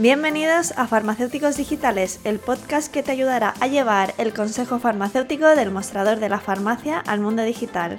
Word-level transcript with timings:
Bienvenidos 0.00 0.74
a 0.76 0.86
Farmacéuticos 0.86 1.56
Digitales, 1.56 2.20
el 2.22 2.38
podcast 2.38 2.88
que 2.88 3.02
te 3.02 3.10
ayudará 3.10 3.54
a 3.58 3.66
llevar 3.66 4.14
el 4.18 4.32
consejo 4.32 4.78
farmacéutico 4.78 5.46
del 5.56 5.72
mostrador 5.72 6.20
de 6.20 6.28
la 6.28 6.38
farmacia 6.38 7.00
al 7.00 7.18
mundo 7.18 7.42
digital. 7.42 7.98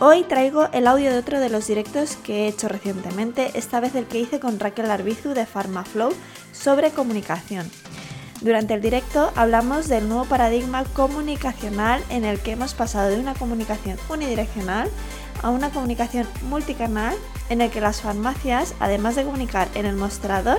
Hoy 0.00 0.22
traigo 0.22 0.70
el 0.72 0.86
audio 0.86 1.10
de 1.10 1.18
otro 1.18 1.38
de 1.38 1.50
los 1.50 1.66
directos 1.66 2.16
que 2.16 2.44
he 2.44 2.48
hecho 2.48 2.66
recientemente, 2.68 3.50
esta 3.52 3.78
vez 3.78 3.94
el 3.94 4.06
que 4.06 4.20
hice 4.20 4.40
con 4.40 4.58
Raquel 4.58 4.90
Arbizu 4.90 5.34
de 5.34 5.44
PharmaFlow 5.44 6.14
sobre 6.52 6.92
comunicación. 6.92 7.70
Durante 8.40 8.72
el 8.72 8.80
directo 8.80 9.30
hablamos 9.36 9.86
del 9.86 10.08
nuevo 10.08 10.24
paradigma 10.24 10.84
comunicacional 10.84 12.02
en 12.08 12.24
el 12.24 12.40
que 12.40 12.52
hemos 12.52 12.72
pasado 12.72 13.10
de 13.10 13.20
una 13.20 13.34
comunicación 13.34 13.98
unidireccional 14.08 14.88
a 15.42 15.50
una 15.50 15.68
comunicación 15.68 16.26
multicanal 16.48 17.14
en 17.50 17.60
el 17.60 17.70
que 17.70 17.82
las 17.82 18.00
farmacias, 18.00 18.74
además 18.80 19.14
de 19.14 19.24
comunicar 19.24 19.68
en 19.74 19.84
el 19.84 19.94
mostrador, 19.94 20.58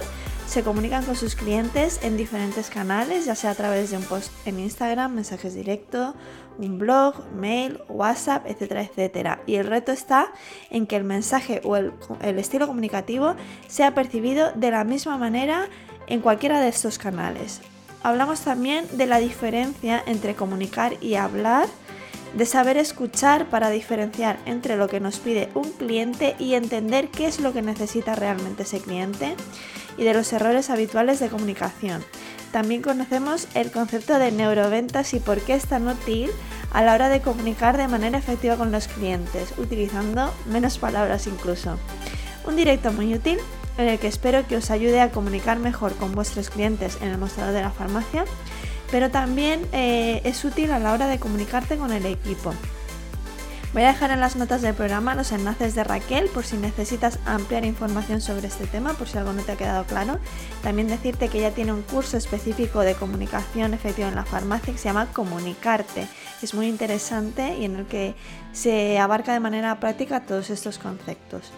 se 0.50 0.64
comunican 0.64 1.05
con 1.05 1.16
sus 1.16 1.36
clientes 1.36 2.00
en 2.02 2.17
diferentes 2.17 2.72
canales, 2.72 3.25
ya 3.25 3.36
sea 3.36 3.52
a 3.52 3.55
través 3.55 3.92
de 3.92 3.97
un 3.97 4.03
post 4.03 4.31
en 4.47 4.59
Instagram, 4.59 5.14
mensajes 5.14 5.53
directos, 5.53 6.16
un 6.58 6.80
blog, 6.80 7.23
mail, 7.36 7.80
WhatsApp, 7.88 8.47
etcétera, 8.47 8.81
etcétera. 8.81 9.41
Y 9.45 9.56
el 9.56 9.67
reto 9.67 9.91
está 9.91 10.33
en 10.72 10.88
que 10.88 10.95
el 10.95 11.03
mensaje 11.03 11.61
o 11.64 11.78
el, 11.78 11.94
el 12.23 12.39
estilo 12.39 12.66
comunicativo 12.66 13.36
sea 13.67 13.94
percibido 13.94 14.52
de 14.53 14.72
la 14.72 14.83
misma 14.83 15.19
manera 15.19 15.67
en 16.08 16.19
cualquiera 16.19 16.59
de 16.59 16.69
estos 16.69 16.97
canales. 16.97 17.61
Hablamos 18.02 18.41
también 18.41 18.88
de 18.94 19.06
la 19.06 19.19
diferencia 19.19 20.02
entre 20.08 20.34
comunicar 20.34 20.95
y 21.00 21.13
hablar, 21.13 21.67
de 22.36 22.47
saber 22.47 22.78
escuchar 22.78 23.45
para 23.50 23.69
diferenciar 23.69 24.39
entre 24.47 24.78
lo 24.78 24.88
que 24.88 25.00
nos 25.00 25.19
pide 25.19 25.50
un 25.53 25.69
cliente 25.73 26.36
y 26.39 26.56
entender 26.56 27.09
qué 27.09 27.28
es 27.28 27.39
lo 27.39 27.53
que 27.53 27.61
necesita 27.61 28.16
realmente 28.16 28.63
ese 28.63 28.80
cliente 28.80 29.36
y 30.00 30.05
de 30.05 30.14
los 30.14 30.31
errores 30.31 30.69
habituales 30.69 31.19
de 31.19 31.28
comunicación. 31.28 32.03
También 32.52 32.81
conocemos 32.81 33.47
el 33.53 33.69
concepto 33.72 34.17
de 34.17 34.31
neuroventas 34.31 35.14
y 35.14 35.19
por 35.19 35.41
qué 35.41 35.53
es 35.53 35.66
tan 35.67 35.88
útil 35.88 36.31
a 36.72 36.81
la 36.81 36.94
hora 36.94 37.09
de 37.09 37.22
comunicar 37.22 37.78
de 37.78 37.88
manera 37.88 38.17
efectiva 38.17 38.56
con 38.56 38.72
los 38.72 38.88
clientes, 38.88 39.53
utilizando 39.58 40.33
menos 40.50 40.78
palabras 40.78 41.28
incluso. 41.28 41.78
Un 42.47 42.56
directo 42.56 42.91
muy 42.91 43.14
útil 43.14 43.38
en 43.78 43.88
el 43.88 44.00
que 44.00 44.08
espero 44.08 44.47
que 44.47 44.56
os 44.56 44.72
ayude 44.72 45.02
a 45.02 45.11
comunicar 45.11 45.59
mejor 45.59 45.94
con 45.95 46.13
vuestros 46.13 46.50
clientes 46.50 46.97
en 47.02 47.09
el 47.09 47.17
mostrador 47.17 47.53
de 47.53 47.61
la 47.61 47.72
farmacia, 47.72 48.25
pero 48.91 49.11
también 49.11 49.67
eh, 49.73 50.22
es 50.23 50.44
útil 50.45 50.72
a 50.72 50.80
la 50.80 50.94
hora 50.94 51.08
de 51.08 51.19
comunicarte 51.19 51.78
con 51.78 51.91
el 51.91 52.06
equipo. 52.06 52.53
Voy 53.72 53.84
a 53.84 53.89
dejar 53.89 54.09
en 54.09 54.20
las 54.20 54.36
notas 54.36 54.64
del 54.64 54.73
programa 54.73 55.14
los 55.14 55.31
enlaces 55.31 55.75
de 55.75 55.84
Raquel 55.84 56.28
por 56.30 56.44
si 56.44 56.58
necesitas 56.58 57.19
ampliar 57.28 57.66
información 57.66 58.19
sobre 58.19 58.47
este 58.47 58.66
tema, 58.66 58.94
por 58.94 59.07
si 59.07 59.19
algo 59.19 59.31
no 59.31 59.44
te 59.44 59.52
ha 59.52 59.57
quedado 59.57 59.84
claro. 59.84 60.18
También 60.63 60.88
decirte 60.88 61.30
que 61.30 61.38
ella 61.38 61.52
tiene 61.52 61.74
un 61.74 61.84
curso 61.84 62.18
específico 62.18 62.80
de 62.80 62.96
comunicación 62.96 63.75
efectiva 63.75 64.07
en 64.07 64.16
la 64.16 64.25
farmacia 64.25 64.74
que 64.74 64.80
se 64.80 64.85
llama 64.85 65.13
Comunicarte. 65.13 66.07
Es 66.41 66.56
muy 66.56 66.68
interesante 66.68 67.57
y 67.57 67.66
en 67.66 67.75
el 67.75 67.85
que 67.85 68.16
se 68.53 68.97
abarca 68.97 69.34
de 69.34 69.40
manera 69.40 69.80
práctica 69.80 70.22
todos 70.22 70.50
estos 70.50 70.80
conceptos. 70.80 71.51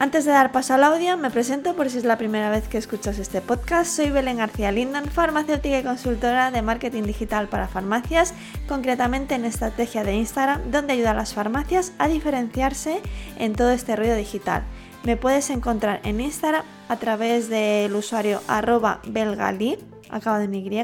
Antes 0.00 0.24
de 0.24 0.30
dar 0.30 0.50
paso 0.50 0.72
al 0.72 0.82
audio, 0.82 1.18
me 1.18 1.30
presento 1.30 1.76
por 1.76 1.90
si 1.90 1.98
es 1.98 2.04
la 2.04 2.16
primera 2.16 2.48
vez 2.48 2.66
que 2.68 2.78
escuchas 2.78 3.18
este 3.18 3.42
podcast. 3.42 3.94
Soy 3.94 4.08
Belén 4.08 4.38
García 4.38 4.72
Lindan, 4.72 5.04
farmacéutica 5.04 5.78
y 5.78 5.82
consultora 5.82 6.50
de 6.50 6.62
marketing 6.62 7.02
digital 7.02 7.48
para 7.48 7.68
farmacias, 7.68 8.32
concretamente 8.66 9.34
en 9.34 9.44
estrategia 9.44 10.02
de 10.02 10.14
Instagram, 10.14 10.70
donde 10.70 10.94
ayuda 10.94 11.10
a 11.10 11.14
las 11.14 11.34
farmacias 11.34 11.92
a 11.98 12.08
diferenciarse 12.08 13.02
en 13.36 13.52
todo 13.52 13.72
este 13.72 13.94
ruido 13.94 14.16
digital. 14.16 14.62
Me 15.04 15.18
puedes 15.18 15.50
encontrar 15.50 16.00
en 16.04 16.22
Instagram 16.22 16.64
a 16.88 16.96
través 16.96 17.50
del 17.50 17.94
usuario 17.94 18.40
arroba 18.48 19.02
belgali, 19.06 19.76
acabado 20.08 20.44
en 20.44 20.54
Y, 20.54 20.82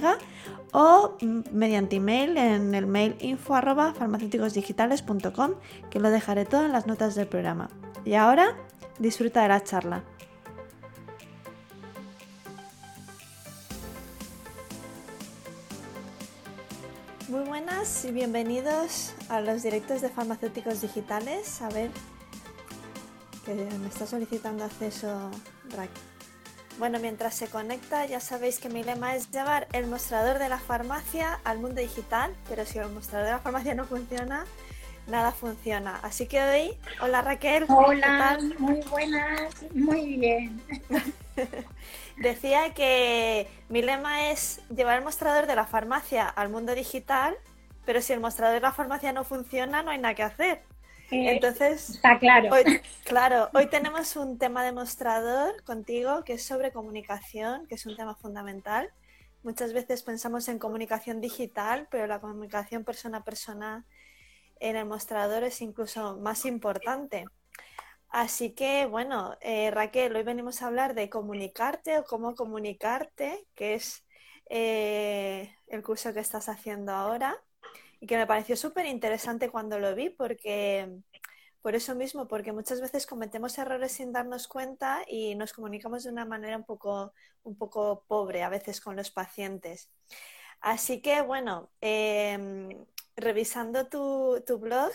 o 0.72 1.16
mediante 1.53 1.97
email 1.97 2.37
en 2.37 2.75
el 2.75 2.87
mail 2.87 3.16
info 3.21 3.55
arroba 3.55 3.94
farmacéuticosdigitales.com, 3.94 5.53
que 5.88 6.00
lo 6.00 6.10
dejaré 6.10 6.44
todo 6.44 6.66
en 6.66 6.72
las 6.72 6.87
notas 6.87 7.15
del 7.15 7.28
programa. 7.28 7.71
Y 8.05 8.12
ahora 8.15 8.55
Disfruta 8.98 9.42
de 9.42 9.48
la 9.48 9.62
charla. 9.62 10.02
Muy 17.28 17.44
buenas 17.44 18.04
y 18.06 18.12
bienvenidos 18.12 19.12
a 19.28 19.40
los 19.40 19.62
directos 19.62 20.00
de 20.00 20.08
farmacéuticos 20.08 20.80
digitales. 20.80 21.60
A 21.60 21.68
ver, 21.68 21.90
que 23.44 23.54
me 23.54 23.88
está 23.88 24.06
solicitando 24.06 24.64
acceso. 24.64 25.30
Bueno, 26.78 26.98
mientras 26.98 27.34
se 27.34 27.48
conecta, 27.48 28.06
ya 28.06 28.20
sabéis 28.20 28.60
que 28.60 28.70
mi 28.70 28.82
lema 28.82 29.14
es 29.14 29.30
llevar 29.30 29.68
el 29.72 29.86
mostrador 29.86 30.38
de 30.38 30.48
la 30.48 30.58
farmacia 30.58 31.38
al 31.44 31.58
mundo 31.58 31.82
digital, 31.82 32.34
pero 32.48 32.64
si 32.64 32.78
el 32.78 32.88
mostrador 32.90 33.26
de 33.26 33.32
la 33.32 33.38
farmacia 33.40 33.74
no 33.74 33.84
funciona, 33.84 34.46
nada 35.06 35.33
funciona. 35.33 35.99
Así 36.03 36.27
que 36.27 36.43
hoy, 36.43 36.78
hola 37.00 37.22
Raquel. 37.22 37.65
Hola, 37.69 38.39
muy 38.59 38.81
buenas, 38.91 39.55
muy 39.72 40.17
bien. 40.17 40.61
Decía 42.17 42.72
que 42.75 43.47
mi 43.69 43.83
lema 43.83 44.31
es 44.31 44.62
llevar 44.75 44.99
el 44.99 45.05
mostrador 45.05 45.47
de 45.47 45.55
la 45.55 45.67
farmacia 45.67 46.27
al 46.27 46.49
mundo 46.49 46.75
digital, 46.75 47.37
pero 47.84 48.00
si 48.00 48.12
el 48.12 48.21
mostrador 48.21 48.55
de 48.55 48.61
la 48.61 48.72
farmacia 48.72 49.12
no 49.12 49.25
funciona, 49.25 49.83
no 49.83 49.91
hay 49.91 49.99
nada 49.99 50.15
que 50.15 50.22
hacer. 50.22 50.62
Eh, 51.11 51.31
Entonces, 51.31 51.91
está 51.91 52.19
claro. 52.19 52.49
Hoy, 52.53 52.65
claro, 53.05 53.50
hoy 53.55 53.67
tenemos 53.67 54.17
un 54.17 54.38
tema 54.38 54.65
de 54.65 54.73
mostrador 54.73 55.62
contigo 55.65 56.25
que 56.25 56.34
es 56.34 56.43
sobre 56.43 56.73
comunicación, 56.73 57.67
que 57.67 57.77
es 57.77 57.87
un 57.87 57.97
tema 57.97 58.15
fundamental. 58.15 58.91
Muchas 59.44 59.73
veces 59.73 60.03
pensamos 60.03 60.49
en 60.49 60.59
comunicación 60.59 61.21
digital, 61.21 61.87
pero 61.91 62.09
la 62.09 62.19
comunicación 62.19 62.83
persona 62.83 63.19
a 63.19 63.25
persona 63.25 63.84
en 64.61 64.77
el 64.77 64.87
mostrador 64.87 65.44
es 65.44 65.61
incluso 65.61 66.17
más 66.19 66.44
importante. 66.44 67.25
Así 68.09 68.55
que, 68.55 68.87
bueno, 68.87 69.37
eh, 69.41 69.71
Raquel, 69.71 70.17
hoy 70.17 70.22
venimos 70.22 70.62
a 70.62 70.69
hablar 70.69 70.94
de 70.94 71.11
comunicarte 71.11 71.99
o 71.99 72.05
cómo 72.05 72.34
comunicarte, 72.34 73.47
que 73.55 73.75
es 73.75 74.06
eh, 74.49 75.55
el 75.67 75.83
curso 75.83 76.15
que 76.15 76.21
estás 76.21 76.49
haciendo 76.49 76.93
ahora 76.93 77.37
y 78.00 78.06
que 78.06 78.17
me 78.17 78.27
pareció 78.27 78.56
súper 78.56 78.87
interesante 78.87 79.50
cuando 79.50 79.78
lo 79.78 79.94
vi 79.94 80.11
porque, 80.11 81.00
por 81.62 81.75
eso 81.75 81.94
mismo, 81.94 82.28
porque 82.28 82.53
muchas 82.53 82.81
veces 82.81 83.06
cometemos 83.06 83.59
errores 83.59 83.93
sin 83.93 84.12
darnos 84.12 84.49
cuenta 84.49 85.05
y 85.09 85.34
nos 85.34 85.53
comunicamos 85.53 86.05
de 86.05 86.11
una 86.11 86.25
manera 86.25 86.56
un 86.56 86.65
poco, 86.65 87.12
un 87.43 87.56
poco 87.56 88.05
pobre 88.06 88.43
a 88.44 88.49
veces 88.49 88.81
con 88.81 88.97
los 88.97 89.11
pacientes. 89.11 89.91
Así 90.61 91.00
que, 91.03 91.23
bueno, 91.23 91.71
em, 91.81 92.87
revisando 93.16 93.88
tu, 93.88 94.58
blog 94.58 94.92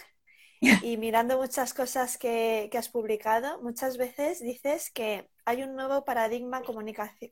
y 0.84 0.98
mirando 0.98 1.38
muchas 1.38 1.74
cosas 1.74 2.18
que, 2.18 2.70
has 2.78 2.90
publicado, 2.90 3.62
muchas 3.62 3.98
veces 3.98 4.42
dices 4.42 4.92
que 4.92 5.30
hay 5.46 5.64
un 5.64 5.76
nuevo 5.76 6.06
paradigma 6.06 6.62
comunicación, 6.62 7.32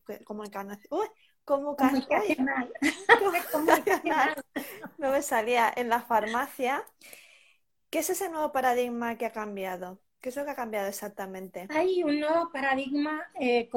comunicacional. 1.45 2.73
no 4.97 5.11
me 5.11 5.21
salía 5.21 5.71
en 5.75 5.89
la 5.89 6.01
farmacia. 6.01 6.83
¿Qué 7.89 7.99
es 7.99 8.09
ese 8.09 8.29
nuevo 8.29 8.51
paradigma 8.51 9.17
que 9.17 9.25
ha 9.25 9.31
cambiado? 9.31 9.99
¿Qué 10.21 10.29
es 10.29 10.35
lo 10.35 10.43
que 10.43 10.51
ha 10.51 10.55
cambiado 10.55 10.87
exactamente? 10.87 11.65
Hay 11.69 12.03
un 12.03 12.19
nuevo 12.19 12.51
paradigma 12.51 13.31
eh, 13.39 13.69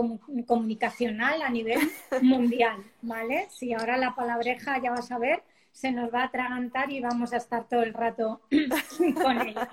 comunicacional 0.46 1.40
a 1.40 1.48
nivel 1.48 1.78
mundial, 2.20 2.82
¿vale? 3.00 3.46
Si 3.50 3.72
ahora 3.72 3.96
la 3.96 4.14
palabreja 4.14 4.82
ya 4.82 4.90
vas 4.90 5.10
a 5.12 5.18
ver, 5.18 5.44
se 5.72 5.90
nos 5.90 6.12
va 6.12 6.22
a 6.22 6.26
atragantar 6.26 6.90
y 6.92 7.00
vamos 7.00 7.32
a 7.32 7.38
estar 7.38 7.68
todo 7.68 7.82
el 7.82 7.94
rato 7.94 8.42
con 9.22 9.40
ella. 9.48 9.68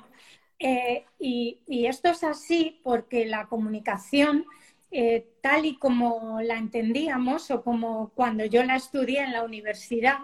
Eh, 0.57 1.05
y, 1.19 1.59
esto 1.85 2.09
es 2.09 2.23
así 2.23 2.81
porque 2.83 3.25
la 3.25 3.47
comunicación 3.47 4.45
eh, 4.91 5.27
tal 5.41 5.65
y 5.65 5.77
como 5.77 6.41
la 6.41 6.57
entendíamos 6.57 7.51
o 7.51 7.63
como 7.63 8.09
cuando 8.09 8.43
yo 8.45 8.63
la 8.63 8.75
estudié 8.75 9.21
en 9.23 9.31
la 9.31 9.43
universidad, 9.43 10.17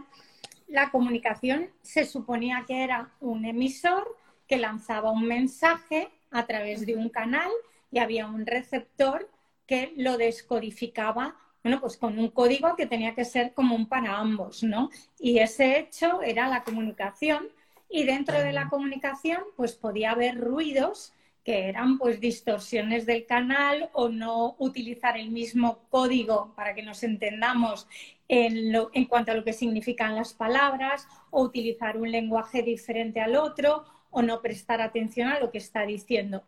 la 0.67 0.89
comunicación 0.89 1.69
se 1.81 2.05
suponía 2.05 2.65
que 2.67 2.83
era 2.83 3.13
un 3.19 3.45
emisor 3.45 4.17
que 4.47 4.57
lanzaba 4.57 5.11
un 5.11 5.25
mensaje 5.25 6.09
a 6.31 6.45
través 6.45 6.85
de 6.85 6.95
un 6.95 7.09
canal 7.09 7.49
y 7.91 7.99
había 7.99 8.27
un 8.27 8.45
receptor 8.45 9.29
que 9.67 9.93
lo 9.95 10.17
descodificaba, 10.17 11.35
bueno, 11.65 11.81
pues 11.81 11.97
con 11.97 12.19
un 12.19 12.29
código 12.29 12.75
que 12.75 12.85
tenía 12.85 13.15
que 13.15 13.25
ser 13.25 13.55
común 13.55 13.87
para 13.87 14.19
ambos, 14.19 14.61
¿no? 14.61 14.91
Y 15.17 15.39
ese 15.39 15.79
hecho 15.79 16.21
era 16.21 16.47
la 16.47 16.63
comunicación 16.63 17.47
y 17.89 18.03
dentro 18.03 18.37
de 18.37 18.53
la 18.53 18.69
comunicación 18.69 19.39
pues 19.57 19.73
podía 19.73 20.11
haber 20.11 20.39
ruidos 20.39 21.11
que 21.43 21.67
eran 21.67 21.97
pues 21.97 22.19
distorsiones 22.19 23.07
del 23.07 23.25
canal 23.25 23.89
o 23.93 24.09
no 24.09 24.55
utilizar 24.59 25.17
el 25.17 25.31
mismo 25.31 25.79
código 25.89 26.53
para 26.55 26.75
que 26.75 26.83
nos 26.83 27.01
entendamos 27.01 27.87
en, 28.27 28.71
en, 28.93 29.05
cuanto 29.05 29.31
a 29.31 29.35
lo 29.35 29.43
que 29.43 29.53
significan 29.53 30.15
las 30.15 30.35
palabras 30.35 31.07
o 31.31 31.41
utilizar 31.41 31.97
un 31.97 32.11
lenguaje 32.11 32.61
diferente 32.61 33.21
al 33.21 33.35
otro 33.35 33.85
o 34.11 34.21
no 34.21 34.39
prestar 34.39 34.81
atención 34.81 35.29
a 35.29 35.39
lo 35.39 35.49
que 35.49 35.57
está 35.57 35.83
diciendo. 35.83 36.43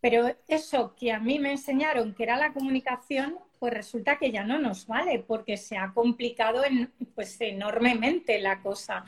Pero 0.00 0.32
eso 0.46 0.94
que 0.94 1.10
a 1.10 1.18
mí 1.18 1.40
me 1.40 1.50
enseñaron 1.50 2.14
que 2.14 2.22
era 2.22 2.36
la 2.36 2.52
comunicación, 2.52 3.36
pues 3.60 3.74
resulta 3.74 4.18
que 4.18 4.32
ya 4.32 4.42
no 4.42 4.58
nos 4.58 4.86
vale 4.86 5.22
porque 5.24 5.56
se 5.58 5.76
ha 5.76 5.92
complicado 5.92 6.62
pues 7.14 7.40
enormemente 7.40 8.40
la 8.40 8.62
cosa. 8.62 9.04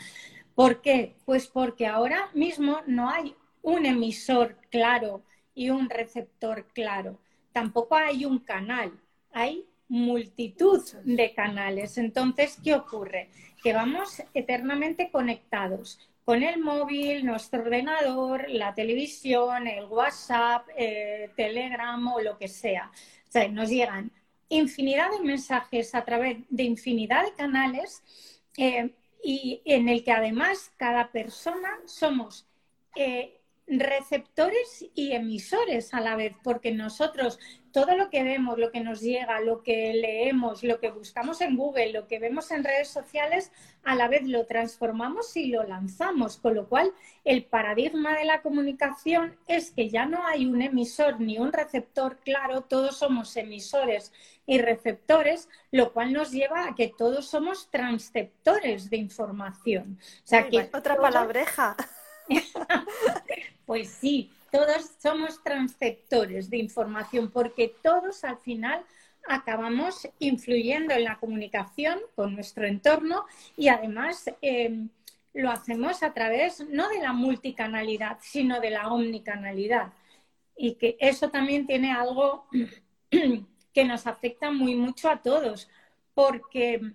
¿Por 0.55 0.83
qué? 0.83 1.17
Pues 1.25 1.49
porque 1.49 1.87
ahora 1.87 2.31
mismo 2.35 2.83
no 2.87 3.09
hay 3.09 3.35
un 3.63 3.87
emisor 3.87 4.59
claro 4.71 5.25
y 5.55 5.71
un 5.71 5.89
receptor 5.89 6.67
claro. 6.75 7.19
Tampoco 7.53 7.97
hay 7.97 8.27
un 8.27 8.41
canal, 8.41 8.93
hay 9.33 9.67
multitud 9.89 10.83
de 11.05 11.33
canales. 11.33 11.97
Entonces, 11.97 12.59
¿qué 12.63 12.75
ocurre? 12.75 13.31
Que 13.63 13.73
vamos 13.73 14.23
eternamente 14.35 15.11
conectados 15.11 15.99
con 16.27 16.43
el 16.43 16.61
móvil, 16.61 17.25
nuestro 17.25 17.63
ordenador, 17.63 18.49
la 18.49 18.75
televisión, 18.75 19.67
el 19.67 19.87
WhatsApp, 19.87 20.69
eh, 20.77 21.31
Telegram 21.37 22.07
o 22.07 22.21
lo 22.21 22.37
que 22.37 22.49
sea. 22.49 22.91
O 23.29 23.33
sea, 23.33 23.49
nos 23.49 23.71
llegan 23.71 24.13
infinidad 24.57 25.11
de 25.11 25.21
mensajes 25.21 25.95
a 25.95 26.05
través 26.05 26.39
de 26.49 26.63
infinidad 26.63 27.25
de 27.25 27.33
canales 27.35 28.03
eh, 28.57 28.95
y 29.23 29.63
en 29.65 29.89
el 29.89 30.05
que 30.05 30.13
además 30.13 30.73
cada 30.77 31.11
persona 31.11 31.71
somos 31.87 32.47
eh, 32.97 33.41
receptores 33.67 34.85
y 34.95 35.13
emisores 35.13 35.95
a 35.95 36.01
la 36.01 36.17
vez, 36.17 36.35
porque 36.43 36.73
nosotros 36.73 37.39
todo 37.73 37.97
lo 37.97 38.11
que 38.11 38.23
vemos, 38.23 38.59
lo 38.59 38.71
que 38.71 38.81
nos 38.81 39.01
llega, 39.01 39.41
lo 39.41 39.63
que 39.63 39.95
leemos, 39.95 40.63
lo 40.63 40.79
que 40.79 40.91
buscamos 40.91 41.41
en 41.41 41.57
Google, 41.57 41.93
lo 41.93 42.07
que 42.07 42.19
vemos 42.19 42.51
en 42.51 42.65
redes 42.65 42.89
sociales, 42.89 43.51
a 43.83 43.95
la 43.95 44.09
vez 44.09 44.25
lo 44.25 44.45
transformamos 44.45 45.37
y 45.37 45.47
lo 45.47 45.63
lanzamos, 45.65 46.37
con 46.37 46.55
lo 46.55 46.69
cual 46.69 46.93
el 47.25 47.45
paradigma 47.45 48.17
de 48.17 48.27
la 48.27 48.43
comunicación 48.43 49.37
es 49.47 49.71
que 49.71 49.89
ya 49.89 50.05
no 50.05 50.27
hay 50.27 50.45
un 50.45 50.61
emisor 50.61 51.21
ni 51.21 51.39
un 51.39 51.53
receptor 51.53 52.19
claro, 52.19 52.63
todos 52.63 52.99
somos 52.99 53.37
emisores 53.37 54.13
y 54.47 54.59
receptores, 54.59 55.49
lo 55.71 55.93
cual 55.93 56.13
nos 56.13 56.31
lleva 56.31 56.67
a 56.67 56.75
que 56.75 56.89
todos 56.89 57.27
somos 57.27 57.71
transceptores 57.71 58.91
de 58.91 58.99
información. 58.99 59.99
O 60.01 60.27
sea, 60.27 60.49
que 60.49 60.69
otra 60.75 60.97
palabreja. 60.97 61.77
pues 63.73 63.89
sí, 63.89 64.31
todos 64.51 64.91
somos 64.99 65.43
transceptores 65.43 66.51
de 66.51 66.59
información 66.59 67.31
porque 67.31 67.75
todos 67.83 68.23
al 68.23 68.37
final 68.37 68.85
acabamos 69.27 70.07
influyendo 70.19 70.93
en 70.93 71.05
la 71.05 71.17
comunicación 71.17 71.99
con 72.15 72.35
nuestro 72.35 72.67
entorno 72.67 73.25
y 73.57 73.69
además 73.69 74.27
em, 74.43 74.91
lo 75.33 75.51
hacemos 75.51 76.03
a 76.03 76.13
través 76.13 76.69
no 76.69 76.87
de 76.91 76.99
la 76.99 77.15
multicanalidad, 77.15 78.19
sino 78.21 78.61
de 78.61 78.73
la 78.73 78.93
omnicanalidad. 78.93 79.95
Y 80.55 80.75
que 80.75 80.99
eso 81.01 81.31
también 81.31 81.67
tiene 81.67 81.93
algo 81.93 82.47
que 83.73 83.85
nos 83.87 84.07
afecta 84.07 84.51
muy 84.51 84.75
mucho 84.75 85.09
a 85.09 85.23
todos, 85.23 85.71
porque 86.13 86.93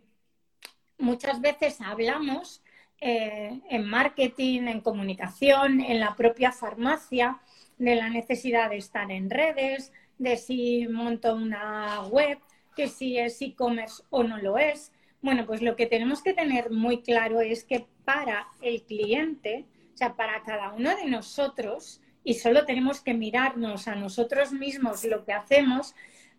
muchas 0.99 1.41
veces 1.41 1.81
hablamos 1.81 2.61
eh, 2.99 3.61
en 3.69 3.85
marketing, 3.85 4.63
en 4.63 4.81
comunicación, 4.81 5.81
en 5.81 5.99
la 5.99 6.15
propia 6.15 6.51
farmacia, 6.51 7.39
de 7.77 7.95
la 7.95 8.09
necesidad 8.09 8.69
de 8.69 8.77
estar 8.77 9.11
en 9.11 9.29
redes, 9.29 9.93
de 10.17 10.37
si 10.37 10.87
monto 10.87 11.35
una 11.35 12.01
web, 12.07 12.39
que 12.75 12.87
si 12.87 13.17
es 13.17 13.41
e-commerce 13.41 14.03
o 14.09 14.23
no 14.23 14.37
lo 14.37 14.57
es. 14.57 14.91
Bueno, 15.21 15.45
pues 15.45 15.61
lo 15.61 15.75
que 15.75 15.85
tenemos 15.85 16.21
que 16.21 16.33
tener 16.33 16.71
muy 16.71 17.01
claro 17.01 17.41
es 17.41 17.63
que 17.63 17.85
para 18.05 18.47
el 18.61 18.83
cliente, 18.83 19.65
o 19.93 19.97
sea, 19.97 20.15
para 20.15 20.43
cada 20.43 20.73
uno 20.73 20.95
de 20.95 21.05
nosotros, 21.05 22.01
y 22.23 22.35
solo 22.35 22.65
tenemos 22.65 23.01
que 23.01 23.13
mirarnos 23.13 23.87
a 23.87 23.95
nosotros 23.95 24.51
mismos 24.51 25.03
lo 25.05 25.23
que 25.23 25.33
hacemos, 25.33 25.95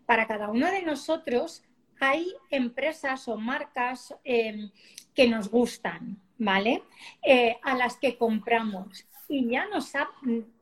para 0.06 0.26
cada 0.26 0.48
uno 0.48 0.70
de 0.70 0.82
nosotros 0.82 1.62
hay 2.00 2.32
empresas 2.50 3.26
o 3.28 3.36
marcas 3.36 4.14
eh, 4.24 4.70
que 5.14 5.28
nos 5.28 5.50
gustan, 5.50 6.18
¿vale? 6.38 6.82
Eh, 7.22 7.56
a 7.62 7.74
las 7.74 7.96
que 7.96 8.16
compramos. 8.16 9.06
Y 9.28 9.50
ya 9.50 9.66
nos 9.66 9.94
ha 9.94 10.08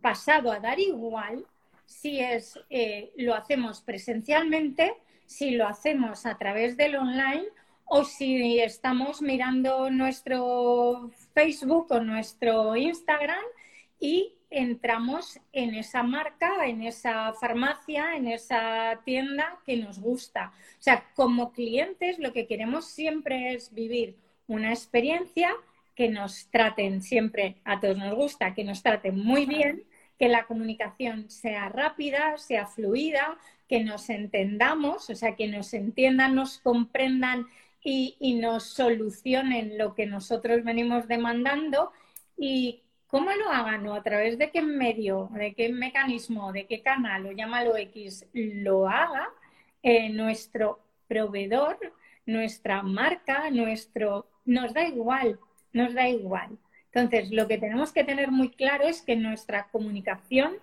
pasado 0.00 0.50
a 0.50 0.58
dar 0.58 0.80
igual 0.80 1.46
si 1.84 2.18
es, 2.18 2.58
eh, 2.68 3.12
lo 3.16 3.34
hacemos 3.34 3.80
presencialmente, 3.80 4.94
si 5.24 5.52
lo 5.52 5.66
hacemos 5.68 6.26
a 6.26 6.36
través 6.36 6.76
del 6.76 6.96
online 6.96 7.46
o 7.84 8.04
si 8.04 8.58
estamos 8.58 9.22
mirando 9.22 9.90
nuestro 9.90 11.10
Facebook 11.32 11.86
o 11.90 12.00
nuestro 12.00 12.74
Instagram 12.74 13.44
y 14.00 14.32
entramos 14.50 15.40
en 15.52 15.74
esa 15.74 16.02
marca, 16.02 16.66
en 16.66 16.82
esa 16.82 17.32
farmacia, 17.34 18.16
en 18.16 18.28
esa 18.28 19.00
tienda 19.04 19.60
que 19.64 19.76
nos 19.76 20.00
gusta. 20.00 20.52
O 20.78 20.82
sea, 20.82 21.04
como 21.14 21.52
clientes 21.52 22.18
lo 22.18 22.32
que 22.32 22.46
queremos 22.46 22.86
siempre 22.86 23.54
es 23.54 23.72
vivir 23.72 24.16
una 24.46 24.70
experiencia 24.70 25.50
que 25.94 26.08
nos 26.08 26.48
traten 26.50 27.02
siempre, 27.02 27.56
a 27.64 27.80
todos 27.80 27.96
nos 27.96 28.14
gusta, 28.14 28.54
que 28.54 28.64
nos 28.64 28.82
traten 28.82 29.18
muy 29.18 29.46
bien, 29.46 29.84
que 30.18 30.28
la 30.28 30.44
comunicación 30.44 31.30
sea 31.30 31.68
rápida, 31.68 32.38
sea 32.38 32.66
fluida, 32.66 33.38
que 33.68 33.82
nos 33.82 34.08
entendamos, 34.10 35.10
o 35.10 35.14
sea, 35.14 35.36
que 35.36 35.48
nos 35.48 35.74
entiendan, 35.74 36.34
nos 36.34 36.58
comprendan 36.58 37.46
y, 37.82 38.16
y 38.20 38.34
nos 38.34 38.64
solucionen 38.64 39.78
lo 39.78 39.94
que 39.94 40.06
nosotros 40.06 40.64
venimos 40.64 41.08
demandando. 41.08 41.92
Y 42.38 42.82
cómo 43.06 43.30
lo 43.32 43.50
hagan 43.50 43.86
o 43.86 43.94
a 43.94 44.02
través 44.02 44.38
de 44.38 44.50
qué 44.50 44.62
medio, 44.62 45.30
de 45.32 45.54
qué 45.54 45.72
mecanismo, 45.72 46.52
de 46.52 46.66
qué 46.66 46.82
canal 46.82 47.26
o 47.26 47.32
llámalo 47.32 47.76
X 47.76 48.26
lo 48.32 48.88
haga, 48.88 49.28
eh, 49.82 50.10
nuestro 50.10 50.80
proveedor, 51.08 51.78
nuestra 52.26 52.82
marca, 52.82 53.50
nuestro 53.50 54.26
nos 54.44 54.74
da 54.74 54.84
igual, 54.84 55.38
nos 55.72 55.94
da 55.94 56.08
igual. 56.08 56.58
Entonces, 56.92 57.30
lo 57.30 57.46
que 57.46 57.58
tenemos 57.58 57.92
que 57.92 58.04
tener 58.04 58.30
muy 58.30 58.50
claro 58.50 58.84
es 58.84 59.02
que 59.02 59.16
nuestra 59.16 59.68
comunicación 59.68 60.54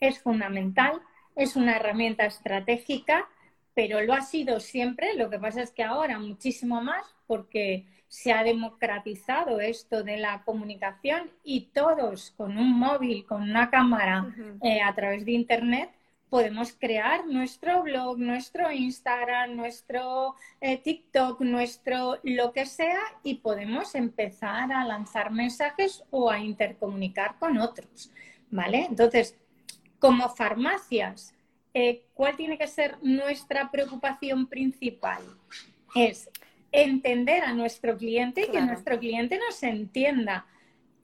es 0.00 0.18
fundamental, 0.20 1.00
es 1.34 1.56
una 1.56 1.76
herramienta 1.76 2.26
estratégica, 2.26 3.28
pero 3.74 4.00
lo 4.00 4.14
ha 4.14 4.22
sido 4.22 4.60
siempre. 4.60 5.14
Lo 5.14 5.28
que 5.28 5.38
pasa 5.38 5.62
es 5.62 5.70
que 5.70 5.82
ahora 5.82 6.18
muchísimo 6.18 6.80
más 6.80 7.04
porque 7.26 7.84
se 8.08 8.32
ha 8.32 8.42
democratizado 8.42 9.60
esto 9.60 10.02
de 10.02 10.16
la 10.16 10.42
comunicación 10.44 11.30
y 11.44 11.68
todos 11.72 12.32
con 12.36 12.56
un 12.56 12.78
móvil, 12.78 13.26
con 13.26 13.42
una 13.42 13.68
cámara 13.68 14.34
eh, 14.62 14.80
a 14.80 14.94
través 14.94 15.24
de 15.24 15.32
Internet, 15.32 15.90
podemos 16.28 16.72
crear 16.72 17.26
nuestro 17.26 17.82
blog, 17.82 18.18
nuestro 18.18 18.70
Instagram, 18.70 19.56
nuestro 19.56 20.34
eh, 20.60 20.78
TikTok, 20.78 21.40
nuestro 21.40 22.18
lo 22.22 22.52
que 22.52 22.66
sea 22.66 23.00
y 23.22 23.36
podemos 23.36 23.94
empezar 23.94 24.72
a 24.72 24.84
lanzar 24.84 25.30
mensajes 25.30 26.04
o 26.10 26.30
a 26.30 26.38
intercomunicar 26.40 27.38
con 27.38 27.58
otros, 27.58 28.10
¿vale? 28.50 28.86
Entonces, 28.88 29.36
como 29.98 30.28
farmacias, 30.28 31.34
eh, 31.74 32.06
¿cuál 32.14 32.36
tiene 32.36 32.58
que 32.58 32.66
ser 32.66 32.96
nuestra 33.02 33.70
preocupación 33.70 34.46
principal? 34.46 35.22
Es 35.94 36.28
entender 36.72 37.44
a 37.44 37.52
nuestro 37.52 37.96
cliente 37.96 38.46
y 38.46 38.50
que 38.50 38.60
nuestro 38.60 38.98
cliente 38.98 39.38
nos 39.38 39.62
entienda. 39.62 40.46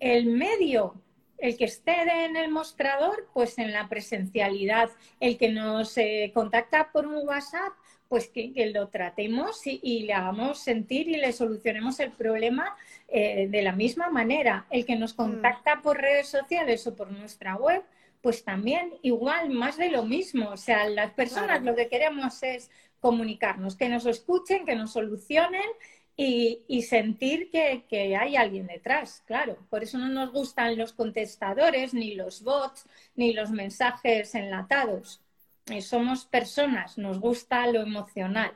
El 0.00 0.26
medio 0.26 1.01
el 1.42 1.56
que 1.56 1.64
esté 1.64 2.02
en 2.24 2.36
el 2.36 2.52
mostrador, 2.52 3.28
pues 3.34 3.58
en 3.58 3.72
la 3.72 3.88
presencialidad. 3.88 4.90
El 5.18 5.36
que 5.36 5.50
nos 5.50 5.98
eh, 5.98 6.30
contacta 6.32 6.92
por 6.92 7.04
un 7.04 7.26
WhatsApp, 7.26 7.72
pues 8.08 8.28
que, 8.28 8.52
lo 8.72 8.88
tratemos 8.88 9.66
y, 9.66 10.04
le 10.04 10.12
hagamos 10.14 10.60
sentir 10.60 11.08
y 11.08 11.16
le 11.16 11.32
solucionemos 11.32 11.98
el 11.98 12.12
problema 12.12 12.76
eh, 13.08 13.48
de 13.50 13.62
la 13.62 13.72
misma 13.72 14.08
manera. 14.08 14.66
El 14.70 14.86
que 14.86 14.94
nos 14.94 15.14
mm. 15.14 15.16
contacta 15.16 15.80
por 15.82 16.00
redes 16.00 16.28
sociales 16.28 16.86
o 16.86 16.94
por 16.94 17.10
nuestra 17.10 17.56
web, 17.56 17.82
pues 18.20 18.44
también 18.44 18.94
igual 19.02 19.50
más 19.50 19.76
de 19.76 19.90
lo 19.90 20.04
mismo. 20.04 20.50
O 20.50 20.56
sea, 20.56 20.88
las 20.88 21.10
personas 21.10 21.62
lo 21.62 21.74
que 21.74 21.88
queremos 21.88 22.40
es 22.44 22.70
comunicarnos, 23.00 23.74
que 23.74 23.88
nos 23.88 24.06
escuchen, 24.06 24.64
que 24.64 24.76
nos 24.76 24.92
solucionen 24.92 25.68
y, 26.16 26.82
sentir 26.82 27.50
que, 27.50 27.84
que, 27.88 28.16
hay 28.16 28.36
alguien 28.36 28.66
detrás, 28.66 29.22
claro. 29.26 29.56
Por 29.70 29.82
eso 29.82 29.98
no 29.98 30.08
nos 30.08 30.32
gustan 30.32 30.76
los 30.76 30.92
contestadores, 30.92 31.94
ni 31.94 32.14
los 32.14 32.42
bots, 32.42 32.86
ni 33.14 33.32
los 33.32 33.50
mensajes 33.50 34.34
enlatados. 34.34 35.22
Eh, 35.66 35.80
somos 35.80 36.24
personas, 36.24 36.98
nos 36.98 37.18
gusta 37.18 37.66
lo 37.66 37.80
emocional. 37.80 38.52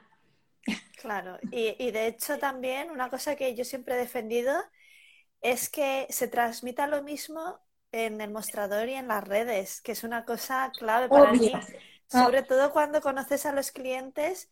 Claro, 1.00 1.38
y, 1.52 1.76
y, 1.78 1.92
de 1.92 2.08
hecho 2.08 2.38
también 2.38 2.90
una 2.90 3.08
cosa 3.08 3.36
que 3.36 3.54
yo 3.54 3.64
siempre 3.64 3.94
he 3.94 3.98
defendido 3.98 4.52
es 5.40 5.68
que 5.68 6.06
se 6.10 6.26
transmita 6.26 6.86
lo 6.88 7.02
mismo 7.02 7.60
en 7.92 8.20
el 8.20 8.30
mostrador 8.30 8.88
y 8.88 8.94
en 8.94 9.08
las 9.08 9.22
redes, 9.22 9.80
que 9.80 9.92
es 9.92 10.04
una 10.04 10.24
cosa 10.24 10.72
clave 10.76 11.08
para 11.08 11.32
mí. 11.32 11.52
Sobre 12.08 12.42
todo 12.42 12.72
cuando 12.72 13.00
conoces 13.00 13.46
a 13.46 13.52
los 13.52 13.72
clientes 13.72 14.50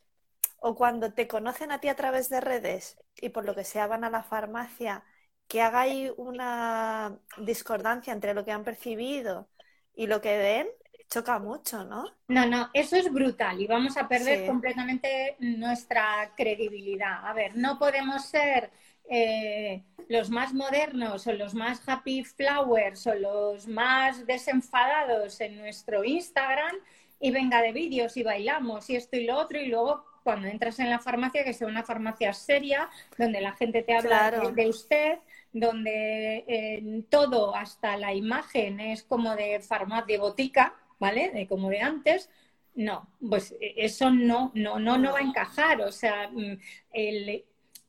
o 0.60 0.74
cuando 0.74 1.12
te 1.12 1.28
conocen 1.28 1.72
a 1.72 1.80
ti 1.80 1.88
a 1.88 1.96
través 1.96 2.28
de 2.28 2.40
redes 2.40 2.96
y 3.16 3.30
por 3.30 3.44
lo 3.44 3.54
que 3.54 3.64
sea 3.64 3.86
van 3.86 4.04
a 4.04 4.10
la 4.10 4.22
farmacia, 4.22 5.04
que 5.48 5.62
haga 5.62 5.80
ahí 5.82 6.12
una 6.16 7.18
discordancia 7.38 8.12
entre 8.12 8.34
lo 8.34 8.44
que 8.44 8.52
han 8.52 8.64
percibido 8.64 9.48
y 9.94 10.06
lo 10.06 10.20
que 10.20 10.36
ven, 10.38 10.68
choca 11.08 11.38
mucho, 11.38 11.84
¿no? 11.84 12.06
No, 12.28 12.46
no, 12.46 12.70
eso 12.72 12.96
es 12.96 13.12
brutal 13.12 13.60
y 13.60 13.66
vamos 13.66 13.96
a 13.96 14.08
perder 14.08 14.46
completamente 14.46 15.36
nuestra 15.38 16.32
credibilidad. 16.36 17.26
A 17.26 17.32
ver, 17.32 17.56
no 17.56 17.78
podemos 17.78 18.24
ser 18.24 18.70
eh, 19.08 19.84
los 20.08 20.30
más 20.30 20.54
modernos 20.54 21.26
o 21.26 21.32
los 21.32 21.54
más 21.54 21.86
happy 21.86 22.24
flowers 22.24 23.06
o 23.06 23.14
los 23.14 23.66
más 23.68 24.26
desenfadados 24.26 25.40
en 25.40 25.58
nuestro 25.58 26.04
Instagram 26.04 26.74
y 27.20 27.30
venga 27.30 27.62
de 27.62 27.72
vídeos 27.72 28.16
y 28.16 28.22
bailamos 28.22 28.88
y 28.90 28.96
esto 28.96 29.16
y 29.16 29.24
lo 29.24 29.36
otro 29.36 29.60
y 29.60 29.66
luego 29.66 30.04
cuando 30.24 30.48
entras 30.48 30.80
en 30.80 30.90
la 30.90 30.98
farmacia 30.98 31.44
que 31.44 31.52
sea 31.52 31.68
una 31.68 31.84
farmacia 31.84 32.32
seria 32.32 32.88
donde 33.16 33.40
la 33.40 33.52
gente 33.52 33.82
te 33.82 33.94
habla 33.94 34.30
de, 34.30 34.68
usted 34.68 35.18
donde 35.52 36.44
eh, 36.48 37.02
todo 37.08 37.54
hasta 37.54 37.96
la 37.96 38.12
imagen 38.12 38.80
es 38.80 39.04
como 39.04 39.36
de 39.36 39.60
farmacia 39.60 40.06
de 40.06 40.18
botica 40.18 40.74
vale 40.98 41.30
de 41.30 41.46
como 41.46 41.70
de 41.70 41.80
antes. 41.80 42.30
No 42.74 43.08
pues 43.28 43.52
eh, 43.60 43.74
eso 43.76 44.10
no 44.10 44.50
no 44.54 44.80
no 44.80 44.98
no 44.98 45.12
va 45.12 45.18
a 45.18 45.22
encajar. 45.22 45.80
O 45.82 45.92
sea 45.92 46.28
mm, 46.32 46.58
el 46.92 47.44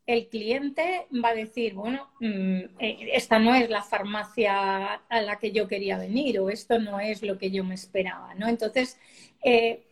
el 0.05 0.27
cliente 0.27 1.07
va 1.11 1.29
a 1.29 1.35
decir, 1.35 1.73
bueno, 1.73 2.09
mm, 2.19 2.59
eh, 2.79 3.09
esta 3.13 3.39
no 3.39 3.55
es 3.55 3.69
la 3.69 3.81
farmacia 3.81 4.93
a 4.93 5.21
la 5.21 5.39
que 5.39 5.51
yo 5.51 5.67
quería 5.67 5.97
venir 5.97 6.39
o 6.39 6.49
esto 6.49 6.79
no 6.79 6.99
es 6.99 7.23
lo 7.23 7.37
que 7.37 7.49
yo 7.49 7.63
me 7.63 7.73
esperaba, 7.73 8.35
¿no? 8.35 8.47
Entonces, 8.47 8.99
eh, 9.43 9.83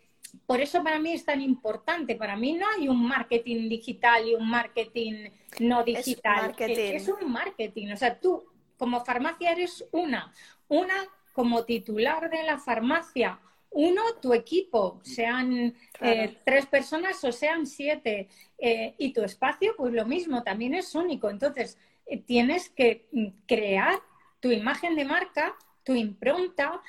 por 0.46 0.62
eso 0.62 0.84
para 0.84 1.00
mí 1.00 1.14
es 1.14 1.26
tan 1.26 1.42
importante. 1.42 2.16
Para 2.16 2.36
mí 2.36 2.54
no 2.54 2.66
hay 2.76 2.88
un 2.88 3.08
marketing 3.08 3.70
digital 3.70 4.28
y 4.28 4.36
un 4.36 4.50
marketing 4.50 5.30
no 5.60 5.84
digital. 5.84 6.56
Es, 6.58 6.78
es 6.78 7.08
un 7.08 7.32
marketing. 7.32 7.92
O 7.94 7.98
sea, 7.98 8.20
tú 8.20 8.44
como 8.78 9.04
farmacia 9.06 9.52
eres 9.52 9.86
una. 9.92 10.34
Una 10.68 10.96
como 11.34 11.64
titular 11.66 12.30
de 12.30 12.44
la 12.44 12.58
farmacia 12.58 13.40
uno, 13.74 14.02
tu 14.22 14.34
equipo, 14.34 15.00
sean 15.04 15.76
eh, 16.00 16.38
tres 16.46 16.66
personas 16.68 17.24
o 17.24 17.32
sean 17.32 17.66
siete, 17.66 18.30
eh, 18.58 18.96
y 18.98 19.14
tu 19.14 19.24
espacio, 19.24 19.74
pues 19.76 19.94
lo 19.94 20.06
mismo, 20.06 20.44
también 20.44 20.76
es 20.76 20.94
único. 20.96 21.30
Entonces, 21.30 21.78
eh, 22.06 22.22
tienes 22.22 22.70
que 22.70 23.08
mm, 23.12 23.28
crear 23.48 24.00
tu 24.40 24.52
imagen 24.52 24.96
de 24.96 25.06
marca, 25.06 25.56
tu 25.84 25.96
impronta, 25.96 26.82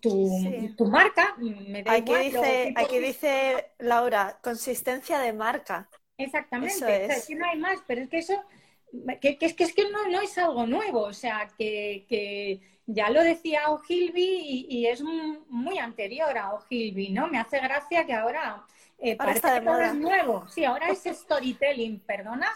tu, 0.00 0.74
tu, 0.76 0.84
marca. 0.86 1.36
Me 1.38 1.82
da 1.82 1.92
aquí, 1.92 2.14
dice, 2.14 2.74
aquí 2.76 2.98
dice 2.98 3.72
Laura, 3.78 4.38
consistencia 4.42 5.20
de 5.20 5.32
marca. 5.32 5.88
Exactamente, 6.18 7.06
es. 7.06 7.30
no 7.30 7.46
hay 7.46 7.58
más, 7.58 7.78
pero 7.86 8.02
es 8.02 8.08
que 8.08 8.18
eso, 8.18 8.34
que, 9.20 9.38
es, 9.40 9.54
que, 9.54 9.64
es 9.64 9.74
que 9.74 9.90
no, 9.90 10.08
no 10.08 10.20
es 10.20 10.36
algo 10.38 10.66
nuevo, 10.66 11.02
o 11.02 11.12
sea, 11.12 11.48
que, 11.56 12.04
que 12.08 12.60
ya 12.86 13.10
lo 13.10 13.22
decía 13.22 13.70
O'Hilby 13.70 14.66
y, 14.68 14.86
es 14.86 15.02
muy 15.02 15.78
anterior 15.78 16.36
a 16.36 16.54
O'Hilby, 16.54 17.10
¿no? 17.10 17.28
Me 17.28 17.38
hace 17.38 17.60
gracia 17.60 18.04
que 18.04 18.12
ahora, 18.12 18.64
eh, 18.98 19.16
parece 19.16 19.40
que 19.40 19.60
todo 19.60 19.80
es 19.80 19.94
nuevo. 19.94 20.46
Sí, 20.48 20.64
ahora 20.64 20.88
es 20.88 21.04
storytelling, 21.04 22.00
perdona. 22.00 22.52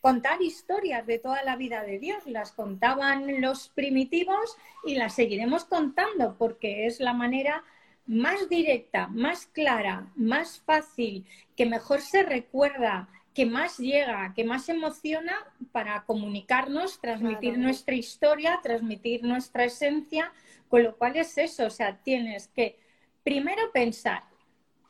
Contar 0.00 0.40
historias 0.42 1.06
de 1.06 1.18
toda 1.18 1.42
la 1.42 1.56
vida 1.56 1.82
de 1.82 1.98
Dios. 1.98 2.26
Las 2.26 2.52
contaban 2.52 3.40
los 3.40 3.68
primitivos 3.68 4.56
y 4.84 4.94
las 4.94 5.14
seguiremos 5.14 5.64
contando 5.64 6.36
porque 6.38 6.86
es 6.86 7.00
la 7.00 7.12
manera 7.12 7.64
más 8.06 8.48
directa, 8.48 9.08
más 9.08 9.46
clara, 9.46 10.10
más 10.16 10.60
fácil, 10.60 11.26
que 11.56 11.66
mejor 11.66 12.00
se 12.00 12.22
recuerda, 12.22 13.08
que 13.34 13.44
más 13.44 13.78
llega, 13.78 14.32
que 14.34 14.44
más 14.44 14.68
emociona 14.68 15.36
para 15.72 16.04
comunicarnos, 16.04 17.00
transmitir 17.00 17.58
nuestra 17.58 17.94
historia, 17.94 18.60
transmitir 18.62 19.22
nuestra 19.24 19.64
esencia, 19.64 20.32
con 20.68 20.82
lo 20.82 20.96
cual 20.96 21.16
es 21.16 21.36
eso, 21.36 21.66
o 21.66 21.70
sea, 21.70 21.98
tienes 21.98 22.48
que 22.48 22.78
primero 23.22 23.70
pensar 23.72 24.22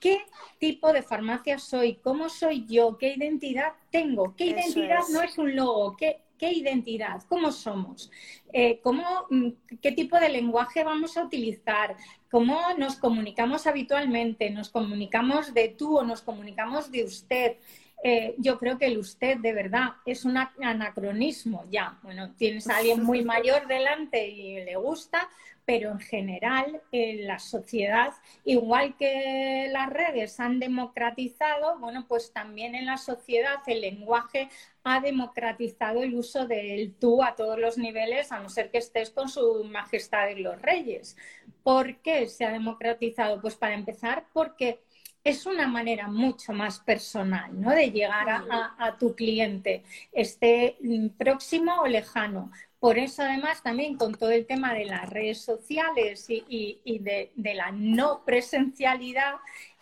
qué 0.00 0.18
tipo 0.58 0.92
de 0.92 1.02
farmacia 1.02 1.58
soy, 1.58 1.96
cómo 1.96 2.28
soy 2.28 2.66
yo, 2.66 2.98
qué 2.98 3.14
identidad 3.14 3.72
tengo, 3.90 4.34
qué 4.36 4.46
identidad 4.46 5.00
no 5.12 5.22
es 5.22 5.38
un 5.38 5.56
logo, 5.56 5.96
qué, 5.96 6.22
qué 6.38 6.52
identidad, 6.52 7.22
cómo 7.28 7.52
somos, 7.52 8.10
eh, 8.52 8.80
cómo, 8.82 9.26
mm, 9.30 9.48
qué 9.82 9.92
tipo 9.92 10.18
de 10.18 10.28
lenguaje 10.28 10.84
vamos 10.84 11.16
a 11.16 11.24
utilizar, 11.24 11.96
cómo 12.30 12.60
nos 12.78 12.96
comunicamos 12.96 13.66
habitualmente, 13.66 14.50
nos 14.50 14.70
comunicamos 14.70 15.52
de 15.52 15.68
tú 15.70 15.98
o 15.98 16.04
nos 16.04 16.22
comunicamos 16.22 16.90
de 16.90 17.04
usted. 17.04 17.56
Eh, 18.02 18.36
yo 18.38 18.58
creo 18.58 18.78
que 18.78 18.86
el 18.86 18.98
usted 18.98 19.38
de 19.38 19.52
verdad 19.52 19.88
es 20.06 20.24
un 20.24 20.36
anacronismo 20.36 21.64
ya. 21.68 21.98
Bueno, 22.02 22.32
tienes 22.36 22.68
a 22.68 22.76
alguien 22.76 23.02
muy 23.02 23.24
mayor 23.24 23.66
delante 23.66 24.28
y 24.28 24.64
le 24.64 24.76
gusta, 24.76 25.28
pero 25.64 25.90
en 25.90 25.98
general 25.98 26.80
en 26.92 27.26
la 27.26 27.38
sociedad, 27.38 28.14
igual 28.44 28.96
que 28.96 29.68
las 29.70 29.90
redes 29.90 30.38
han 30.38 30.60
democratizado, 30.60 31.78
bueno, 31.78 32.06
pues 32.08 32.32
también 32.32 32.74
en 32.74 32.86
la 32.86 32.96
sociedad 32.96 33.56
el 33.66 33.80
lenguaje 33.82 34.48
ha 34.84 35.00
democratizado 35.00 36.02
el 36.02 36.14
uso 36.14 36.46
del 36.46 36.94
tú 36.94 37.22
a 37.22 37.34
todos 37.34 37.58
los 37.58 37.76
niveles, 37.76 38.32
a 38.32 38.38
no 38.40 38.48
ser 38.48 38.70
que 38.70 38.78
estés 38.78 39.10
con 39.10 39.28
su 39.28 39.64
majestad 39.64 40.28
y 40.28 40.40
los 40.40 40.62
reyes. 40.62 41.16
¿Por 41.62 41.96
qué 41.98 42.28
se 42.28 42.44
ha 42.44 42.52
democratizado? 42.52 43.40
Pues 43.40 43.56
para 43.56 43.74
empezar, 43.74 44.24
porque 44.32 44.80
es 45.24 45.46
una 45.46 45.66
manera 45.66 46.08
mucho 46.08 46.52
más 46.52 46.80
personal, 46.80 47.60
¿no? 47.60 47.70
De 47.70 47.90
llegar 47.90 48.28
a, 48.28 48.96
tu 48.98 49.14
cliente, 49.14 49.84
esté 50.12 50.78
próximo 51.16 51.80
o 51.82 51.86
lejano. 51.86 52.50
Por 52.80 52.98
eso, 52.98 53.22
además, 53.22 53.62
también 53.62 53.96
con 53.96 54.14
todo 54.14 54.30
el 54.30 54.46
tema 54.46 54.72
de 54.72 54.84
las 54.84 55.08
redes 55.10 55.40
sociales 55.40 56.26
y, 56.28 56.98
de, 57.00 57.54
la 57.54 57.72
no 57.72 58.24
presencialidad, 58.24 59.34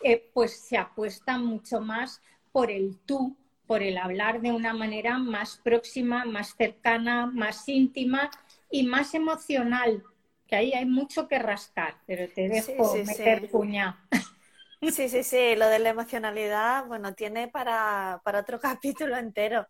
eh, 0.03 0.29
pues 0.33 0.59
se 0.59 0.77
apuesta 0.77 1.37
mucho 1.37 1.79
más 1.79 2.21
por 2.51 2.71
el 2.71 2.97
tú, 3.05 3.35
por 3.67 3.83
el 3.83 3.97
hablar 3.97 4.41
de 4.41 4.51
una 4.51 4.73
manera 4.73 5.19
más 5.19 5.57
próxima, 5.63 6.25
más 6.25 6.55
cercana, 6.57 7.27
más 7.27 7.67
íntima 7.69 8.31
y 8.71 8.83
más 8.83 9.13
emocional. 9.13 10.03
Que 10.47 10.55
ahí 10.55 10.73
hay 10.73 10.85
mucho 10.85 11.27
que 11.27 11.37
rascar, 11.37 11.97
pero 12.07 12.27
te 12.33 12.47
dejo 12.47 12.95
meter 13.05 13.49
puña. 13.51 13.99
Sí, 14.81 15.09
sí, 15.09 15.23
sí, 15.23 15.55
lo 15.55 15.67
de 15.67 15.79
la 15.79 15.89
emocionalidad, 15.89 16.85
bueno, 16.85 17.13
tiene 17.15 17.47
para, 17.47 18.21
otro 18.23 18.59
capítulo 18.61 19.17
entero. 19.17 19.67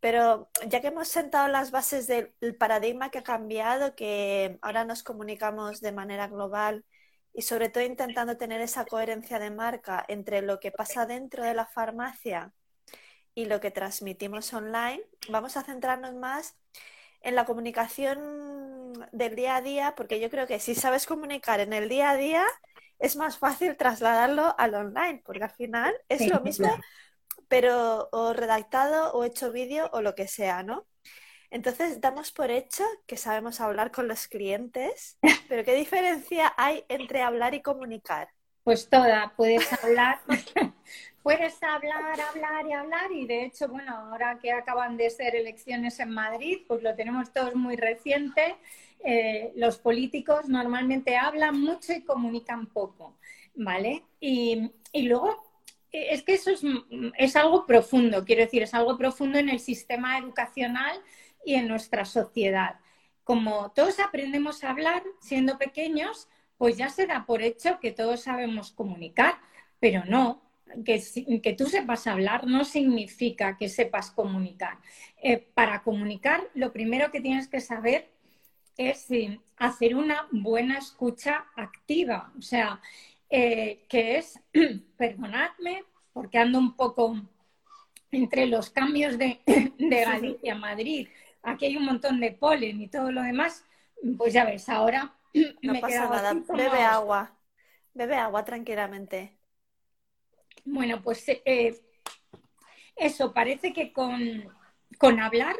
Pero 0.00 0.50
ya 0.68 0.80
que 0.80 0.88
hemos 0.88 1.08
sentado 1.08 1.48
las 1.48 1.70
bases 1.70 2.06
del 2.06 2.56
paradigma 2.58 3.10
que 3.10 3.18
ha 3.18 3.22
cambiado, 3.22 3.94
que 3.94 4.58
ahora 4.62 4.84
nos 4.84 5.02
comunicamos 5.02 5.80
de 5.80 5.92
manera 5.92 6.26
global 6.28 6.84
y 7.32 7.42
sobre 7.42 7.68
todo 7.68 7.84
intentando 7.84 8.36
tener 8.36 8.60
esa 8.60 8.84
coherencia 8.86 9.38
de 9.38 9.50
marca 9.50 10.04
entre 10.08 10.42
lo 10.42 10.58
que 10.58 10.72
pasa 10.72 11.06
dentro 11.06 11.44
de 11.44 11.54
la 11.54 11.66
farmacia 11.66 12.52
y 13.34 13.46
lo 13.46 13.60
que 13.60 13.70
transmitimos 13.70 14.52
online, 14.52 15.02
vamos 15.30 15.56
a 15.56 15.62
centrarnos 15.64 16.14
más 16.14 16.56
en 17.22 17.34
la 17.34 17.44
comunicación 17.44 18.94
del 19.12 19.36
día 19.36 19.56
a 19.56 19.62
día, 19.62 19.94
porque 19.96 20.20
yo 20.20 20.30
creo 20.30 20.46
que 20.46 20.60
si 20.60 20.74
sabes 20.74 21.06
comunicar 21.06 21.60
en 21.60 21.72
el 21.72 21.88
día 21.88 22.10
a 22.10 22.16
día, 22.16 22.44
es 23.00 23.16
más 23.16 23.38
fácil 23.38 23.76
trasladarlo 23.76 24.54
al 24.58 24.74
online, 24.74 25.22
porque 25.24 25.44
al 25.44 25.50
final 25.50 25.94
es 26.08 26.26
lo 26.28 26.40
mismo, 26.40 26.68
pero 27.48 28.08
o 28.12 28.32
redactado 28.32 29.12
o 29.12 29.24
hecho 29.24 29.50
vídeo 29.50 29.90
o 29.92 30.02
lo 30.02 30.14
que 30.14 30.28
sea, 30.28 30.62
¿no? 30.62 30.86
Entonces 31.50 32.00
damos 32.00 32.30
por 32.30 32.50
hecho 32.50 32.84
que 33.06 33.16
sabemos 33.16 33.60
hablar 33.60 33.90
con 33.90 34.06
los 34.06 34.28
clientes, 34.28 35.18
pero 35.48 35.64
¿qué 35.64 35.74
diferencia 35.74 36.52
hay 36.56 36.84
entre 36.88 37.22
hablar 37.22 37.54
y 37.54 37.62
comunicar? 37.62 38.28
Pues 38.62 38.88
toda, 38.88 39.32
puedes 39.36 39.72
hablar, 39.82 40.20
puedes 41.22 41.62
hablar, 41.62 42.18
hablar 42.20 42.66
y 42.66 42.72
hablar 42.72 43.12
y 43.12 43.26
de 43.26 43.44
hecho, 43.44 43.68
bueno, 43.68 43.94
ahora 43.94 44.38
que 44.38 44.52
acaban 44.52 44.96
de 44.96 45.10
ser 45.10 45.36
elecciones 45.36 46.00
en 46.00 46.10
Madrid, 46.10 46.60
pues 46.66 46.82
lo 46.82 46.94
tenemos 46.94 47.32
todos 47.32 47.54
muy 47.54 47.76
reciente. 47.76 48.56
Eh, 49.04 49.52
los 49.56 49.78
políticos 49.78 50.48
normalmente 50.48 51.16
hablan 51.16 51.60
mucho 51.60 51.92
y 51.92 52.02
comunican 52.02 52.66
poco, 52.66 53.18
¿vale? 53.54 54.04
Y, 54.20 54.70
luego 54.94 55.42
eh, 55.92 56.08
es 56.10 56.22
que 56.22 56.34
eso 56.34 56.50
es, 56.50 56.62
es, 57.16 57.36
algo 57.36 57.66
profundo, 57.66 58.24
quiero 58.24 58.42
decir, 58.42 58.62
es 58.62 58.74
algo 58.74 58.96
profundo 58.98 59.38
en 59.38 59.48
el 59.48 59.60
sistema 59.60 60.18
educacional 60.18 61.00
y 61.44 61.54
en 61.54 61.68
nuestra 61.68 62.04
sociedad. 62.04 62.80
Como 63.24 63.70
todos 63.72 64.00
aprendemos 64.00 64.64
a 64.64 64.70
hablar 64.70 65.02
siendo 65.20 65.56
pequeños, 65.58 66.28
pues 66.58 66.76
ya 66.76 66.90
se 66.90 67.06
da 67.06 67.24
por 67.24 67.42
hecho 67.42 67.80
que 67.80 67.92
todos 67.92 68.20
sabemos 68.20 68.72
comunicar, 68.72 69.38
pero 69.78 70.04
no, 70.04 70.42
que, 70.84 71.40
que, 71.42 71.52
tú 71.54 71.66
sepas 71.66 72.06
hablar 72.06 72.46
no 72.46 72.64
significa 72.64 73.56
que 73.56 73.68
sepas 73.68 74.10
comunicar. 74.10 74.78
Eh, 75.22 75.38
para 75.38 75.82
comunicar, 75.82 76.48
lo 76.54 76.72
primero 76.72 77.10
que 77.10 77.20
tienes 77.20 77.48
que 77.48 77.60
saber 77.60 78.10
es 78.76 79.08
hacer 79.56 79.94
una 79.94 80.26
buena 80.30 80.78
escucha 80.78 81.46
activa. 81.56 82.32
O 82.38 82.42
sea, 82.42 82.80
eh, 83.28 83.84
que 83.88 84.18
es, 84.18 84.40
perdonadme, 84.96 85.84
porque 86.12 86.38
ando 86.38 86.58
un 86.58 86.74
poco 86.76 87.16
entre 88.10 88.46
los 88.46 88.70
cambios 88.70 89.18
de, 89.18 89.40
de 89.78 90.04
Galicia 90.04 90.54
a 90.54 90.58
Madrid. 90.58 91.08
Aquí 91.42 91.66
hay 91.66 91.76
un 91.76 91.84
montón 91.84 92.20
de 92.20 92.32
polen 92.32 92.80
y 92.80 92.88
todo 92.88 93.12
lo 93.12 93.22
demás. 93.22 93.64
Pues 94.16 94.32
ya 94.32 94.44
ves, 94.44 94.68
ahora 94.68 95.14
no 95.62 95.80
pasa 95.80 96.08
nada. 96.08 96.34
Bebe 96.48 96.82
agua. 96.82 97.36
Bebe 97.94 98.16
agua 98.16 98.44
tranquilamente. 98.44 99.39
Bueno, 100.64 101.02
pues 101.02 101.24
eh, 101.28 101.80
eso, 102.96 103.32
parece 103.32 103.72
que 103.72 103.92
con, 103.92 104.44
hablar 105.20 105.56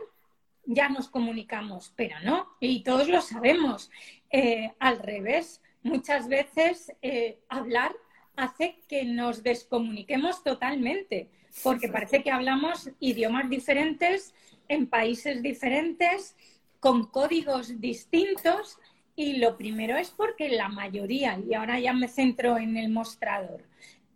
ya 0.67 0.89
nos 0.89 1.09
comunicamos, 1.09 1.93
pero 1.97 2.21
no, 2.21 2.49
y 2.61 2.83
todos 2.83 3.09
lo 3.09 3.21
sabemos. 3.23 3.91
Eh, 4.31 4.73
al 4.79 5.01
revés, 5.01 5.63
muchas 5.83 6.29
veces 6.29 6.93
eh, 7.03 7.41
hablar 7.49 7.93
hace 8.37 8.81
que 8.89 9.05
nos 9.05 9.43
descomuniquemos 9.43 10.45
totalmente, 10.45 11.29
porque 11.63 11.89
parece 11.89 12.23
que 12.23 12.31
hablamos 12.31 12.91
idiomas 13.01 13.51
diferentes 13.51 14.35
en 14.69 14.87
países 14.87 15.43
diferentes, 15.43 16.37
con 16.79 17.07
códigos 17.07 17.81
distintos, 17.81 18.79
y 19.17 19.39
lo 19.39 19.57
primero 19.57 19.97
es 19.97 20.11
porque 20.11 20.49
la 20.49 20.69
mayoría, 20.69 21.39
y 21.47 21.55
ahora 21.55 21.79
ya 21.79 21.93
me 21.93 22.09
centro 22.09 22.57
en 22.57 22.77
el 22.77 22.89
mostrador, 22.89 23.65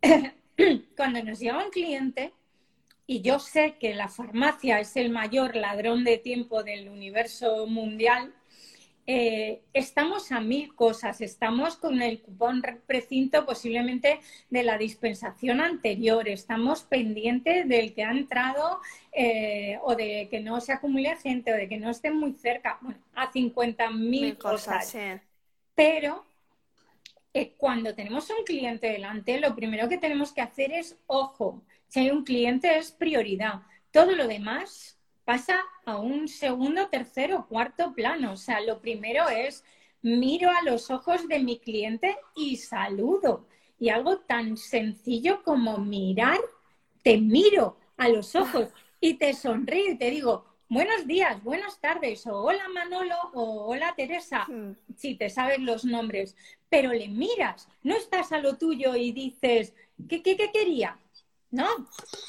cuando 0.96 1.22
nos 1.22 1.38
llega 1.38 1.64
un 1.64 1.70
cliente, 1.70 2.32
y 3.06 3.20
yo 3.20 3.38
sé 3.38 3.76
que 3.78 3.94
la 3.94 4.08
farmacia 4.08 4.80
es 4.80 4.96
el 4.96 5.10
mayor 5.10 5.56
ladrón 5.56 6.04
de 6.04 6.18
tiempo 6.18 6.62
del 6.62 6.88
universo 6.88 7.66
mundial, 7.66 8.32
eh, 9.06 9.60
estamos 9.74 10.32
a 10.32 10.40
mil 10.40 10.74
cosas. 10.74 11.20
Estamos 11.20 11.76
con 11.76 12.00
el 12.00 12.20
cupón 12.22 12.62
precinto 12.86 13.44
posiblemente 13.44 14.20
de 14.48 14.62
la 14.62 14.78
dispensación 14.78 15.60
anterior. 15.60 16.28
Estamos 16.28 16.82
pendientes 16.82 17.68
del 17.68 17.92
que 17.92 18.04
ha 18.04 18.12
entrado 18.12 18.80
eh, 19.12 19.78
o 19.82 19.94
de 19.94 20.28
que 20.30 20.40
no 20.40 20.60
se 20.60 20.72
acumule 20.72 21.16
gente 21.16 21.52
o 21.52 21.56
de 21.56 21.68
que 21.68 21.76
no 21.76 21.90
esté 21.90 22.10
muy 22.10 22.32
cerca. 22.32 22.78
Bueno, 22.80 22.98
a 23.14 23.30
50 23.30 23.90
mil 23.90 24.38
cosas. 24.38 24.96
Pero 25.74 26.24
eh, 27.34 27.54
cuando 27.58 27.94
tenemos 27.96 28.30
un 28.30 28.44
cliente 28.44 28.86
delante, 28.86 29.40
lo 29.40 29.56
primero 29.56 29.88
que 29.88 29.98
tenemos 29.98 30.32
que 30.32 30.40
hacer 30.40 30.72
es, 30.72 30.96
ojo, 31.06 31.64
si 31.88 32.00
hay 32.00 32.10
un 32.10 32.22
cliente 32.22 32.78
es 32.78 32.92
prioridad. 32.92 33.62
Todo 33.90 34.12
lo 34.12 34.28
demás 34.28 34.98
pasa 35.24 35.60
a 35.84 35.96
un 35.96 36.28
segundo, 36.28 36.88
tercero, 36.88 37.46
cuarto 37.48 37.92
plano. 37.92 38.32
O 38.32 38.36
sea, 38.36 38.60
lo 38.60 38.80
primero 38.80 39.28
es, 39.28 39.64
miro 40.00 40.48
a 40.50 40.62
los 40.62 40.92
ojos 40.92 41.26
de 41.26 41.40
mi 41.40 41.58
cliente 41.58 42.16
y 42.36 42.56
saludo. 42.56 43.48
Y 43.80 43.88
algo 43.88 44.18
tan 44.18 44.56
sencillo 44.56 45.42
como 45.42 45.78
mirar, 45.78 46.38
te 47.02 47.18
miro 47.18 47.78
a 47.96 48.08
los 48.08 48.36
ojos 48.36 48.68
y 49.00 49.14
te 49.14 49.34
sonrío 49.34 49.90
y 49.90 49.98
te 49.98 50.10
digo, 50.10 50.53
buenos 50.68 51.06
días, 51.06 51.42
buenas 51.42 51.78
tardes, 51.80 52.26
o 52.26 52.42
hola 52.42 52.68
Manolo, 52.68 53.16
o 53.34 53.66
hola 53.66 53.94
Teresa, 53.96 54.44
hmm. 54.48 54.76
si 54.96 55.14
te 55.14 55.30
sabes 55.30 55.60
los 55.60 55.84
nombres, 55.84 56.36
pero 56.68 56.92
le 56.92 57.08
miras, 57.08 57.68
no 57.82 57.96
estás 57.96 58.32
a 58.32 58.38
lo 58.38 58.56
tuyo 58.56 58.94
y 58.96 59.12
dices, 59.12 59.74
¿qué, 60.08 60.22
qué, 60.22 60.36
qué 60.36 60.50
quería? 60.52 60.98
No, 61.50 61.68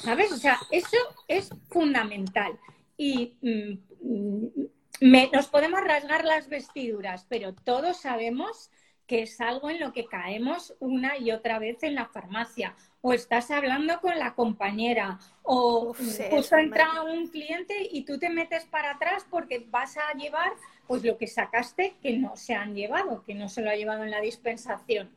¿sabes? 0.00 0.30
O 0.30 0.36
sea, 0.36 0.58
eso 0.70 0.96
es 1.26 1.50
fundamental. 1.68 2.56
Y 2.96 3.34
mm, 3.42 5.32
nos 5.32 5.48
podemos 5.48 5.80
rasgar 5.80 6.24
las 6.24 6.48
vestiduras, 6.48 7.26
pero 7.28 7.52
todos 7.52 7.96
sabemos 7.96 8.70
que 9.06 9.22
es 9.22 9.40
algo 9.40 9.70
en 9.70 9.80
lo 9.80 9.92
que 9.92 10.06
caemos 10.06 10.74
una 10.80 11.16
y 11.16 11.30
otra 11.30 11.58
vez 11.58 11.82
en 11.82 11.94
la 11.94 12.06
farmacia. 12.06 12.74
O 13.00 13.12
estás 13.12 13.50
hablando 13.50 14.00
con 14.00 14.18
la 14.18 14.34
compañera, 14.34 15.18
o 15.42 15.94
justo 15.94 16.56
entra 16.56 17.02
un 17.02 17.28
cliente 17.28 17.88
y 17.92 18.04
tú 18.04 18.18
te 18.18 18.30
metes 18.30 18.64
para 18.64 18.92
atrás 18.92 19.24
porque 19.30 19.64
vas 19.70 19.96
a 19.96 20.12
llevar 20.16 20.52
pues 20.88 21.04
lo 21.04 21.16
que 21.16 21.26
sacaste 21.26 21.94
que 22.02 22.16
no 22.16 22.36
se 22.36 22.54
han 22.54 22.74
llevado, 22.74 23.22
que 23.24 23.34
no 23.34 23.48
se 23.48 23.62
lo 23.62 23.70
ha 23.70 23.76
llevado 23.76 24.02
en 24.02 24.10
la 24.10 24.20
dispensación. 24.20 25.10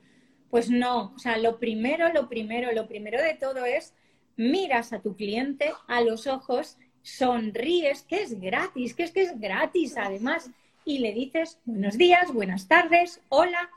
Pues 0.52 0.70
no, 0.70 1.14
o 1.16 1.20
sea, 1.20 1.38
lo 1.38 1.60
primero, 1.60 2.12
lo 2.14 2.28
primero, 2.28 2.72
lo 2.72 2.88
primero 2.88 3.22
de 3.22 3.36
todo 3.36 3.66
es 3.66 3.94
miras 4.36 4.94
a 4.94 5.02
tu 5.02 5.16
cliente 5.16 5.74
a 5.88 6.02
los 6.02 6.26
ojos, 6.28 6.78
sonríes, 7.02 8.04
que 8.04 8.22
es 8.22 8.40
gratis, 8.40 8.94
que 8.94 9.04
es 9.04 9.12
que 9.12 9.22
es 9.22 9.40
gratis 9.40 9.98
además, 9.98 10.50
y 10.86 11.00
le 11.00 11.14
dices 11.14 11.60
buenos 11.66 11.98
días, 11.98 12.32
buenas 12.34 12.68
tardes, 12.68 13.22
hola, 13.30 13.70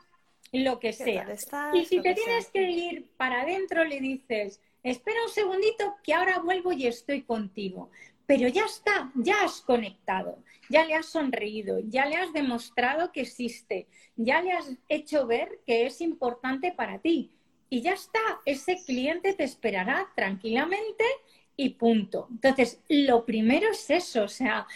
lo 0.53 0.79
que 0.79 0.93
sea. 0.93 1.27
y 1.73 1.85
si 1.85 1.99
te 1.99 2.13
tienes 2.13 2.49
que 2.51 2.69
ir 2.69 3.07
para 3.17 3.41
adentro, 3.41 3.83
le 3.83 3.99
dices, 3.99 4.61
espera 4.83 5.23
un 5.25 5.31
segundito 5.31 5.95
que 6.03 6.13
ahora 6.13 6.39
vuelvo 6.39 6.71
y 6.71 6.85
estoy 6.85 7.23
contigo. 7.23 7.89
Pero 8.25 8.47
ya 8.47 8.63
está, 8.65 9.11
ya 9.15 9.43
has 9.43 9.59
conectado, 9.61 10.37
ya 10.69 10.85
le 10.85 10.93
has 10.93 11.07
sonreído, 11.07 11.79
ya 11.79 12.05
le 12.05 12.15
has 12.15 12.31
demostrado 12.31 13.11
que 13.11 13.21
existe, 13.21 13.87
ya 14.15 14.41
le 14.41 14.53
has 14.53 14.71
hecho 14.87 15.27
ver 15.27 15.59
que 15.65 15.85
es 15.87 15.99
importante 15.99 16.71
para 16.71 16.99
ti. 16.99 17.31
Y 17.69 17.81
ya 17.81 17.93
está, 17.93 18.21
ese 18.45 18.77
cliente 18.85 19.33
te 19.33 19.43
esperará 19.43 20.07
tranquilamente 20.15 21.03
y 21.57 21.69
punto. 21.71 22.27
Entonces, 22.29 22.79
lo 22.87 23.25
primero 23.25 23.71
es 23.71 23.89
eso, 23.89 24.23
o 24.23 24.29
sea, 24.29 24.67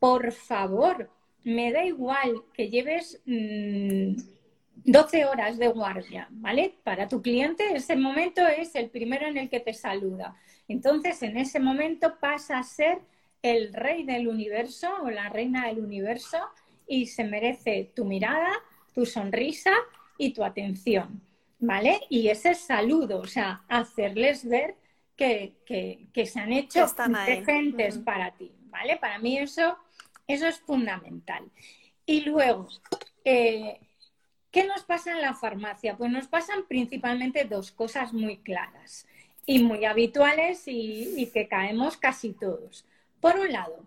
por 0.00 0.32
favor, 0.32 1.10
me 1.44 1.70
da 1.70 1.84
igual 1.84 2.42
que 2.54 2.70
lleves... 2.70 3.20
Mm, 3.26 4.37
12 4.84 5.24
horas 5.24 5.58
de 5.58 5.68
guardia, 5.68 6.28
¿vale? 6.30 6.74
Para 6.84 7.08
tu 7.08 7.20
cliente 7.20 7.74
ese 7.74 7.96
momento 7.96 8.46
es 8.46 8.74
el 8.74 8.90
primero 8.90 9.26
en 9.26 9.36
el 9.36 9.48
que 9.48 9.60
te 9.60 9.74
saluda. 9.74 10.36
Entonces, 10.68 11.22
en 11.22 11.36
ese 11.36 11.60
momento 11.60 12.18
pasa 12.20 12.58
a 12.58 12.62
ser 12.62 12.98
el 13.42 13.72
rey 13.72 14.04
del 14.04 14.28
universo 14.28 14.88
o 15.02 15.10
la 15.10 15.28
reina 15.28 15.66
del 15.66 15.80
universo 15.80 16.38
y 16.86 17.06
se 17.06 17.24
merece 17.24 17.92
tu 17.94 18.04
mirada, 18.04 18.50
tu 18.94 19.06
sonrisa 19.06 19.72
y 20.16 20.32
tu 20.32 20.44
atención, 20.44 21.22
¿vale? 21.58 22.00
Y 22.08 22.28
ese 22.28 22.54
saludo, 22.54 23.20
o 23.20 23.26
sea, 23.26 23.62
hacerles 23.68 24.48
ver 24.48 24.74
que, 25.16 25.54
se 26.26 26.40
han 26.40 26.52
hecho 26.52 26.86
presentes 27.24 27.98
para 27.98 28.32
ti, 28.32 28.52
¿vale? 28.66 28.96
Para 28.96 29.18
mí 29.18 29.38
eso, 29.38 29.76
eso 30.26 30.46
es 30.46 30.58
fundamental. 30.60 31.44
Y 32.06 32.22
luego, 32.22 32.68
eh, 33.24 33.78
¿Qué 34.50 34.66
nos 34.66 34.82
pasa 34.82 35.12
en 35.12 35.20
la 35.20 35.34
farmacia? 35.34 35.96
Pues 35.96 36.10
nos 36.10 36.26
pasan 36.26 36.64
principalmente 36.66 37.44
dos 37.44 37.70
cosas 37.70 38.12
muy 38.12 38.38
claras 38.38 39.06
y 39.44 39.62
muy 39.62 39.84
habituales 39.84 40.62
y, 40.66 41.30
que 41.32 41.48
caemos 41.48 41.96
casi 41.96 42.32
todos. 42.32 42.86
Por 43.20 43.38
un 43.38 43.52
lado, 43.52 43.86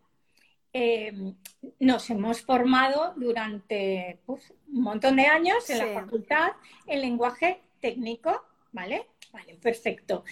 eh, 0.73 1.33
nos 1.79 2.09
hemos 2.09 2.41
formado 2.41 3.13
durante 3.15 4.19
pues, 4.25 4.53
un 4.71 4.83
montón 4.83 5.15
de 5.15 5.25
años 5.25 5.69
en 5.69 5.77
la 5.79 6.01
facultad 6.01 6.51
en 6.87 7.01
lenguaje 7.01 7.61
técnico, 7.79 8.43
¿vale? 8.71 9.07
Vale, 9.31 9.55
perfecto. 9.55 10.23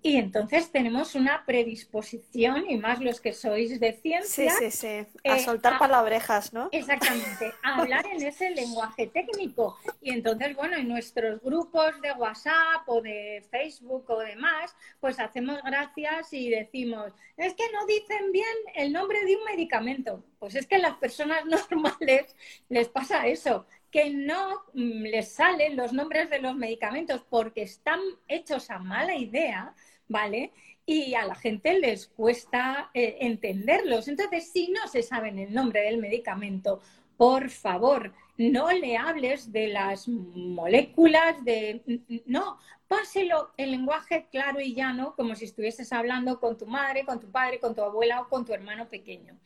Y 0.00 0.16
entonces 0.16 0.70
tenemos 0.70 1.16
una 1.16 1.44
predisposición, 1.44 2.70
y 2.70 2.76
más 2.76 3.00
los 3.00 3.20
que 3.20 3.32
sois 3.32 3.80
de 3.80 3.94
ciencia. 3.94 4.52
Sí, 4.52 4.70
sí, 4.70 4.70
sí. 4.70 5.28
A 5.28 5.36
eh, 5.36 5.40
soltar 5.40 5.76
palabrejas, 5.78 6.52
¿no? 6.52 6.68
Exactamente, 6.70 7.52
a 7.64 7.80
hablar 7.80 8.06
en 8.06 8.24
ese 8.24 8.50
lenguaje 8.54 9.08
técnico. 9.08 9.76
Y 10.00 10.12
entonces, 10.12 10.54
bueno, 10.54 10.76
en 10.76 10.88
nuestros 10.88 11.40
grupos 11.42 12.00
de 12.00 12.12
WhatsApp 12.12 12.86
o 12.86 13.02
de 13.02 13.44
Facebook 13.50 14.04
o 14.08 14.20
demás, 14.20 14.76
pues 15.00 15.18
hacemos 15.18 15.60
gracias 15.64 16.32
y 16.32 16.48
decimos, 16.48 17.12
es 17.36 17.54
que 17.54 17.64
no 17.72 17.84
dicen 17.86 18.30
bien 18.30 18.46
el 18.76 18.92
nombre 18.92 19.24
de 19.24 19.34
un 19.34 19.44
medicamento. 19.44 20.22
Pues 20.38 20.54
es 20.54 20.68
que 20.68 20.76
a 20.76 20.78
las 20.78 20.94
personas 20.98 21.44
normales 21.70 22.36
les 22.68 22.88
pasa 22.88 23.26
eso 23.26 23.66
que 23.90 24.10
no 24.10 24.64
mm, 24.74 25.02
les 25.04 25.32
salen 25.32 25.76
los 25.76 25.92
nombres 25.92 26.30
de 26.30 26.40
los 26.40 26.54
medicamentos 26.54 27.24
porque 27.28 27.62
están 27.62 28.00
hechos 28.28 28.70
a 28.70 28.78
mala 28.78 29.14
idea 29.16 29.74
¿vale? 30.08 30.52
Y 30.86 31.14
a 31.14 31.26
la 31.26 31.34
gente 31.34 31.78
les 31.78 32.08
cuesta 32.08 32.90
eh, 32.94 33.18
entenderlos. 33.20 34.08
Entonces, 34.08 34.50
si 34.50 34.68
no 34.68 34.88
se 34.88 35.02
saben 35.02 35.38
el 35.38 35.52
nombre 35.52 35.82
del 35.82 35.98
medicamento, 35.98 36.80
por 37.16 37.50
favor, 37.50 38.14
no 38.38 38.70
le 38.70 38.96
hables 38.96 39.52
de 39.52 39.68
las 39.68 40.08
moléculas, 40.08 41.44
de... 41.44 41.82
No, 42.24 42.58
páselo 42.86 43.50
en 43.56 43.72
lenguaje 43.72 44.28
claro 44.30 44.60
y 44.60 44.74
llano, 44.74 45.14
como 45.16 45.34
si 45.34 45.44
estuvieses 45.44 45.92
hablando 45.92 46.38
con 46.40 46.56
tu 46.56 46.66
madre, 46.66 47.04
con 47.04 47.20
tu 47.20 47.30
padre, 47.30 47.58
con 47.58 47.74
tu 47.74 47.82
abuela 47.82 48.20
o 48.22 48.28
con 48.28 48.46
tu 48.46 48.54
hermano 48.54 48.88
pequeño. 48.88 49.36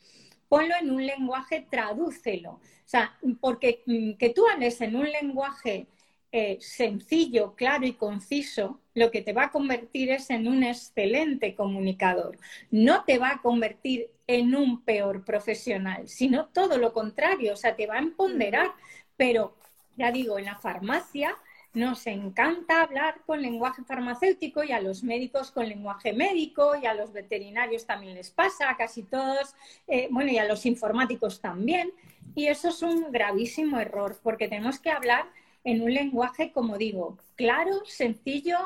Ponlo 0.47 0.75
en 0.79 0.91
un 0.91 1.05
lenguaje, 1.05 1.65
tradúcelo. 1.69 2.51
O 2.51 2.61
sea, 2.85 3.17
porque 3.41 3.81
mm, 3.87 4.13
que 4.13 4.29
tú 4.29 4.47
hables 4.47 4.79
en 4.81 4.95
un 4.95 5.11
lenguaje 5.11 5.87
eh, 6.35 6.57
sencillo, 6.61 7.53
claro 7.53 7.85
y 7.85 7.93
conciso, 7.93 8.79
lo 8.95 9.11
que 9.11 9.21
te 9.21 9.33
va 9.33 9.43
a 9.43 9.51
convertir 9.51 10.09
es 10.09 10.31
en 10.31 10.47
un 10.47 10.63
excelente 10.63 11.53
comunicador. 11.53 12.39
No 12.71 13.03
te 13.03 13.19
va 13.19 13.33
a 13.33 13.41
convertir 13.43 14.09
en 14.25 14.55
un 14.55 14.81
peor 14.81 15.23
profesional, 15.23 16.09
sino 16.09 16.47
todo 16.47 16.79
lo 16.79 16.91
contrario, 16.91 17.53
o 17.53 17.55
sea, 17.55 17.75
te 17.75 17.85
va 17.85 17.97
a 17.97 17.99
empoderar. 17.99 18.71
Pero, 19.15 19.55
ya 19.95 20.11
digo, 20.11 20.39
en 20.39 20.45
la 20.45 20.55
farmacia 20.55 21.37
nos 21.71 22.07
encanta 22.07 22.81
hablar 22.81 23.21
con 23.27 23.39
lenguaje 23.39 23.83
farmacéutico 23.83 24.63
y 24.63 24.71
a 24.71 24.81
los 24.81 25.03
médicos 25.03 25.51
con 25.51 25.69
lenguaje 25.69 26.13
médico 26.13 26.75
y 26.75 26.87
a 26.87 26.95
los 26.95 27.13
veterinarios 27.13 27.85
también 27.85 28.15
les 28.15 28.31
pasa, 28.31 28.71
a 28.71 28.77
casi 28.77 29.03
todos, 29.03 29.53
eh, 29.87 30.07
bueno, 30.09 30.31
y 30.31 30.39
a 30.39 30.45
los 30.45 30.65
informáticos 30.65 31.41
también. 31.41 31.93
Y 32.33 32.47
eso 32.47 32.69
es 32.69 32.81
un 32.81 33.11
gravísimo 33.11 33.79
error 33.79 34.17
porque 34.23 34.47
tenemos 34.47 34.79
que 34.79 34.89
hablar 34.89 35.27
en 35.63 35.81
un 35.81 35.93
lenguaje, 35.93 36.51
como 36.51 36.77
digo, 36.77 37.17
claro, 37.35 37.83
sencillo 37.85 38.57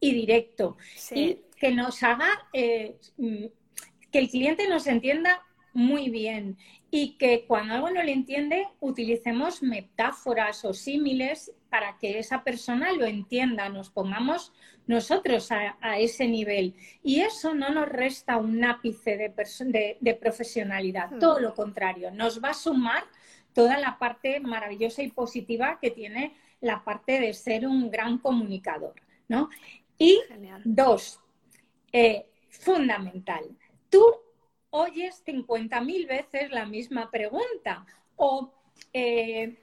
y 0.00 0.12
directo. 0.12 0.76
Y 1.14 1.40
que 1.58 1.72
nos 1.72 2.02
haga, 2.02 2.28
eh, 2.52 2.96
mm, 3.16 3.46
que 4.10 4.18
el 4.18 4.30
cliente 4.30 4.68
nos 4.68 4.86
entienda 4.86 5.42
muy 5.74 6.08
bien 6.08 6.56
y 6.90 7.18
que 7.18 7.44
cuando 7.46 7.74
algo 7.74 7.90
no 7.90 8.02
le 8.02 8.12
entiende 8.12 8.66
utilicemos 8.80 9.62
metáforas 9.62 10.64
o 10.64 10.72
símiles 10.72 11.52
para 11.68 11.98
que 11.98 12.18
esa 12.18 12.42
persona 12.42 12.92
lo 12.92 13.04
entienda, 13.04 13.68
nos 13.68 13.90
pongamos 13.90 14.52
nosotros 14.86 15.52
a, 15.52 15.98
ese 15.98 16.26
nivel. 16.26 16.74
Y 17.02 17.20
eso 17.20 17.54
no 17.54 17.68
nos 17.68 17.88
resta 17.88 18.38
un 18.38 18.64
ápice 18.64 19.18
de, 19.18 19.98
de, 20.00 20.14
profesionalidad, 20.14 21.10
hmm. 21.10 21.18
todo 21.18 21.40
lo 21.40 21.54
contrario, 21.54 22.10
nos 22.10 22.42
va 22.42 22.50
a 22.50 22.54
sumar 22.54 23.04
toda 23.58 23.76
la 23.76 23.98
parte 23.98 24.38
maravillosa 24.38 25.02
y 25.02 25.10
positiva 25.10 25.80
que 25.80 25.90
tiene 25.90 26.32
la 26.60 26.84
parte 26.84 27.18
de 27.18 27.34
ser 27.34 27.66
un 27.66 27.90
gran 27.90 28.18
comunicador. 28.18 28.94
¿no? 29.26 29.50
Y 29.98 30.20
dos, 30.64 31.18
eh, 31.92 32.26
fundamental, 32.50 33.42
tú 33.90 34.04
oyes 34.70 35.24
50.000 35.26 36.06
veces 36.06 36.52
la 36.52 36.66
misma 36.66 37.10
pregunta 37.10 37.84
o 38.14 38.52
eh, 38.92 39.56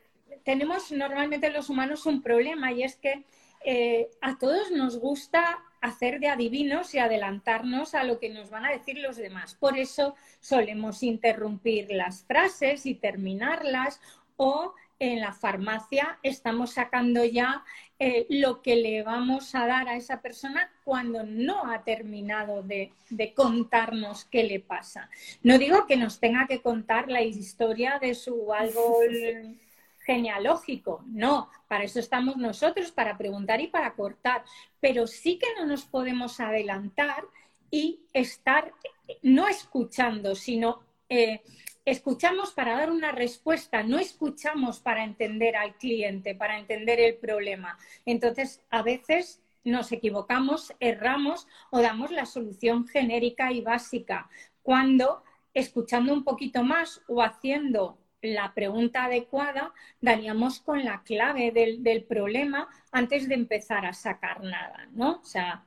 tenemos 0.44 0.92
normalmente 0.92 1.50
los 1.50 1.70
humanos 1.70 2.06
un 2.06 2.22
problema 2.22 2.74
y 2.74 2.84
es 2.84 2.98
que 2.98 3.24
eh, 3.64 4.10
a 4.20 4.38
todos 4.38 4.72
nos 4.72 5.00
gusta 5.00 5.64
hacer 5.86 6.20
de 6.20 6.30
adivinos 6.30 6.94
y 6.94 7.00
adelantarnos 7.00 7.96
a 7.96 8.04
lo 8.04 8.20
que 8.20 8.30
nos 8.30 8.50
van 8.50 8.66
a 8.66 8.72
decir 8.72 8.98
los 8.98 9.16
demás. 9.16 9.56
Por 9.56 9.78
eso 9.78 10.16
solemos 10.40 11.04
interrumpir 11.04 11.92
las 11.92 12.24
frases 12.24 12.86
y 12.86 12.96
terminarlas 12.96 14.02
o 14.38 14.74
en 15.00 15.20
la 15.20 15.34
farmacia 15.34 16.20
estamos 16.24 16.72
sacando 16.72 17.26
ya 17.26 17.64
eh, 18.00 18.26
lo 18.30 18.62
que 18.62 18.76
le 18.76 19.04
vamos 19.04 19.54
a 19.54 19.68
dar 19.68 19.90
a 19.90 19.98
esa 19.98 20.22
persona 20.22 20.72
cuando 20.84 21.24
no 21.24 21.70
ha 21.70 21.84
terminado 21.84 22.64
de, 22.64 22.94
contarnos 23.36 24.26
qué 24.26 24.44
le 24.44 24.60
pasa. 24.60 25.10
No 25.44 25.58
digo 25.58 25.86
que 25.86 25.98
nos 25.98 26.20
tenga 26.20 26.48
que 26.48 26.62
contar 26.62 27.10
la 27.10 27.22
historia 27.22 28.00
de 28.00 28.16
su 28.16 28.54
algo 28.54 29.00
genealógico, 30.06 31.04
no, 31.08 31.50
para 31.68 31.84
eso 31.84 32.00
estamos 32.00 32.38
nosotros, 32.38 32.92
para 32.92 33.18
preguntar 33.18 33.60
y 33.62 33.68
para 33.68 33.94
cortar, 33.96 34.44
pero 34.80 35.08
sí 35.08 35.40
que 35.40 35.48
no 35.58 35.66
nos 35.66 35.86
podemos 35.86 36.40
adelantar 36.40 37.26
y 37.72 38.02
estar 38.14 38.74
no 39.22 39.48
escuchando, 39.48 40.36
sino 40.36 40.80
eh, 41.10 41.42
escuchamos 41.86 42.52
para 42.52 42.78
dar 42.78 42.92
una 42.92 43.12
respuesta, 43.12 43.84
no 43.84 44.00
escuchamos 44.00 44.80
para 44.80 45.04
entender 45.04 45.56
al 45.56 45.76
cliente, 45.76 46.36
para 46.36 46.58
entender 46.58 47.00
el 47.00 47.16
problema. 47.16 47.78
Entonces, 48.06 48.62
a 48.70 48.82
veces 48.82 49.42
nos 49.64 49.92
equivocamos, 49.92 50.74
erramos 50.80 51.48
o 51.72 51.82
damos 51.82 52.12
la 52.12 52.26
solución 52.26 52.88
genérica 52.88 53.52
y 53.52 53.62
básica, 53.62 54.30
cuando 54.62 55.24
escuchando 55.54 56.14
un 56.14 56.24
poquito 56.24 56.64
más 56.64 57.02
o 57.08 57.22
haciendo 57.22 57.98
la 58.34 58.54
pregunta 58.54 59.06
adecuada, 59.06 59.74
daríamos 60.02 60.60
con 60.60 60.84
la 60.84 61.04
clave 61.04 61.52
del, 61.52 62.04
problema 62.04 62.68
antes 62.92 63.28
de 63.28 63.36
empezar 63.36 63.86
a 63.86 63.94
sacar 63.94 64.44
nada, 64.44 64.88
¿no? 64.92 65.20
O 65.22 65.26
sea, 65.26 65.64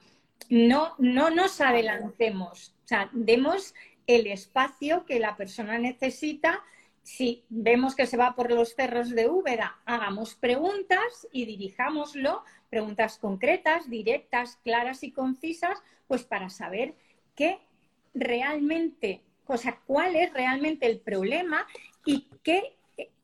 no, 0.51 0.95
no 0.99 1.31
nos 1.31 1.61
adelantemos, 1.61 2.75
o 2.85 2.89
sea, 2.89 3.11
demos 3.13 3.75
el 4.07 4.27
espacio 4.27 5.05
que 5.05 5.21
la 5.21 5.37
persona 5.37 5.79
necesita. 5.79 6.65
Si 7.03 7.45
vemos 7.49 7.95
que 7.95 8.07
se 8.07 8.17
va 8.17 8.35
por 8.35 8.51
los 8.51 8.75
cerros 8.75 9.11
de 9.11 9.29
Úbeda, 9.29 9.79
hagamos 9.85 10.35
preguntas 10.35 11.29
y 11.33 11.45
dirijámoslo, 11.47 12.43
preguntas 12.71 13.19
concretas, 13.19 13.89
directas, 13.89 14.59
claras 14.65 15.03
y 15.03 15.13
concisas, 15.13 15.79
pues 16.07 16.25
para 16.25 16.51
saber 16.51 16.95
qué 17.35 17.61
realmente, 18.15 19.23
o 19.47 19.57
sea, 19.57 19.81
cuál 19.87 20.17
es 20.17 20.33
realmente 20.33 20.87
el 20.87 21.01
problema 21.01 21.67
y 22.09 22.27
qué, 22.43 22.75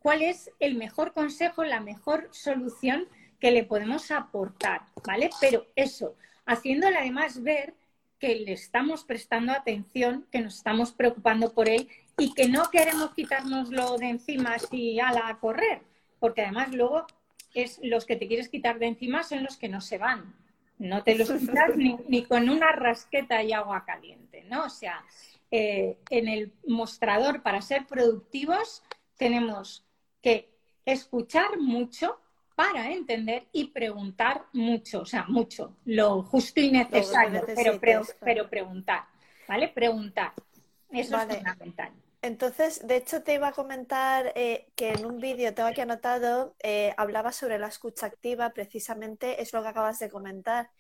cuál 0.01 0.21
es 0.21 0.51
el 0.61 0.75
mejor 0.75 1.15
consejo, 1.15 1.65
la 1.65 1.81
mejor 1.81 2.29
solución 2.33 3.09
que 3.41 3.51
le 3.51 3.65
podemos 3.65 4.11
aportar, 4.11 4.83
¿vale? 5.07 5.31
Pero 5.41 5.67
eso, 5.75 6.17
haciéndole 6.45 6.99
además 6.99 7.43
ver 7.43 7.73
que 8.19 8.35
le 8.35 8.53
estamos 8.53 9.05
prestando 9.05 9.53
atención, 9.53 10.27
que 10.31 10.43
nos 10.43 10.57
estamos 10.57 10.93
preocupando 10.93 11.55
por 11.55 11.71
él 11.71 11.89
y 12.19 12.35
que 12.35 12.47
no 12.47 12.71
queremos 12.71 13.15
quitárnoslo 13.15 13.97
de 13.97 14.11
encima 14.11 14.55
ala 15.03 15.29
a 15.29 15.39
correr, 15.41 15.81
porque 16.21 16.43
además 16.43 16.75
luego 16.75 17.07
es 17.55 17.81
los 17.83 18.05
que 18.05 18.17
te 18.17 18.29
quieres 18.29 18.51
quitar 18.51 18.79
de 18.79 18.89
encima 18.89 19.23
son 19.23 19.45
los 19.45 19.57
que 19.57 19.71
no 19.71 19.81
se 19.81 19.97
van. 19.97 20.35
No 20.77 21.03
te 21.03 21.17
los 21.17 21.31
quitas 21.31 21.75
ni, 21.75 22.25
con 22.25 22.51
una 22.51 22.73
rasqueta 22.73 23.43
y 23.43 23.55
agua 23.55 23.87
caliente, 23.87 24.45
¿no? 24.51 24.65
O 24.65 24.71
sea, 24.71 25.03
eh, 25.57 25.99
en 26.11 26.27
el 26.27 26.53
mostrador 26.67 27.41
para 27.41 27.63
ser 27.63 27.87
productivos 27.87 28.83
tenemos 29.17 29.87
que 30.21 30.51
escuchar 30.85 31.61
mucho, 31.61 32.19
para 32.57 32.91
entender 32.91 33.47
y 33.53 33.69
preguntar 33.69 34.47
mucho, 34.53 35.03
o 35.03 35.07
sea, 35.07 35.27
mucho, 35.29 35.77
lo 35.85 36.25
justo 36.25 36.59
y 36.61 36.73
necesario, 36.73 37.45
pero, 37.55 37.79
pero, 38.21 38.51
preguntar, 38.51 39.05
¿vale? 39.47 39.69
Preguntar. 39.69 40.33
Eso 40.91 41.17
es 41.17 41.37
fundamental. 41.37 41.93
Entonces, 42.21 42.85
de 42.85 42.97
hecho, 42.97 43.23
te 43.23 43.35
iba 43.35 43.47
a 43.47 43.53
comentar 43.53 44.33
eh, 44.35 44.67
que 44.75 44.91
en 44.91 45.07
un 45.07 45.21
vídeo 45.21 45.55
tengo 45.55 45.69
aquí 45.69 45.83
anotado, 45.83 46.57
eh, 46.65 46.95
hablaba 46.97 47.31
sobre 47.31 47.61
la 47.61 47.69
escucha 47.69 48.07
activa, 48.07 48.51
precisamente 48.51 49.41
es 49.41 49.53
lo 49.53 49.63
que 49.63 49.69
acabas 49.69 50.01
de 50.01 50.11
comentar. 50.11 50.71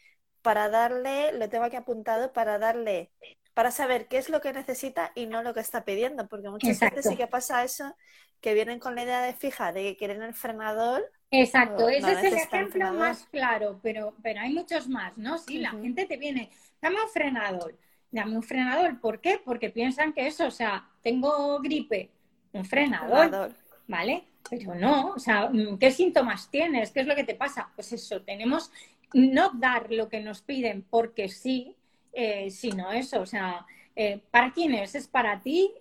Para 0.42 0.68
darle, 0.68 1.32
lo 1.32 1.48
tengo 1.48 1.64
aquí 1.64 1.76
apuntado, 1.76 2.32
para 2.32 2.58
darle, 2.58 3.12
para 3.54 3.70
saber 3.70 4.08
qué 4.08 4.18
es 4.18 4.28
lo 4.28 4.40
que 4.40 4.52
necesita 4.52 5.12
y 5.14 5.26
no 5.26 5.42
lo 5.42 5.54
que 5.54 5.60
está 5.60 5.84
pidiendo, 5.84 6.28
porque 6.28 6.50
muchas 6.50 6.78
veces 6.78 7.06
sí 7.08 7.16
que 7.16 7.26
pasa 7.26 7.64
eso, 7.64 7.96
que 8.40 8.54
vienen 8.54 8.78
con 8.78 8.94
la 8.94 9.04
idea 9.04 9.22
de 9.22 9.32
fija 9.32 9.72
de 9.72 9.82
que 9.82 9.96
quieren 9.96 10.22
el 10.22 10.34
frenador 10.34 11.10
Exacto, 11.40 11.88
ese 11.88 12.12
es 12.12 12.24
el 12.24 12.34
ejemplo 12.34 12.92
más 12.92 13.26
claro, 13.30 13.80
pero, 13.82 14.14
pero 14.22 14.40
hay 14.40 14.52
muchos 14.52 14.88
más, 14.88 15.16
¿no? 15.16 15.38
Sí, 15.38 15.58
la 15.58 15.70
gente 15.70 16.06
te 16.06 16.16
viene, 16.16 16.50
dame 16.80 17.02
un 17.02 17.08
frenador, 17.08 17.76
dame 18.10 18.36
un 18.36 18.42
frenador, 18.42 19.00
¿por 19.00 19.20
qué? 19.20 19.40
Porque 19.44 19.70
piensan 19.70 20.12
que 20.12 20.26
eso, 20.28 20.46
o 20.46 20.50
sea, 20.50 20.88
tengo 21.02 21.60
gripe, 21.60 22.10
un 22.52 22.64
frenador, 22.64 23.52
¿vale? 23.88 24.24
Pero 24.48 24.74
no, 24.76 25.08
o 25.08 25.18
sea, 25.18 25.50
¿qué 25.80 25.90
síntomas 25.90 26.50
tienes? 26.50 26.92
¿Qué 26.92 27.00
es 27.00 27.06
lo 27.06 27.16
que 27.16 27.24
te 27.24 27.34
pasa? 27.34 27.70
Pues 27.74 27.92
eso, 27.92 28.22
tenemos 28.22 28.70
no 29.12 29.50
dar 29.54 29.90
lo 29.90 30.08
que 30.08 30.20
nos 30.20 30.42
piden 30.42 30.82
porque 30.88 31.28
sí, 31.28 31.74
eh, 32.14 32.50
sino 32.50 32.92
eso, 32.92 33.20
o 33.20 33.26
sea, 33.26 33.66
eh, 33.96 34.20
¿para 34.30 34.52
quién 34.52 34.74
es? 34.74 34.94
¿Es 34.94 35.06
para 35.06 35.40
ti? 35.40 35.72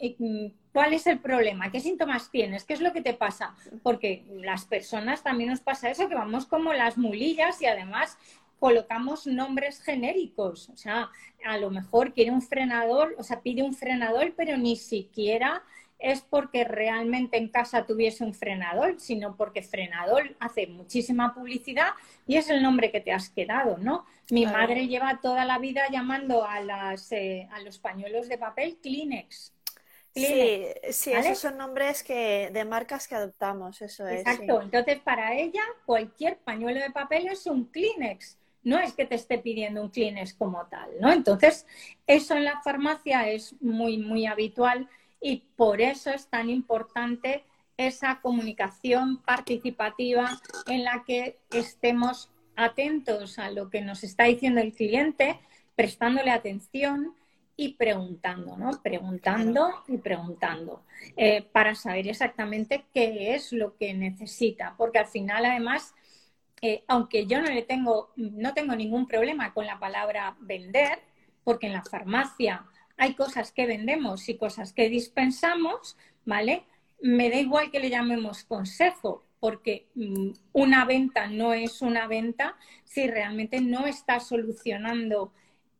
¿Cuál 0.71 0.93
es 0.93 1.07
el 1.07 1.19
problema? 1.19 1.71
¿Qué 1.71 1.79
síntomas 1.79 2.31
tienes? 2.31 2.63
¿Qué 2.63 2.73
es 2.73 2.81
lo 2.81 2.93
que 2.93 3.01
te 3.01 3.13
pasa? 3.13 3.55
Porque 3.81 4.23
las 4.35 4.65
personas 4.65 5.23
también 5.23 5.49
nos 5.49 5.61
pasa 5.61 5.89
eso, 5.89 6.09
que 6.09 6.15
vamos 6.15 6.45
como 6.45 6.73
las 6.73 6.97
mulillas 6.97 7.61
y 7.61 7.65
además 7.65 8.17
colocamos 8.59 9.27
nombres 9.27 9.81
genéricos. 9.81 10.69
O 10.69 10.77
sea, 10.77 11.09
a 11.45 11.57
lo 11.57 11.69
mejor 11.69 12.13
quiere 12.13 12.31
un 12.31 12.41
frenador, 12.41 13.15
o 13.17 13.23
sea, 13.23 13.41
pide 13.41 13.61
un 13.61 13.73
frenador, 13.73 14.33
pero 14.37 14.57
ni 14.57 14.75
siquiera 14.75 15.63
es 16.03 16.21
porque 16.21 16.65
realmente 16.65 17.37
en 17.37 17.47
casa 17.47 17.85
tuviese 17.85 18.25
un 18.25 18.33
frenador, 18.33 18.99
sino 18.99 19.37
porque 19.37 19.61
frenador 19.61 20.35
hace 20.39 20.67
muchísima 20.67 21.33
publicidad 21.33 21.91
y 22.27 22.35
es 22.35 22.49
el 22.49 22.61
nombre 22.61 22.91
que 22.91 22.99
te 22.99 23.13
has 23.13 23.29
quedado, 23.29 23.77
¿no? 23.77 24.05
Mi 24.29 24.45
madre 24.45 24.87
lleva 24.87 25.21
toda 25.21 25.45
la 25.45 25.59
vida 25.59 25.83
llamando 25.89 26.43
a, 26.45 26.59
las, 26.59 27.09
eh, 27.13 27.47
a 27.51 27.61
los 27.61 27.79
pañuelos 27.79 28.27
de 28.27 28.37
papel 28.37 28.77
Kleenex. 28.81 29.53
Sí, 30.13 30.65
sí, 30.91 31.13
esos 31.13 31.39
son 31.39 31.57
nombres 31.57 32.03
que, 32.03 32.49
de 32.51 32.65
marcas 32.65 33.07
que 33.07 33.15
adoptamos, 33.15 33.81
eso 33.81 34.05
es. 34.05 34.19
Exacto, 34.19 34.61
entonces 34.61 34.99
para 34.99 35.33
ella 35.33 35.63
cualquier 35.85 36.37
pañuelo 36.37 36.81
de 36.81 36.91
papel 36.91 37.27
es 37.27 37.47
un 37.47 37.65
Kleenex 37.65 38.37
no 38.63 38.79
es 38.79 38.93
que 38.93 39.05
te 39.05 39.15
esté 39.15 39.37
pidiendo 39.37 39.81
un 39.81 39.89
Kleenex 39.89 40.33
como 40.33 40.65
tal, 40.67 40.89
¿no? 40.99 41.11
Entonces, 41.11 41.67
eso 42.07 42.35
en 42.35 42.45
la 42.45 42.61
farmacia 42.61 43.29
es 43.29 43.55
muy, 43.61 43.97
muy 43.97 44.25
habitual 44.25 44.89
y 45.23 45.37
por 45.55 45.79
eso 45.81 46.11
es 46.11 46.27
tan 46.27 46.49
importante 46.49 47.45
esa 47.77 48.19
comunicación 48.21 49.17
participativa 49.23 50.39
en 50.67 50.83
la 50.83 51.03
que 51.07 51.39
estemos 51.51 52.29
atentos 52.55 53.39
a 53.39 53.49
lo 53.49 53.69
que 53.69 53.81
nos 53.81 54.03
está 54.03 54.25
diciendo 54.25 54.59
el 54.59 54.73
cliente, 54.73 55.39
prestándole 55.75 56.29
atención 56.29 57.15
y 57.55 57.75
preguntando, 57.75 58.57
¿no? 58.57 58.81
Preguntando 58.83 59.83
y 59.87 59.97
preguntando 59.97 60.83
eh, 61.15 61.41
para 61.41 61.73
saber 61.73 62.07
exactamente 62.09 62.85
qué 62.93 63.33
es 63.33 63.53
lo 63.53 63.77
que 63.77 63.93
necesita, 63.93 64.75
porque 64.77 64.99
al 64.99 65.07
final, 65.07 65.45
además, 65.45 65.95
eh, 66.61 66.83
aunque 66.87 67.27
yo 67.27 67.41
no 67.41 67.47
le 67.47 67.61
tengo, 67.61 68.11
no 68.17 68.53
tengo 68.53 68.75
ningún 68.75 69.07
problema 69.07 69.53
con 69.53 69.65
la 69.65 69.79
palabra 69.79 70.35
vender, 70.41 70.99
porque 71.43 71.67
en 71.67 71.73
la 71.73 71.83
farmacia 71.83 72.65
hay 72.97 73.15
cosas 73.15 73.51
que 73.51 73.65
vendemos 73.65 74.29
y 74.29 74.37
cosas 74.37 74.73
que 74.73 74.89
dispensamos, 74.89 75.97
¿vale? 76.25 76.63
Me 77.01 77.29
da 77.29 77.37
igual 77.37 77.71
que 77.71 77.79
le 77.79 77.89
llamemos 77.89 78.43
consejo, 78.43 79.25
porque 79.39 79.87
mm, 79.95 80.31
una 80.53 80.85
venta 80.85 81.27
no 81.27 81.53
es 81.53 81.81
una 81.81 82.07
venta 82.07 82.55
si 82.85 83.07
realmente 83.07 83.61
no 83.61 83.85
está 83.87 84.19
solucionando 84.19 85.33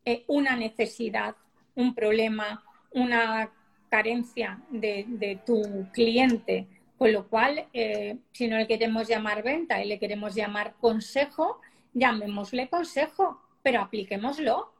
eh, 0.06 0.26
una 0.28 0.56
necesidad, 0.56 1.36
un 1.76 1.96
problema, 1.96 2.64
una 2.92 3.52
carencia 3.90 4.60
de 4.70 5.40
tu 5.46 5.88
cliente. 5.94 6.68
Con 6.98 7.12
lo 7.12 7.28
cual, 7.28 7.68
eh, 7.74 8.18
si 8.32 8.48
no 8.48 8.58
le 8.58 8.68
queremos 8.68 9.08
llamar 9.08 9.44
venta 9.44 9.84
y 9.84 9.88
le 9.88 10.00
queremos 10.00 10.36
llamar 10.36 10.76
consejo, 10.80 11.60
llamémosle 11.94 12.70
consejo, 12.70 13.42
pero 13.62 13.82
apliquémoslo. 13.82 14.72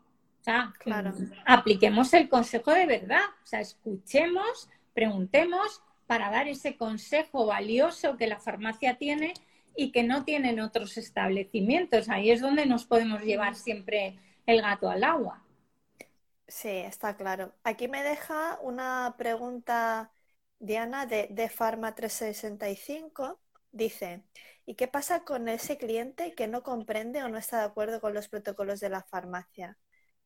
O 0.44 0.46
sea, 0.46 0.74
apliquemos 1.46 2.14
el 2.14 2.28
consejo 2.28 2.72
de 2.72 2.86
verdad. 2.86 3.24
O 3.44 3.46
sea, 3.46 3.62
escuchemos, 3.62 4.70
preguntemos 4.94 5.82
para 6.06 6.30
dar 6.30 6.50
ese 6.50 6.76
consejo 6.76 7.46
valioso 7.46 8.18
que 8.18 8.28
la 8.28 8.42
farmacia 8.42 8.98
tiene 8.98 9.34
y 9.74 9.94
que 9.94 10.04
no 10.04 10.26
tienen 10.26 10.60
otros 10.60 10.98
establecimientos. 10.98 12.10
Ahí 12.10 12.30
es 12.30 12.42
donde 12.42 12.66
nos 12.66 12.84
podemos 12.84 13.22
llevar 13.22 13.56
siempre 13.56 14.20
el 14.46 14.62
gato 14.62 14.90
al 14.90 15.06
agua. 15.06 15.42
Sí, 16.46 16.68
está 16.68 17.16
claro. 17.16 17.54
Aquí 17.64 17.88
me 17.88 18.04
deja 18.04 18.60
una 18.62 19.16
pregunta 19.18 20.12
Diana 20.60 21.06
de, 21.06 21.30
de 21.32 21.48
Pharma 21.48 21.96
365 21.96 23.40
dice, 23.72 24.24
¿y 24.66 24.76
qué 24.76 24.90
pasa 24.90 25.24
con 25.24 25.48
ese 25.48 25.78
cliente 25.78 26.36
que 26.36 26.48
no 26.50 26.64
comprende 26.64 27.24
o 27.24 27.30
no 27.30 27.38
está 27.38 27.60
de 27.60 27.66
acuerdo 27.66 28.02
con 28.02 28.14
los 28.14 28.28
protocolos 28.28 28.82
de 28.82 28.90
la 28.90 29.04
farmacia? 29.04 29.78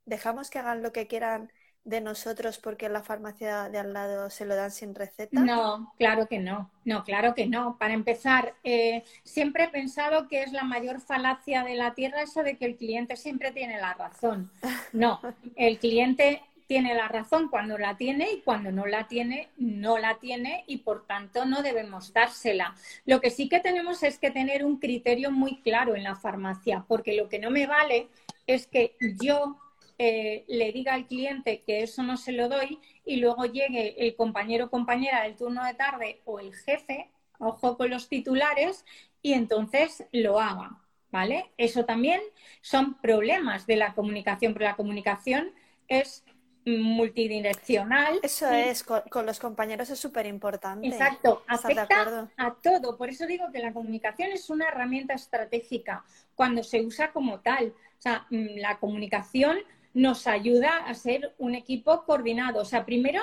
¿Dejamos 0.07 0.49
que 0.49 0.57
hagan 0.57 0.81
lo 0.81 0.93
que 0.93 1.05
quieran 1.05 1.51
de 1.83 2.01
nosotros 2.01 2.59
porque 2.59 2.87
la 2.87 3.03
farmacia 3.03 3.69
de 3.69 3.77
al 3.77 3.93
lado 3.93 4.29
se 4.29 4.45
lo 4.45 4.55
dan 4.55 4.71
sin 4.71 4.95
receta? 4.95 5.39
No, 5.39 5.93
claro 5.97 6.27
que 6.27 6.39
no, 6.39 6.71
no, 6.85 7.03
claro 7.03 7.35
que 7.35 7.45
no. 7.45 7.77
Para 7.77 7.93
empezar, 7.93 8.55
eh, 8.63 9.03
siempre 9.23 9.65
he 9.65 9.69
pensado 9.69 10.29
que 10.29 10.43
es 10.43 10.53
la 10.53 10.63
mayor 10.63 11.01
falacia 11.01 11.63
de 11.65 11.75
la 11.75 11.93
Tierra 11.93 12.21
eso 12.21 12.41
de 12.41 12.57
que 12.57 12.65
el 12.65 12.77
cliente 12.77 13.17
siempre 13.17 13.51
tiene 13.51 13.81
la 13.81 13.93
razón. 13.93 14.49
No, 14.93 15.19
el 15.57 15.77
cliente 15.77 16.41
tiene 16.67 16.93
la 16.93 17.09
razón 17.09 17.49
cuando 17.49 17.77
la 17.77 17.97
tiene 17.97 18.31
y 18.31 18.41
cuando 18.41 18.71
no 18.71 18.85
la 18.85 19.09
tiene, 19.09 19.49
no 19.57 19.97
la 19.97 20.19
tiene 20.19 20.63
y 20.67 20.77
por 20.77 21.05
tanto 21.05 21.43
no 21.43 21.61
debemos 21.61 22.13
dársela. 22.13 22.75
Lo 23.05 23.19
que 23.19 23.29
sí 23.29 23.49
que 23.49 23.59
tenemos 23.59 24.03
es 24.03 24.19
que 24.19 24.31
tener 24.31 24.63
un 24.63 24.77
criterio 24.77 25.31
muy 25.31 25.61
claro 25.61 25.95
en 25.95 26.03
la 26.03 26.15
farmacia, 26.15 26.85
porque 26.87 27.15
lo 27.15 27.27
que 27.27 27.39
no 27.39 27.49
me 27.49 27.67
vale 27.67 28.07
es 28.45 28.67
que 28.67 28.95
yo 29.19 29.57
eh, 29.99 30.45
le 30.47 30.71
diga 30.71 30.93
al 30.93 31.07
cliente 31.07 31.63
que 31.65 31.81
eso 31.81 32.03
no 32.03 32.17
se 32.17 32.31
lo 32.31 32.49
doy 32.49 32.79
y 33.03 33.17
luego 33.17 33.45
llegue 33.45 33.95
el 33.97 34.15
compañero 34.15 34.65
o 34.65 34.69
compañera 34.69 35.23
del 35.23 35.35
turno 35.35 35.65
de 35.65 35.73
tarde 35.73 36.21
o 36.25 36.39
el 36.39 36.53
jefe, 36.53 37.09
ojo 37.39 37.77
con 37.77 37.89
los 37.89 38.07
titulares, 38.07 38.85
y 39.21 39.33
entonces 39.33 40.05
lo 40.11 40.39
haga. 40.39 40.81
¿Vale? 41.09 41.51
Eso 41.57 41.85
también 41.85 42.19
son 42.61 42.99
problemas 42.99 43.65
de 43.65 43.77
la 43.77 43.93
comunicación, 43.93 44.53
pero 44.53 44.65
la 44.65 44.75
comunicación 44.75 45.53
es 45.87 46.25
multidireccional. 46.67 48.19
Eso 48.21 48.49
es, 48.49 48.83
con, 48.83 49.25
los 49.25 49.39
compañeros 49.39 49.89
es 49.89 49.99
súper 49.99 50.25
importante. 50.25 50.87
Exacto, 50.87 51.43
afecta 51.47 52.29
a 52.35 52.53
todo. 52.55 52.97
Por 52.97 53.09
eso 53.09 53.25
digo 53.25 53.45
que 53.51 53.59
la 53.59 53.73
comunicación 53.73 54.31
es 54.31 54.49
una 54.49 54.67
herramienta 54.67 55.13
estratégica 55.13 56.03
cuando 56.35 56.63
se 56.63 56.81
usa 56.81 57.11
como 57.11 57.39
tal. 57.39 57.73
O 57.97 58.01
sea, 58.01 58.27
mm, 58.29 58.57
la 58.57 58.77
comunicación 58.79 59.57
nos 59.97 60.27
ayuda 60.27 60.77
a 60.85 60.93
ser 60.93 61.33
un 61.39 61.55
equipo 61.55 62.03
coordinado. 62.05 62.61
O 62.61 62.65
sea, 62.65 62.85
primero 62.85 63.21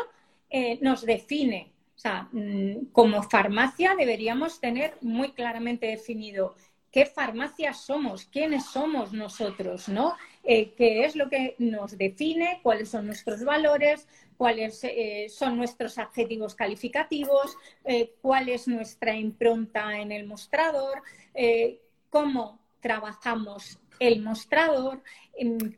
eh, 0.50 0.78
nos 0.82 1.02
define. 1.06 1.72
O 1.96 1.98
sea, 1.98 2.28
mm, 2.32 2.86
como 2.90 3.22
farmacia 3.22 3.94
deberíamos 3.96 4.60
tener 4.60 4.96
muy 5.00 5.30
claramente 5.30 5.86
definido 5.86 6.56
qué 6.90 7.06
farmacia 7.06 7.72
somos, 7.72 8.24
quiénes 8.24 8.66
somos 8.66 9.12
nosotros, 9.12 9.88
¿no? 9.88 10.16
Eh, 10.42 10.74
qué 10.76 11.04
es 11.04 11.14
lo 11.14 11.28
que 11.28 11.54
nos 11.58 11.96
define, 11.96 12.58
cuáles 12.62 12.88
son 12.88 13.06
nuestros 13.06 13.44
valores, 13.44 14.08
cuáles 14.36 14.82
eh, 14.82 15.28
son 15.28 15.56
nuestros 15.56 15.96
adjetivos 15.98 16.56
calificativos, 16.56 17.56
cuál 18.20 18.48
es 18.48 18.66
nuestra 18.66 19.16
impronta 19.16 19.98
en 20.00 20.10
el 20.10 20.26
mostrador, 20.26 21.02
cómo 22.10 22.63
trabajamos 22.84 23.78
el 23.98 24.20
mostrador, 24.20 25.02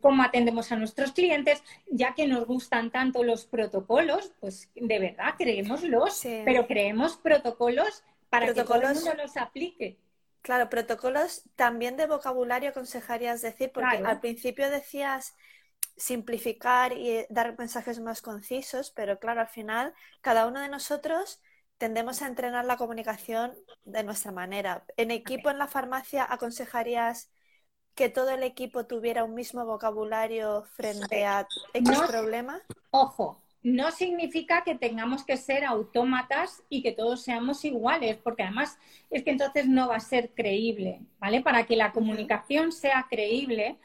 cómo 0.01 0.23
atendemos 0.23 0.73
a 0.73 0.75
nuestros 0.75 1.13
clientes, 1.13 1.63
ya 1.89 2.13
que 2.13 2.27
nos 2.27 2.45
gustan 2.45 2.91
tanto 2.91 3.23
los 3.23 3.45
protocolos, 3.45 4.33
pues 4.41 4.69
de 4.75 4.99
verdad 4.99 5.35
creémoslos, 5.37 6.21
pero 6.43 6.67
creemos 6.67 7.15
protocolos 7.15 8.03
para 8.29 8.53
que 8.53 8.61
todo 8.61 8.81
el 8.81 8.93
mundo 8.93 9.13
los 9.15 9.37
aplique. 9.37 9.97
Claro, 10.41 10.69
protocolos 10.69 11.43
también 11.55 11.95
de 11.95 12.07
vocabulario 12.07 12.71
aconsejarías 12.71 13.41
decir, 13.41 13.71
porque 13.73 14.01
al 14.03 14.19
principio 14.19 14.69
decías 14.69 15.33
simplificar 15.95 16.91
y 16.91 17.25
dar 17.29 17.57
mensajes 17.57 18.01
más 18.01 18.21
concisos, 18.21 18.91
pero 18.91 19.17
claro, 19.17 19.39
al 19.39 19.47
final 19.47 19.93
cada 20.19 20.45
uno 20.45 20.59
de 20.59 20.67
nosotros 20.67 21.39
tendemos 21.77 22.21
a 22.21 22.27
entrenar 22.27 22.65
la 22.65 22.77
comunicación 22.77 23.53
de 23.85 24.03
nuestra 24.03 24.31
manera. 24.31 24.85
En 24.97 25.11
equipo 25.11 25.49
en 25.49 25.57
la 25.57 25.67
farmacia 25.67 26.25
aconsejarías 26.29 27.31
que 27.97 28.09
todo 28.09 28.29
el 28.29 28.43
equipo 28.43 28.85
tuviera 28.85 29.23
un 29.23 29.33
mismo 29.33 29.65
vocabulario 29.65 30.63
frente 30.75 31.25
a 31.25 31.47
X 31.73 31.99
problema? 32.07 32.61
Ojo, 32.91 33.41
no 33.63 33.91
significa 33.91 34.63
que 34.63 34.75
tengamos 34.75 35.25
que 35.25 35.35
ser 35.35 35.65
autómatas 35.65 36.63
y 36.69 36.83
que 36.83 36.91
todos 36.91 37.23
seamos 37.23 37.65
iguales, 37.65 38.17
porque 38.17 38.43
además 38.43 38.77
es 39.09 39.23
que 39.23 39.31
entonces 39.31 39.67
no 39.67 39.87
va 39.87 39.95
a 39.95 39.99
ser 39.99 40.31
creíble, 40.35 41.01
¿vale? 41.19 41.41
Para 41.41 41.65
que 41.65 41.75
la 41.75 41.91
comunicación 41.91 42.71
sea 42.71 43.07
creíble, 43.09 43.79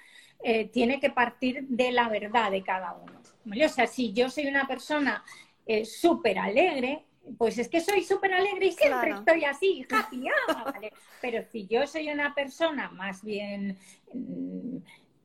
eh, 0.44 0.68
tiene 0.68 1.00
que 1.00 1.10
partir 1.10 1.66
de 1.68 1.90
la 1.90 2.08
verdad 2.10 2.50
de 2.50 2.62
cada 2.62 2.92
uno. 2.92 3.20
O 3.64 3.68
sea, 3.70 3.86
si 3.86 4.12
yo 4.12 4.28
soy 4.28 4.46
una 4.46 4.68
persona 4.68 5.24
eh, 5.64 5.86
súper 5.86 6.38
alegre, 6.38 7.06
pues 7.38 7.58
es 7.58 7.68
que 7.68 7.80
soy 7.80 8.02
súper 8.02 8.34
alegre 8.34 8.66
y 8.66 8.72
siempre 8.72 9.10
estoy 9.10 9.44
así, 9.44 9.86
happy, 9.90 10.26
ah, 10.48 10.64
¿vale? 10.72 10.92
Pero 11.20 11.42
si 11.50 11.66
yo 11.66 11.86
soy 11.86 12.10
una 12.10 12.34
persona 12.34 12.90
más 12.90 13.22
bien 13.22 13.78
mm, 14.12 14.76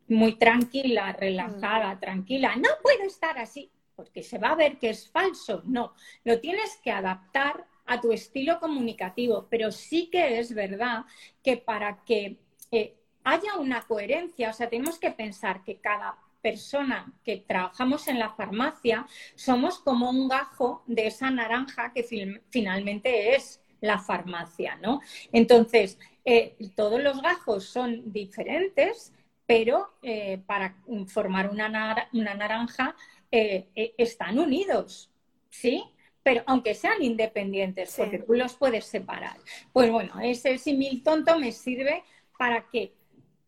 muy 0.09 0.35
tranquila, 0.37 1.11
relajada, 1.13 1.99
tranquila, 1.99 2.55
no 2.55 2.69
puedo 2.81 3.03
estar 3.03 3.37
así 3.37 3.71
porque 3.97 4.21
se 4.21 4.37
va 4.37 4.49
a 4.49 4.55
ver 4.55 4.77
que 4.77 4.91
es 4.91 5.09
falso. 5.09 5.63
No, 5.65 5.93
lo 6.23 6.39
tienes 6.39 6.77
que 6.83 6.91
adaptar 6.91 7.65
a 7.87 7.99
tu 7.99 8.11
estilo 8.11 8.59
comunicativo, 8.59 9.47
pero 9.49 9.71
sí 9.71 10.09
que 10.11 10.39
es 10.39 10.53
verdad 10.53 11.05
que 11.43 11.57
para 11.57 12.03
que 12.05 12.37
eh, 12.71 12.95
haya 13.23 13.57
una 13.57 13.81
coherencia, 13.81 14.51
o 14.51 14.53
sea, 14.53 14.69
tenemos 14.69 14.99
que 14.99 15.11
pensar 15.11 15.63
que 15.63 15.79
cada 15.79 16.15
persona 16.41 17.13
que 17.23 17.43
trabajamos 17.47 18.07
en 18.07 18.19
la 18.19 18.29
farmacia 18.29 19.05
somos 19.35 19.79
como 19.79 20.09
un 20.09 20.27
gajo 20.27 20.83
de 20.87 21.07
esa 21.07 21.29
naranja 21.31 21.91
que 21.93 22.03
finalmente 22.49 23.35
es 23.35 23.61
la 23.81 23.99
farmacia, 23.99 24.75
¿no? 24.77 25.01
Entonces, 25.31 25.99
eh, 26.25 26.55
todos 26.75 27.01
los 27.01 27.21
gajos 27.21 27.65
son 27.65 28.11
diferentes, 28.11 29.13
pero 29.45 29.93
eh, 30.01 30.39
para 30.45 30.75
formar 31.07 31.49
una, 31.49 32.09
una 32.13 32.33
naranja 32.33 32.95
eh, 33.31 33.67
eh, 33.75 33.93
están 33.97 34.37
unidos, 34.39 35.09
¿sí? 35.49 35.83
pero 36.21 36.43
aunque 36.45 36.75
sean 36.75 37.01
independientes, 37.01 37.95
porque 37.97 38.19
tú 38.19 38.33
los 38.33 38.53
puedes 38.55 38.85
separar. 38.85 39.37
Pues 39.71 39.89
bueno, 39.89 40.19
ese 40.21 40.57
símil 40.57 41.01
tonto 41.01 41.39
me 41.39 41.53
sirve 41.53 42.03
para 42.37 42.67
que 42.69 42.93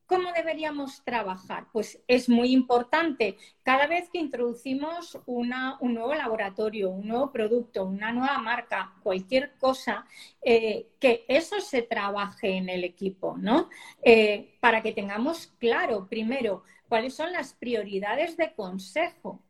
¿Cómo 0.09 0.31
deberíamos 0.33 1.03
trabajar? 1.03 1.67
Pues 1.71 2.01
es 2.07 2.29
muy 2.29 2.51
importante 2.51 3.37
cada 3.61 3.85
vez 3.85 4.09
que 4.09 4.17
introducimos 4.17 5.19
un 5.27 5.49
nuevo 5.93 6.15
laboratorio, 6.15 6.89
un 6.89 7.07
nuevo 7.07 7.31
producto, 7.31 7.85
una 7.85 8.11
nueva 8.11 8.39
marca, 8.39 8.95
cualquier 9.03 9.55
cosa, 9.59 10.07
eh, 10.41 10.87
que 10.99 11.25
eso 11.27 11.61
se 11.61 11.83
trabaje 11.83 12.57
en 12.57 12.69
el 12.69 12.85
equipo, 12.85 13.37
¿no? 13.37 13.69
Eh, 14.01 14.57
para 14.59 14.81
que 14.81 14.93
tengamos 14.93 15.53
claro, 15.59 16.07
primero, 16.09 16.63
cuáles 16.87 17.13
son 17.13 17.31
las 17.31 17.53
prioridades 17.53 18.35
de 18.35 18.51
consejo, 18.55 19.43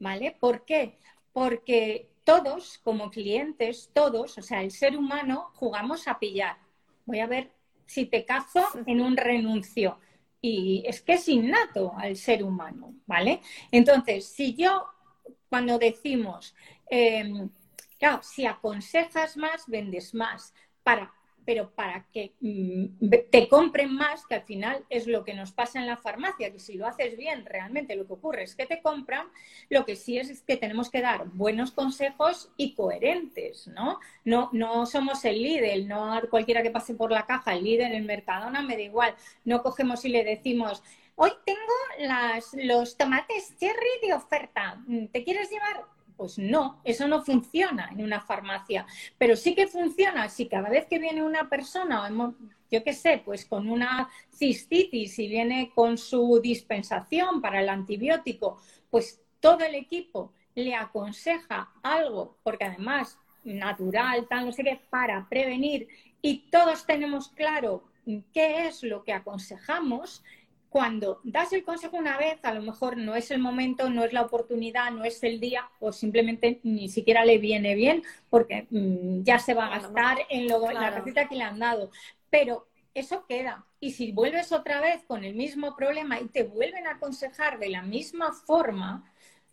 ¿vale? 0.00 0.36
¿Por 0.40 0.64
qué? 0.64 0.98
Porque 1.32 2.10
todos, 2.24 2.78
como 2.78 3.08
clientes, 3.08 3.88
todos, 3.94 4.36
o 4.36 4.42
sea, 4.42 4.62
el 4.62 4.72
ser 4.72 4.96
humano, 4.96 5.52
jugamos 5.54 6.08
a 6.08 6.18
pillar. 6.18 6.58
Voy 7.04 7.20
a 7.20 7.28
ver 7.28 7.55
si 7.86 8.06
te 8.06 8.24
cazo 8.24 8.64
en 8.86 9.00
un 9.00 9.16
renuncio. 9.16 9.98
Y 10.40 10.84
es 10.86 11.00
que 11.00 11.14
es 11.14 11.28
innato 11.28 11.94
al 11.96 12.16
ser 12.16 12.44
humano, 12.44 12.94
¿vale? 13.06 13.40
Entonces, 13.70 14.26
si 14.26 14.54
yo, 14.54 14.86
cuando 15.48 15.78
decimos, 15.78 16.54
em, 16.90 17.48
claro, 17.98 18.22
si 18.22 18.46
aconsejas 18.46 19.36
más, 19.36 19.64
vendes 19.66 20.14
más. 20.14 20.54
Para 20.82 21.12
pero 21.46 21.70
para 21.70 22.04
que 22.12 22.32
mm, 22.40 23.08
te 23.30 23.48
compren 23.48 23.94
más, 23.94 24.26
que 24.26 24.34
al 24.34 24.42
final 24.42 24.84
es 24.90 25.06
lo 25.06 25.24
que 25.24 25.32
nos 25.32 25.52
pasa 25.52 25.78
en 25.78 25.86
la 25.86 25.96
farmacia, 25.96 26.52
que 26.52 26.58
si 26.58 26.74
lo 26.74 26.86
haces 26.86 27.16
bien, 27.16 27.46
realmente 27.46 27.94
lo 27.94 28.06
que 28.06 28.14
ocurre 28.14 28.42
es 28.42 28.56
que 28.56 28.66
te 28.66 28.82
compran, 28.82 29.28
lo 29.70 29.86
que 29.86 29.94
sí 29.94 30.18
es, 30.18 30.42
que 30.42 30.56
tenemos 30.56 30.90
que 30.90 31.00
dar 31.00 31.26
buenos 31.28 31.70
consejos 31.70 32.50
y 32.56 32.74
coherentes, 32.74 33.68
¿no? 33.68 34.00
No, 34.24 34.50
no 34.52 34.84
somos 34.86 35.24
el 35.24 35.40
líder, 35.40 35.86
no 35.86 36.20
cualquiera 36.28 36.62
que 36.62 36.70
pase 36.70 36.94
por 36.94 37.12
la 37.12 37.24
caja, 37.24 37.54
el 37.54 37.64
líder, 37.64 37.92
el 37.92 38.04
Mercadona, 38.04 38.60
me 38.60 38.76
da 38.76 38.82
igual, 38.82 39.14
no 39.44 39.62
cogemos 39.62 40.04
y 40.04 40.08
le 40.08 40.24
decimos, 40.24 40.82
hoy 41.14 41.30
tengo 41.44 41.60
las, 42.00 42.54
los 42.54 42.96
tomates 42.96 43.56
cherry 43.58 44.00
de 44.02 44.14
oferta, 44.14 44.82
¿te 45.12 45.22
quieres 45.22 45.48
llevar? 45.48 45.95
Pues 46.16 46.38
no, 46.38 46.80
eso 46.84 47.06
no 47.06 47.22
funciona 47.22 47.90
en 47.92 48.02
una 48.02 48.20
farmacia, 48.20 48.86
pero 49.18 49.36
sí 49.36 49.54
que 49.54 49.66
funciona 49.66 50.28
si 50.28 50.48
cada 50.48 50.70
vez 50.70 50.86
que 50.86 50.98
viene 50.98 51.22
una 51.22 51.48
persona, 51.48 52.10
yo 52.70 52.82
qué 52.82 52.92
sé, 52.94 53.20
pues 53.24 53.44
con 53.44 53.68
una 53.68 54.08
cistitis 54.32 55.18
y 55.18 55.28
viene 55.28 55.70
con 55.74 55.98
su 55.98 56.40
dispensación 56.42 57.42
para 57.42 57.60
el 57.60 57.68
antibiótico, 57.68 58.60
pues 58.90 59.20
todo 59.40 59.60
el 59.60 59.74
equipo 59.74 60.32
le 60.54 60.74
aconseja 60.74 61.70
algo, 61.82 62.38
porque 62.42 62.64
además 62.64 63.18
natural, 63.44 64.26
tal, 64.28 64.46
no 64.46 64.52
sé 64.52 64.64
qué, 64.64 64.80
para 64.90 65.28
prevenir 65.28 65.88
y 66.22 66.50
todos 66.50 66.86
tenemos 66.86 67.28
claro 67.28 67.84
qué 68.32 68.66
es 68.66 68.82
lo 68.82 69.04
que 69.04 69.12
aconsejamos, 69.12 70.24
cuando 70.76 71.22
das 71.24 71.54
el 71.54 71.64
consejo 71.64 71.96
una 71.96 72.18
vez, 72.18 72.38
a 72.42 72.52
lo 72.52 72.60
mejor 72.60 72.98
no 72.98 73.14
es 73.14 73.30
el 73.30 73.38
momento, 73.38 73.88
no 73.88 74.04
es 74.04 74.12
la 74.12 74.20
oportunidad, 74.20 74.90
no 74.90 75.04
es 75.04 75.22
el 75.22 75.40
día 75.40 75.70
o 75.80 75.90
simplemente 75.90 76.60
ni 76.64 76.90
siquiera 76.90 77.24
le 77.24 77.38
viene 77.38 77.74
bien 77.74 78.02
porque 78.28 78.66
mm, 78.68 79.22
ya 79.22 79.38
se 79.38 79.54
va 79.54 79.68
a 79.68 79.78
gastar 79.78 80.18
en 80.28 80.46
la 80.46 80.90
receta 80.90 81.28
que 81.30 81.36
le 81.36 81.44
han 81.44 81.60
dado. 81.60 81.90
Pero 82.28 82.68
eso 82.92 83.24
queda. 83.26 83.64
Y 83.80 83.92
si 83.92 84.12
vuelves 84.12 84.52
otra 84.52 84.82
vez 84.82 85.02
con 85.04 85.24
el 85.24 85.34
mismo 85.34 85.74
problema 85.76 86.20
y 86.20 86.26
te 86.26 86.42
vuelven 86.42 86.86
a 86.86 86.96
aconsejar 86.96 87.58
de 87.58 87.70
la 87.70 87.80
misma 87.80 88.34
forma, 88.34 89.10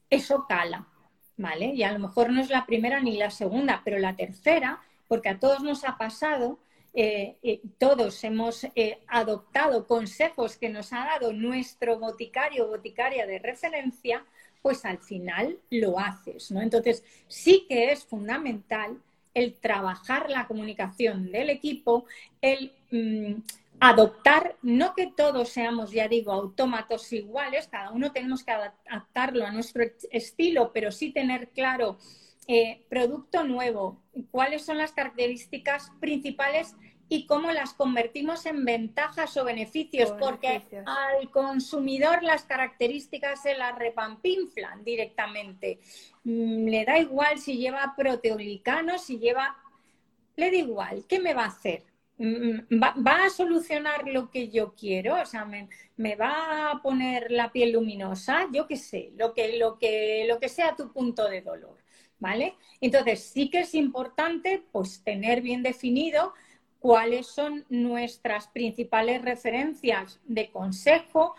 eso 0.10 0.46
cala. 0.46 0.90
¿Vale? 1.38 1.68
Y 1.68 1.84
a 1.84 1.94
lo 1.94 2.00
mejor 2.00 2.34
no 2.34 2.42
es 2.42 2.50
la 2.50 2.66
primera 2.66 3.00
ni 3.00 3.16
la 3.16 3.30
segunda, 3.30 3.82
pero 3.86 3.98
la 3.98 4.18
tercera, 4.18 4.82
porque 5.08 5.30
a 5.30 5.40
todos 5.40 5.64
nos 5.64 5.86
ha 5.86 5.98
pasado 5.98 6.60
eh, 6.96 7.38
eh, 7.42 7.60
todos 7.80 8.24
hemos 8.24 8.66
eh, 8.76 9.00
adoptado 9.08 9.88
consejos 9.88 10.58
que 10.58 10.70
nos 10.70 10.94
ha 10.94 11.06
dado 11.06 11.34
nuestro 11.34 11.98
boticario 11.98 12.66
o 12.66 12.68
boticaria 12.68 13.26
de 13.26 13.40
referencia, 13.40 14.24
pues 14.62 14.86
al 14.86 15.00
final 15.00 15.58
lo 15.72 15.98
haces, 15.98 16.52
¿no? 16.52 16.62
Entonces, 16.62 17.04
sí 17.28 17.66
que 17.68 17.92
es 17.92 18.06
fundamental 18.06 19.02
el 19.34 19.56
trabajar 19.56 20.30
la 20.30 20.46
comunicación 20.46 21.32
del 21.32 21.50
equipo, 21.50 22.06
el 22.42 22.72
mm, 22.92 23.42
adoptar, 23.80 24.56
no 24.62 24.94
que 24.94 25.08
todos 25.08 25.50
seamos, 25.50 25.90
ya 25.90 26.08
digo, 26.08 26.32
autómatos 26.32 27.12
iguales, 27.12 27.68
cada 27.68 27.90
uno 27.90 28.12
tenemos 28.12 28.44
que 28.44 28.52
adaptarlo 28.52 29.48
a 29.48 29.52
nuestro 29.52 29.84
estilo, 30.12 30.72
pero 30.72 30.92
sí 30.92 31.12
tener 31.12 31.50
claro 31.50 31.98
producto 32.90 33.46
nuevo, 33.46 34.02
cuáles 34.32 34.66
son 34.66 34.78
las 34.78 34.92
características 34.92 35.94
principales 36.02 36.76
y 37.14 37.28
cómo 37.28 37.52
las 37.52 37.76
convertimos 37.76 38.48
en 38.48 38.66
ventajas 38.66 39.38
o 39.38 39.46
beneficios, 39.46 40.12
porque 40.20 40.64
al 40.84 41.30
consumidor 41.30 42.24
las 42.24 42.44
características 42.44 43.44
se 43.44 43.56
las 43.56 43.78
repampinflan 43.78 44.84
directamente. 44.84 45.80
Mm, 46.24 46.66
le 46.66 46.84
da 46.86 46.98
igual 46.98 47.38
si 47.38 47.58
lleva 47.58 47.94
proteoglicano, 47.96 48.98
si 48.98 49.20
lleva... 49.20 49.56
Le 50.36 50.50
da 50.50 50.58
igual, 50.58 51.06
¿qué 51.08 51.20
me 51.20 51.36
va 51.36 51.44
a 51.44 51.50
hacer? 51.50 51.84
Mm, 52.18 52.82
¿Va, 52.82 53.26
a 53.26 53.30
solucionar 53.30 54.08
lo 54.08 54.32
que 54.32 54.50
yo 54.50 54.74
quiero? 54.74 55.22
O 55.22 55.26
sea, 55.28 55.46
me, 55.46 55.70
me, 55.96 56.16
va 56.16 56.72
a 56.72 56.82
poner 56.82 57.30
la 57.30 57.52
piel 57.52 57.74
luminosa? 57.74 58.48
Yo 58.52 58.66
qué 58.66 58.76
sé, 58.76 59.12
lo 59.18 59.36
que, 59.36 59.60
lo, 59.60 59.78
que, 59.78 60.26
lo 60.28 60.40
que 60.40 60.50
sea 60.50 60.76
tu 60.76 60.92
punto 60.92 61.30
de 61.30 61.42
dolor. 61.42 61.78
¿vale? 62.24 62.56
Entonces, 62.80 63.20
sí 63.22 63.50
que 63.50 63.60
es 63.60 63.76
importante 63.76 64.64
pues 64.72 65.04
tener 65.04 65.42
bien 65.42 65.62
definido 65.62 66.34
cuáles 66.84 67.28
son 67.28 67.66
nuestras 67.70 68.50
principales 68.50 69.22
referencias 69.22 70.20
de 70.26 70.52
consejo, 70.52 71.34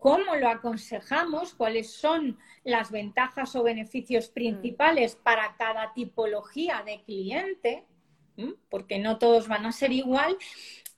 cómo 0.00 0.34
lo 0.34 0.48
aconsejamos, 0.48 1.54
cuáles 1.54 1.92
son 1.92 2.40
las 2.64 2.90
ventajas 2.90 3.54
o 3.54 3.62
beneficios 3.62 4.30
principales 4.30 5.14
para 5.14 5.54
cada 5.56 5.94
tipología 5.94 6.82
de 6.84 7.04
cliente, 7.04 7.84
porque 8.68 8.98
no 8.98 9.18
todos 9.18 9.46
van 9.46 9.64
a 9.64 9.70
ser 9.70 9.92
igual, 9.92 10.36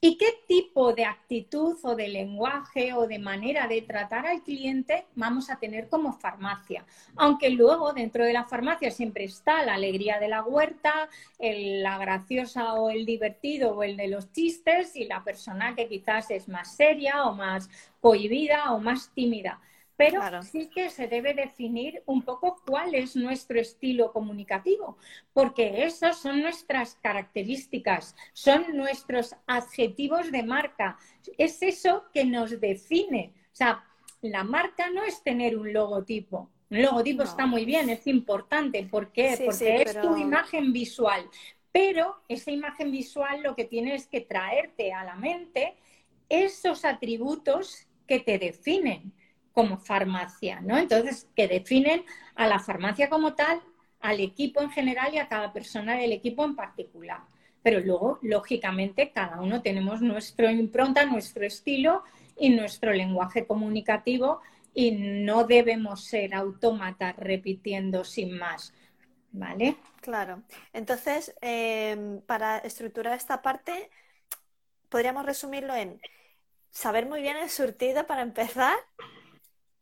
¿Y 0.04 0.16
qué 0.16 0.42
tipo 0.48 0.92
de 0.92 1.04
actitud 1.04 1.78
o 1.84 1.94
de 1.94 2.08
lenguaje 2.08 2.92
o 2.92 3.06
de 3.06 3.20
manera 3.20 3.68
de 3.68 3.82
tratar 3.82 4.26
al 4.26 4.42
cliente 4.42 5.06
vamos 5.14 5.48
a 5.48 5.60
tener 5.60 5.88
como 5.88 6.12
farmacia? 6.12 6.84
Aunque 7.14 7.50
luego 7.50 7.92
dentro 7.92 8.24
de 8.24 8.32
la 8.32 8.42
farmacia 8.44 8.90
siempre 8.90 9.22
está 9.22 9.64
la 9.64 9.74
alegría 9.74 10.18
de 10.18 10.26
la 10.26 10.42
huerta, 10.42 11.08
la 11.38 11.98
graciosa 11.98 12.74
o 12.74 12.90
el 12.90 13.06
divertido 13.06 13.76
o 13.76 13.84
el 13.84 13.96
de 13.96 14.08
los 14.08 14.32
chistes 14.32 14.96
y 14.96 15.04
la 15.04 15.22
persona 15.22 15.76
que 15.76 15.86
quizás 15.86 16.32
es 16.32 16.48
más 16.48 16.74
seria 16.74 17.24
o 17.26 17.32
más 17.32 17.70
cohibida 18.00 18.72
o 18.72 18.80
más 18.80 19.12
tímida 19.14 19.60
pero 19.96 20.42
sí 20.42 20.68
que 20.68 20.90
se 20.90 21.06
debe 21.06 21.34
definir 21.34 22.02
un 22.06 22.22
poco 22.22 22.60
cuál 22.66 22.94
es 22.94 23.14
nuestro 23.14 23.60
estilo 23.60 24.12
comunicativo, 24.12 24.96
porque 25.32 25.84
esas 25.84 26.18
son 26.18 26.40
nuestras 26.42 26.96
características, 26.96 28.16
son 28.32 28.76
nuestros 28.76 29.36
adjetivos 29.46 30.32
de 30.32 30.42
marca, 30.42 30.98
es 31.38 31.62
eso 31.62 32.04
que 32.12 32.24
nos 32.24 32.60
define. 32.60 33.32
O 33.52 33.54
sea, 33.54 33.84
la 34.22 34.44
marca 34.44 34.88
no 34.90 35.04
es 35.04 35.22
tener 35.22 35.56
un 35.56 35.72
logotipo. 35.72 36.50
Un 36.70 36.82
logotipo 36.82 37.22
está 37.22 37.44
muy 37.44 37.66
bien, 37.66 37.90
es 37.90 38.06
importante. 38.06 38.82
¿Por 38.84 39.12
qué? 39.12 39.38
Porque 39.44 39.82
es 39.82 40.00
tu 40.00 40.16
imagen 40.16 40.72
visual. 40.72 41.28
Pero 41.70 42.22
esa 42.28 42.50
imagen 42.50 42.90
visual 42.90 43.42
lo 43.42 43.54
que 43.54 43.64
tiene 43.64 43.94
es 43.94 44.06
que 44.06 44.22
traerte 44.22 44.92
a 44.92 45.04
la 45.04 45.16
mente 45.16 45.76
esos 46.28 46.84
atributos 46.84 47.86
que 48.06 48.20
te 48.20 48.38
definen 48.38 49.12
como 49.52 49.78
farmacia, 49.78 50.60
¿no? 50.60 50.78
Entonces, 50.78 51.28
que 51.36 51.48
definen 51.48 52.04
a 52.34 52.46
la 52.46 52.58
farmacia 52.58 53.08
como 53.08 53.34
tal, 53.34 53.60
al 54.00 54.20
equipo 54.20 54.60
en 54.60 54.70
general 54.70 55.14
y 55.14 55.18
a 55.18 55.28
cada 55.28 55.52
persona 55.52 55.94
del 55.96 56.12
equipo 56.12 56.44
en 56.44 56.56
particular. 56.56 57.20
Pero 57.62 57.80
luego, 57.80 58.18
lógicamente, 58.22 59.12
cada 59.12 59.40
uno 59.40 59.62
tenemos 59.62 60.00
nuestro 60.00 60.50
impronta, 60.50 61.04
nuestro 61.04 61.46
estilo 61.46 62.02
y 62.36 62.50
nuestro 62.50 62.92
lenguaje 62.92 63.46
comunicativo 63.46 64.40
y 64.74 64.92
no 64.92 65.44
debemos 65.44 66.04
ser 66.04 66.34
autómatas 66.34 67.16
repitiendo 67.16 68.04
sin 68.04 68.36
más. 68.36 68.74
¿Vale? 69.34 69.76
Claro. 70.02 70.42
Entonces, 70.72 71.34
em, 71.40 72.20
para 72.22 72.58
estructurar 72.58 73.16
esta 73.16 73.40
parte, 73.40 73.90
podríamos 74.90 75.24
resumirlo 75.24 75.74
en 75.74 76.00
saber 76.70 77.06
muy 77.06 77.22
bien 77.22 77.36
el 77.36 77.48
surtido 77.48 78.06
para 78.06 78.22
empezar, 78.22 78.76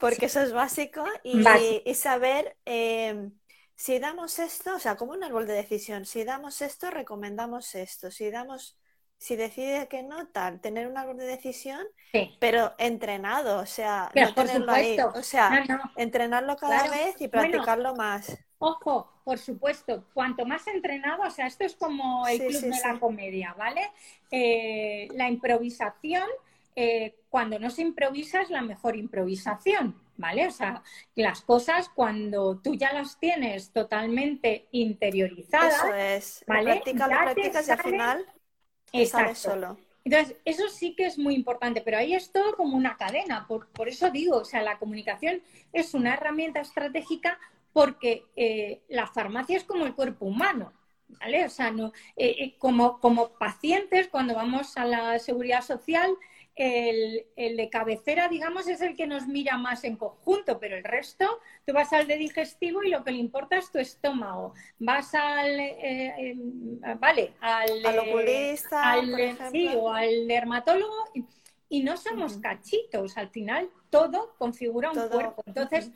porque 0.00 0.26
eso 0.26 0.40
es 0.40 0.52
básico 0.52 1.04
y, 1.22 1.94
saber 1.94 2.56
em, 2.64 3.32
si 3.76 3.98
damos 3.98 4.38
esto, 4.38 4.74
o 4.74 4.78
sea, 4.78 4.96
como 4.96 5.12
un 5.12 5.22
árbol 5.22 5.46
de 5.46 5.52
decisión, 5.52 6.06
si 6.06 6.24
damos 6.24 6.62
esto, 6.62 6.90
recomendamos 6.90 7.74
esto, 7.74 8.10
si 8.10 8.30
damos, 8.30 8.78
si 9.18 9.36
decide 9.36 9.88
que 9.88 10.02
no, 10.02 10.28
tal, 10.28 10.60
tener 10.60 10.88
un 10.88 10.96
árbol 10.96 11.18
de 11.18 11.26
decisión, 11.26 11.86
pero 12.40 12.74
entrenado, 12.78 13.60
o 13.60 13.66
sea, 13.66 14.10
no 14.14 14.34
tenerlo 14.34 14.72
ahí, 14.72 14.96
o 15.14 15.22
sea, 15.22 15.64
entrenarlo 15.96 16.56
cada 16.56 16.88
vez 16.88 17.20
y 17.20 17.28
practicarlo 17.28 17.94
más. 17.94 18.36
Ojo, 18.58 19.10
por 19.24 19.38
supuesto, 19.38 20.04
cuanto 20.12 20.44
más 20.44 20.66
entrenado, 20.66 21.22
o 21.22 21.30
sea, 21.30 21.46
esto 21.46 21.64
es 21.64 21.74
como 21.74 22.26
el 22.26 22.38
club 22.38 22.60
de 22.60 22.80
la 22.84 22.98
comedia, 22.98 23.54
¿vale? 23.56 23.90
Eh, 24.30 25.08
la 25.12 25.28
improvisación, 25.28 26.28
eh, 26.76 27.16
cuando 27.28 27.58
no 27.58 27.70
se 27.70 27.82
improvisa 27.82 28.42
es 28.42 28.50
la 28.50 28.62
mejor 28.62 28.96
improvisación, 28.96 30.00
¿vale? 30.16 30.46
O 30.46 30.50
sea, 30.50 30.82
las 31.14 31.42
cosas 31.42 31.88
cuando 31.88 32.58
tú 32.58 32.74
ya 32.74 32.92
las 32.92 33.18
tienes 33.18 33.72
totalmente 33.72 34.66
interiorizadas, 34.72 35.84
Eso 35.84 35.94
es, 35.94 36.44
¿vale? 36.46 36.72
Practicas, 36.72 37.08
practicas 37.08 37.68
y 37.68 37.70
al 37.70 37.82
final 37.82 38.26
sale 39.06 39.34
solo. 39.34 39.78
Entonces, 40.04 40.36
eso 40.44 40.68
sí 40.68 40.94
que 40.94 41.06
es 41.06 41.18
muy 41.18 41.34
importante, 41.34 41.82
pero 41.82 41.98
ahí 41.98 42.14
es 42.14 42.32
todo 42.32 42.56
como 42.56 42.76
una 42.76 42.96
cadena. 42.96 43.46
Por, 43.46 43.68
por 43.68 43.88
eso 43.88 44.10
digo, 44.10 44.38
o 44.38 44.44
sea, 44.44 44.62
la 44.62 44.78
comunicación 44.78 45.42
es 45.72 45.94
una 45.94 46.14
herramienta 46.14 46.60
estratégica 46.60 47.38
porque 47.72 48.24
eh, 48.34 48.82
la 48.88 49.06
farmacia 49.06 49.56
es 49.56 49.64
como 49.64 49.86
el 49.86 49.94
cuerpo 49.94 50.26
humano. 50.26 50.72
¿Vale? 51.20 51.44
O 51.44 51.50
sea, 51.50 51.72
no, 51.72 51.92
eh, 52.16 52.56
como, 52.58 53.00
como 53.00 53.30
pacientes, 53.30 54.06
cuando 54.06 54.34
vamos 54.34 54.76
a 54.76 54.84
la 54.84 55.18
seguridad 55.18 55.60
social, 55.60 56.08
el, 56.60 57.56
de 57.56 57.70
cabecera, 57.70 58.28
digamos, 58.28 58.68
es 58.68 58.82
el 58.82 58.94
que 58.94 59.06
nos 59.06 59.26
mira 59.26 59.56
más 59.56 59.82
en 59.84 59.96
conjunto, 59.96 60.60
pero 60.60 60.76
el 60.76 60.84
resto, 60.84 61.26
tú 61.66 61.72
vas 61.72 61.90
al 61.94 62.06
de 62.06 62.18
digestivo 62.18 62.82
y 62.82 62.90
lo 62.90 63.02
que 63.02 63.12
le 63.12 63.18
importa 63.18 63.56
es 63.56 63.72
tu 63.72 63.78
estómago. 63.78 64.52
Vas 64.78 65.14
al, 65.14 65.58
eh, 65.58 66.14
em, 66.18 66.78
vale, 67.00 67.32
al, 67.40 67.86
al 67.86 67.98
oculista, 68.00 68.94
sí, 69.50 69.70
o 69.74 69.90
al 69.90 70.28
dermatólogo 70.28 71.08
y, 71.70 71.82
no 71.82 71.96
somos 71.96 72.36
cachitos. 72.36 73.16
Al 73.16 73.30
final, 73.30 73.70
todo 73.88 74.34
configura 74.36 74.90
un 74.90 75.08
cuerpo. 75.08 75.42
Entonces, 75.46 75.90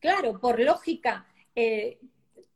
claro, 0.00 0.40
por 0.40 0.58
lógica, 0.58 1.24
eh, 1.54 2.00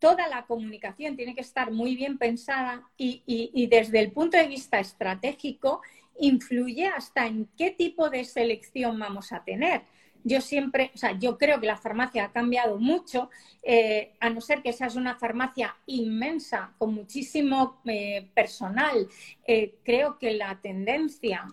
toda 0.01 0.27
la 0.27 0.45
comunicación 0.47 1.15
tiene 1.15 1.37
que 1.37 1.43
estar 1.43 1.71
muy 1.71 1.95
bien 1.95 2.19
pensada 2.19 2.91
y 2.97 3.69
desde 3.69 4.01
el 4.01 4.11
punto 4.11 4.37
de 4.37 4.49
vista 4.49 4.81
estratégico 4.81 5.83
influye 6.19 6.87
hasta 6.87 7.27
en 7.27 7.49
qué 7.57 7.71
tipo 7.71 8.11
de 8.11 8.25
selección 8.25 8.99
vamos 8.99 9.33
a 9.33 9.45
tener. 9.45 9.83
Yo 10.25 10.41
siempre, 10.41 10.93
o 10.95 10.99
sea, 10.99 11.19
yo 11.19 11.37
creo 11.37 11.61
que 11.61 11.67
la 11.67 11.77
farmacia 11.77 12.27
ha 12.27 12.33
cambiado 12.33 12.79
mucho, 12.79 13.29
eh, 13.63 14.15
a 14.21 14.31
no 14.31 14.41
ser 14.41 14.63
que 14.63 14.73
seas 14.73 14.95
una 14.95 15.17
farmacia 15.17 15.77
inmensa, 15.87 16.75
con 16.79 16.95
muchísimo 16.95 17.81
eh, 17.87 18.31
personal. 18.33 19.09
Eh, 19.45 19.79
creo 19.83 20.19
que 20.19 20.35
la 20.35 20.61
tendencia 20.61 21.45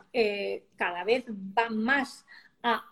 cada 0.76 1.03
vez 1.03 1.26
va 1.28 1.70
más 1.70 2.26
a 2.62 2.84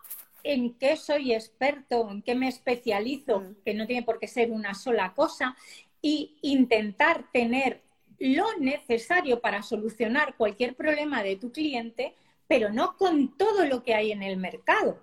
en 0.43 0.75
qué 0.75 0.95
soy 0.95 1.33
experto, 1.33 2.09
en 2.09 2.21
qué 2.21 2.33
me 2.33 2.47
especializo, 2.47 3.41
mm. 3.41 3.55
que 3.65 3.73
no 3.73 3.85
tiene 3.85 4.03
por 4.03 4.19
qué 4.19 4.27
ser 4.27 4.51
una 4.51 4.73
sola 4.73 5.13
cosa, 5.13 5.55
y 6.01 6.37
intentar 6.41 7.25
tener 7.31 7.83
lo 8.19 8.45
necesario 8.57 9.39
para 9.39 9.63
solucionar 9.63 10.35
cualquier 10.35 10.75
problema 10.75 11.23
de 11.23 11.35
tu 11.35 11.51
cliente, 11.51 12.15
pero 12.47 12.69
no 12.71 12.95
con 12.97 13.37
todo 13.37 13.65
lo 13.65 13.83
que 13.83 13.93
hay 13.93 14.11
en 14.11 14.23
el 14.23 14.37
mercado. 14.37 14.99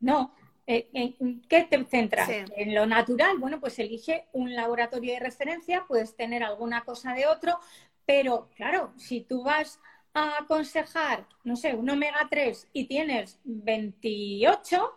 No. 0.00 0.34
Eh, 0.66 0.88
¿En 0.92 1.42
qué 1.42 1.62
te 1.62 1.84
centras? 1.84 2.28
En 2.28 2.74
lo 2.74 2.86
natural, 2.86 3.38
bueno, 3.38 3.60
pues 3.60 3.78
elige 3.78 4.26
un 4.32 4.54
laboratorio 4.54 5.14
de 5.14 5.20
referencia, 5.20 5.84
puedes 5.86 6.16
tener 6.16 6.42
alguna 6.42 6.84
cosa 6.84 7.12
de 7.12 7.26
otro, 7.26 7.60
pero 8.04 8.50
claro, 8.56 8.92
si 8.96 9.20
tú 9.20 9.44
vas 9.44 9.78
a 10.12 10.38
aconsejar, 10.38 11.28
no 11.44 11.54
sé, 11.54 11.74
un 11.74 11.88
omega 11.88 12.26
3 12.28 12.68
y 12.72 12.86
tienes 12.86 13.38
28, 13.44 14.92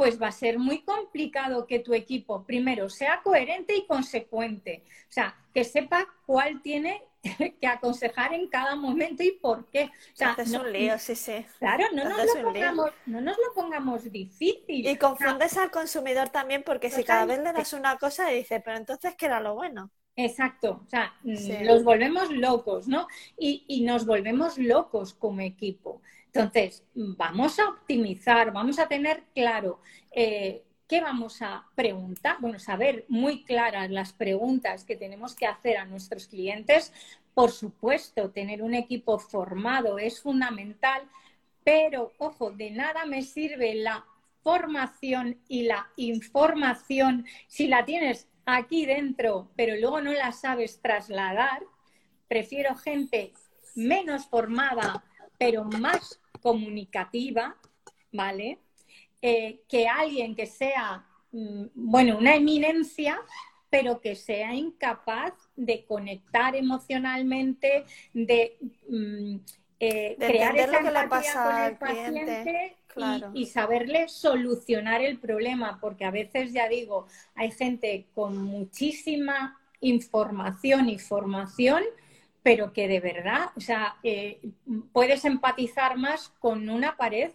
pues 0.00 0.18
va 0.18 0.28
a 0.28 0.32
ser 0.32 0.58
muy 0.58 0.80
complicado 0.82 1.66
que 1.66 1.78
tu 1.78 1.92
equipo 1.92 2.42
primero 2.46 2.88
sea 2.88 3.20
coherente 3.22 3.76
y 3.76 3.86
consecuente. 3.86 4.82
O 5.10 5.12
sea, 5.12 5.36
que 5.52 5.62
sepa 5.62 6.08
cuál 6.24 6.62
tiene 6.62 7.02
que 7.60 7.66
aconsejar 7.66 8.32
en 8.32 8.48
cada 8.48 8.76
momento 8.76 9.22
y 9.22 9.32
por 9.32 9.68
qué. 9.68 9.90
O 10.14 10.16
sea, 10.16 10.34
no, 10.46 10.62
un 10.62 10.72
lío, 10.72 10.98
sí, 10.98 11.14
sí. 11.14 11.44
Claro, 11.58 11.84
no 11.92 12.08
nos, 12.08 12.34
lo 12.34 12.42
pongamos, 12.44 12.90
no 13.04 13.20
nos, 13.20 13.36
lo 13.36 13.52
pongamos, 13.54 14.10
difícil. 14.10 14.88
Y 14.88 14.96
confundes 14.96 15.58
al 15.58 15.70
consumidor 15.70 16.30
también 16.30 16.62
porque 16.64 16.88
si 16.88 17.04
cada 17.04 17.26
vez 17.26 17.40
le 17.40 17.52
das 17.52 17.74
una 17.74 17.98
cosa 17.98 18.28
dice, 18.28 18.60
pero 18.60 18.78
entonces 18.78 19.14
¿qué 19.16 19.26
era 19.26 19.38
lo 19.38 19.54
bueno? 19.54 19.90
Exacto, 20.16 20.80
o 20.82 20.88
sea, 20.88 21.14
mm, 21.24 21.64
los 21.64 21.84
volvemos 21.84 22.30
locos, 22.30 22.88
¿no? 22.88 23.06
Y, 23.38 23.66
y 23.68 23.82
nos 23.82 24.06
volvemos 24.06 24.56
locos 24.56 25.12
como 25.12 25.42
equipo. 25.42 26.00
Entonces, 26.32 26.84
vamos 26.94 27.58
a 27.58 27.68
optimizar, 27.68 28.52
vamos 28.52 28.78
a 28.78 28.86
tener 28.86 29.24
claro 29.34 29.80
eh, 30.12 30.62
qué 30.86 31.00
vamos 31.00 31.42
a 31.42 31.66
preguntar, 31.74 32.36
bueno, 32.40 32.58
saber 32.60 33.04
muy 33.08 33.44
claras 33.44 33.90
las 33.90 34.12
preguntas 34.12 34.84
que 34.84 34.96
tenemos 34.96 35.34
que 35.34 35.46
hacer 35.46 35.76
a 35.76 35.86
nuestros 35.86 36.28
clientes. 36.28 36.92
Por 37.34 37.50
supuesto, 37.50 38.30
tener 38.30 38.62
un 38.62 38.74
equipo 38.74 39.18
formado 39.18 39.98
es 39.98 40.20
fundamental, 40.20 41.02
pero 41.64 42.12
ojo, 42.18 42.52
de 42.52 42.70
nada 42.70 43.06
me 43.06 43.22
sirve 43.22 43.74
la 43.74 44.04
formación 44.42 45.40
y 45.48 45.64
la 45.64 45.88
información 45.96 47.26
si 47.48 47.66
la 47.66 47.84
tienes 47.84 48.28
aquí 48.46 48.86
dentro, 48.86 49.50
pero 49.56 49.76
luego 49.76 50.00
no 50.00 50.12
la 50.12 50.30
sabes 50.30 50.80
trasladar. 50.80 51.62
Prefiero 52.28 52.76
gente 52.76 53.32
menos 53.74 54.26
formada, 54.26 55.04
pero 55.38 55.64
más 55.64 56.19
comunicativa, 56.40 57.56
¿vale? 58.12 58.58
Eh, 59.22 59.60
que 59.68 59.86
alguien 59.86 60.34
que 60.34 60.46
sea, 60.46 61.06
mm, 61.32 61.66
bueno, 61.74 62.18
una 62.18 62.34
eminencia, 62.34 63.20
pero 63.68 64.00
que 64.00 64.16
sea 64.16 64.54
incapaz 64.54 65.32
de 65.56 65.84
conectar 65.84 66.56
emocionalmente, 66.56 67.84
de, 68.12 68.58
mm, 68.88 69.36
eh, 69.78 70.16
crear 70.18 70.56
esa 70.56 70.78
empatía 70.78 71.32
con 71.44 71.62
el 71.62 71.76
paciente 71.76 72.76
y, 73.34 73.46
saberle 73.46 74.08
solucionar 74.08 75.00
el 75.00 75.18
problema, 75.18 75.78
porque 75.80 76.04
a 76.04 76.10
veces, 76.10 76.52
ya 76.52 76.68
digo, 76.68 77.06
hay 77.34 77.50
gente 77.52 78.06
con 78.14 78.36
muchísima 78.36 79.58
información 79.80 80.88
y 80.88 80.98
formación, 80.98 81.82
pero 82.42 82.72
que 82.72 82.88
de 82.88 83.00
verdad, 83.00 83.50
o 83.56 83.60
sea, 83.60 83.96
eh, 84.02 84.40
puedes 84.92 85.24
empatizar 85.24 85.96
más 85.96 86.28
con 86.38 86.68
una 86.68 86.96
pared 86.96 87.32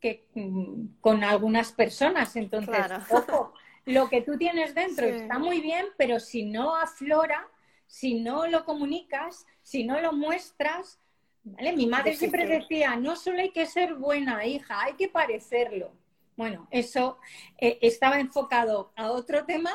que 0.00 0.26
mm, 0.34 1.00
con 1.00 1.24
algunas 1.24 1.72
personas. 1.72 2.36
Entonces, 2.36 2.86
ojo, 3.10 3.52
lo 3.84 4.08
que 4.08 4.22
tú 4.22 4.38
tienes 4.38 4.74
dentro 4.74 5.06
está 5.06 5.38
muy 5.38 5.60
bien, 5.60 5.86
pero 5.96 6.20
si 6.20 6.44
no 6.44 6.76
aflora, 6.76 7.48
si 7.86 8.20
no 8.20 8.46
lo 8.46 8.64
comunicas, 8.64 9.46
si 9.62 9.84
no 9.84 10.00
lo 10.00 10.12
muestras, 10.12 11.00
¿vale? 11.42 11.72
Mi 11.74 11.86
madre 11.86 12.14
siempre 12.14 12.46
decía, 12.46 12.96
no 12.96 13.16
solo 13.16 13.40
hay 13.40 13.50
que 13.50 13.66
ser 13.66 13.94
buena 13.94 14.44
hija, 14.46 14.82
hay 14.82 14.94
que 14.94 15.08
parecerlo. 15.08 15.92
Bueno, 16.36 16.66
eso 16.70 17.18
eh, 17.58 17.78
estaba 17.80 18.18
enfocado 18.18 18.92
a 18.96 19.10
otro 19.10 19.44
tema, 19.44 19.70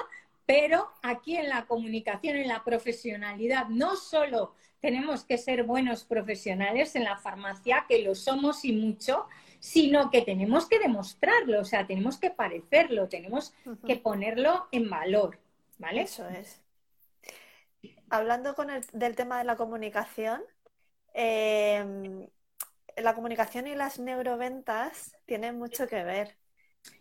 pero 0.49 0.91
aquí 1.03 1.37
en 1.37 1.47
la 1.47 1.67
comunicación, 1.67 2.35
en 2.35 2.47
la 2.47 2.63
profesionalidad, 2.63 3.67
no 3.67 3.95
solo 3.95 4.55
tenemos 4.79 5.23
que 5.23 5.37
ser 5.37 5.61
buenos 5.61 6.05
profesionales 6.05 6.95
en 6.95 7.03
la 7.03 7.17
farmacia, 7.17 7.85
que 7.87 8.01
lo 8.01 8.15
somos 8.15 8.65
y 8.65 8.71
mucho, 8.71 9.27
sino 9.59 10.09
que 10.09 10.23
tenemos 10.23 10.67
que 10.67 10.79
demostrarlo, 10.79 11.61
o 11.61 11.65
sea, 11.65 11.85
tenemos 11.85 12.17
que 12.17 12.31
parecerlo, 12.31 13.07
tenemos 13.07 13.53
que 13.85 13.97
ponerlo 13.97 14.67
en 14.71 14.89
valor, 14.89 15.37
¿vale? 15.77 16.01
Eso 16.01 16.27
es. 16.27 16.59
Hablando 18.09 18.55
con 18.55 18.71
el, 18.71 18.83
del 18.91 19.15
tema 19.15 19.37
de 19.37 19.43
la 19.43 19.55
comunicación, 19.55 20.41
em, 21.13 22.25
la 22.97 23.13
comunicación 23.13 23.67
y 23.67 23.75
las 23.75 23.99
neuroventas 23.99 25.15
tienen 25.27 25.59
mucho 25.59 25.87
que 25.87 26.03
ver. 26.03 26.38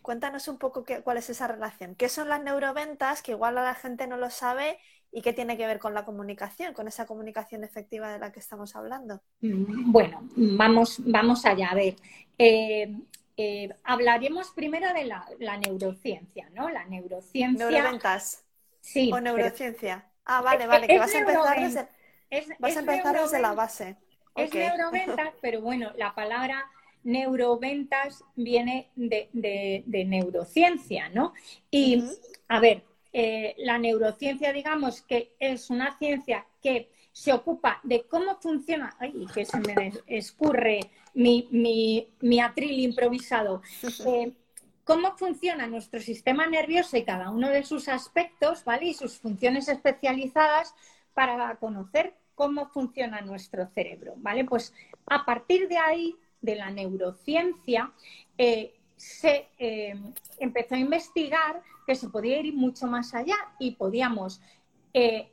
Cuéntanos 0.01 0.47
un 0.47 0.57
poco 0.57 0.83
qué, 0.83 1.01
cuál 1.01 1.17
es 1.17 1.29
esa 1.29 1.47
relación. 1.47 1.95
¿Qué 1.95 2.09
son 2.09 2.29
las 2.29 2.41
neuroventas? 2.43 3.21
Que 3.21 3.31
igual 3.31 3.57
a 3.57 3.63
la 3.63 3.75
gente 3.75 4.07
no 4.07 4.17
lo 4.17 4.29
sabe 4.29 4.79
y 5.11 5.21
qué 5.21 5.33
tiene 5.33 5.57
que 5.57 5.65
ver 5.65 5.79
con 5.79 5.93
la 5.93 6.05
comunicación, 6.05 6.73
con 6.73 6.87
esa 6.87 7.05
comunicación 7.05 7.63
efectiva 7.63 8.11
de 8.11 8.19
la 8.19 8.31
que 8.31 8.39
estamos 8.39 8.75
hablando. 8.75 9.21
Mm, 9.41 9.91
bueno, 9.91 10.27
vamos, 10.35 11.01
vamos 11.05 11.45
allá. 11.45 11.69
A 11.69 11.75
ver, 11.75 11.95
eh, 12.37 12.95
eh, 13.37 13.69
hablaremos 13.83 14.51
primero 14.51 14.93
de 14.93 15.05
la, 15.05 15.57
neurociencia, 15.57 16.49
¿no? 16.53 16.69
La 16.69 16.85
neurociencia. 16.85 17.69
Neuroventas. 17.69 18.43
Sí. 18.81 19.11
O 19.13 19.19
neurociencia. 19.19 20.09
ah, 20.25 20.41
vale, 20.41 20.67
vale, 20.67 20.87
que 20.87 20.99
vas 20.99 21.13
a 21.13 21.19
empezar 21.19 21.59
desde, 21.59 21.87
vas 22.59 22.75
a 22.75 22.79
empezar 22.79 23.21
desde 23.21 23.39
la 23.39 23.53
base. 23.53 23.97
Es 24.35 24.53
neuroventas, 24.53 25.33
pero 25.41 25.61
bueno, 25.61 25.91
la 25.97 26.13
palabra 26.13 26.69
neuroventas 27.03 28.23
viene 28.35 28.89
de, 28.95 29.81
neurociencia, 30.07 31.09
¿no? 31.09 31.33
Y, 31.71 32.03
a 32.47 32.59
ver, 32.59 32.83
eh, 33.13 33.55
la 33.57 33.77
neurociencia, 33.77 34.53
digamos, 34.53 35.01
que 35.01 35.35
es 35.39 35.69
una 35.69 35.97
ciencia 35.97 36.45
que 36.61 36.89
se 37.11 37.33
ocupa 37.33 37.79
de 37.83 38.07
cómo 38.07 38.39
funciona, 38.39 38.95
ay, 38.99 39.25
que 39.33 39.45
se 39.45 39.59
me 39.59 39.91
escurre 40.07 40.79
mi, 41.13 41.47
mi, 42.21 42.39
atril 42.39 42.79
improvisado, 42.79 43.61
eh, 44.05 44.31
cómo 44.83 45.17
funciona 45.17 45.67
nuestro 45.67 45.99
sistema 45.99 46.47
nervioso 46.47 46.97
y 46.97 47.03
cada 47.03 47.29
uno 47.31 47.49
de 47.49 47.63
sus 47.63 47.87
aspectos, 47.87 48.63
¿vale? 48.63 48.87
Y 48.87 48.93
sus 48.93 49.17
funciones 49.19 49.67
especializadas 49.67 50.73
para 51.13 51.55
conocer 51.57 52.15
cómo 52.35 52.69
funciona 52.69 53.19
nuestro 53.19 53.67
cerebro, 53.67 54.13
¿vale? 54.17 54.45
Pues 54.45 54.73
a 55.07 55.25
partir 55.25 55.67
de 55.67 55.77
ahí, 55.77 56.15
de 56.41 56.55
la 56.55 56.69
neurociencia, 56.69 57.91
eh, 58.37 58.75
se 58.95 59.49
eh, 59.57 59.95
empezó 60.39 60.75
a 60.75 60.79
investigar 60.79 61.61
que 61.87 61.95
se 61.95 62.09
podía 62.09 62.39
ir 62.39 62.53
mucho 62.53 62.87
más 62.87 63.13
allá 63.13 63.35
y 63.59 63.71
podíamos 63.71 64.41
eh, 64.93 65.31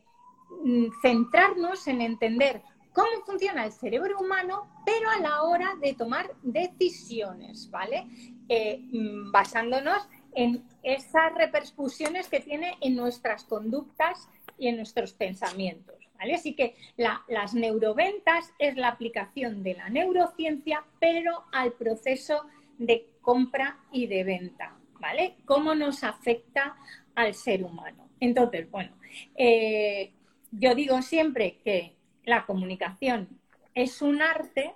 centrarnos 1.03 1.87
en 1.89 2.01
entender 2.01 2.63
cómo 2.93 3.09
funciona 3.27 3.67
el 3.67 3.73
cerebro 3.73 4.19
humano, 4.21 4.69
pero 4.85 5.11
a 5.11 5.19
la 5.19 5.43
hora 5.43 5.75
de 5.81 5.95
tomar 5.95 6.33
decisiones, 6.43 7.71
¿vale? 7.71 8.07
Mm, 8.49 9.33
basándonos 9.33 10.09
en 10.35 10.65
esas 10.83 11.35
repercusiones 11.35 12.29
que 12.29 12.41
tiene 12.41 12.77
en 12.81 12.95
nuestras 12.95 13.45
conductas 13.45 14.29
y 14.57 14.69
en 14.69 14.77
nuestros 14.77 15.13
pensamientos. 15.13 16.06
¿Vale? 16.19 16.35
Así 16.35 16.55
que 16.55 16.75
las 16.97 17.55
neuroventas 17.55 18.53
es 18.59 18.77
la 18.77 18.89
aplicación 18.89 19.63
de 19.63 19.75
la 19.75 19.89
neurociencia, 19.89 20.85
pero 21.01 21.45
al 21.53 21.73
proceso 21.73 22.47
de 22.79 23.09
compra 23.21 23.79
y 23.93 24.07
de 24.07 24.25
venta. 24.25 24.77
¿vale? 25.01 25.37
¿Cómo 25.45 25.75
nos 25.75 26.05
afecta 26.05 26.77
al 27.15 27.35
ser 27.35 27.63
humano? 27.65 28.09
Entonces, 28.21 28.71
bueno, 28.71 28.93
eh, 29.37 30.13
yo 30.51 30.75
digo 30.75 31.03
siempre 31.03 31.59
que 31.65 31.95
la 32.25 32.47
comunicación 32.47 33.29
es 33.75 34.03
un 34.03 34.23
arte, 34.23 34.75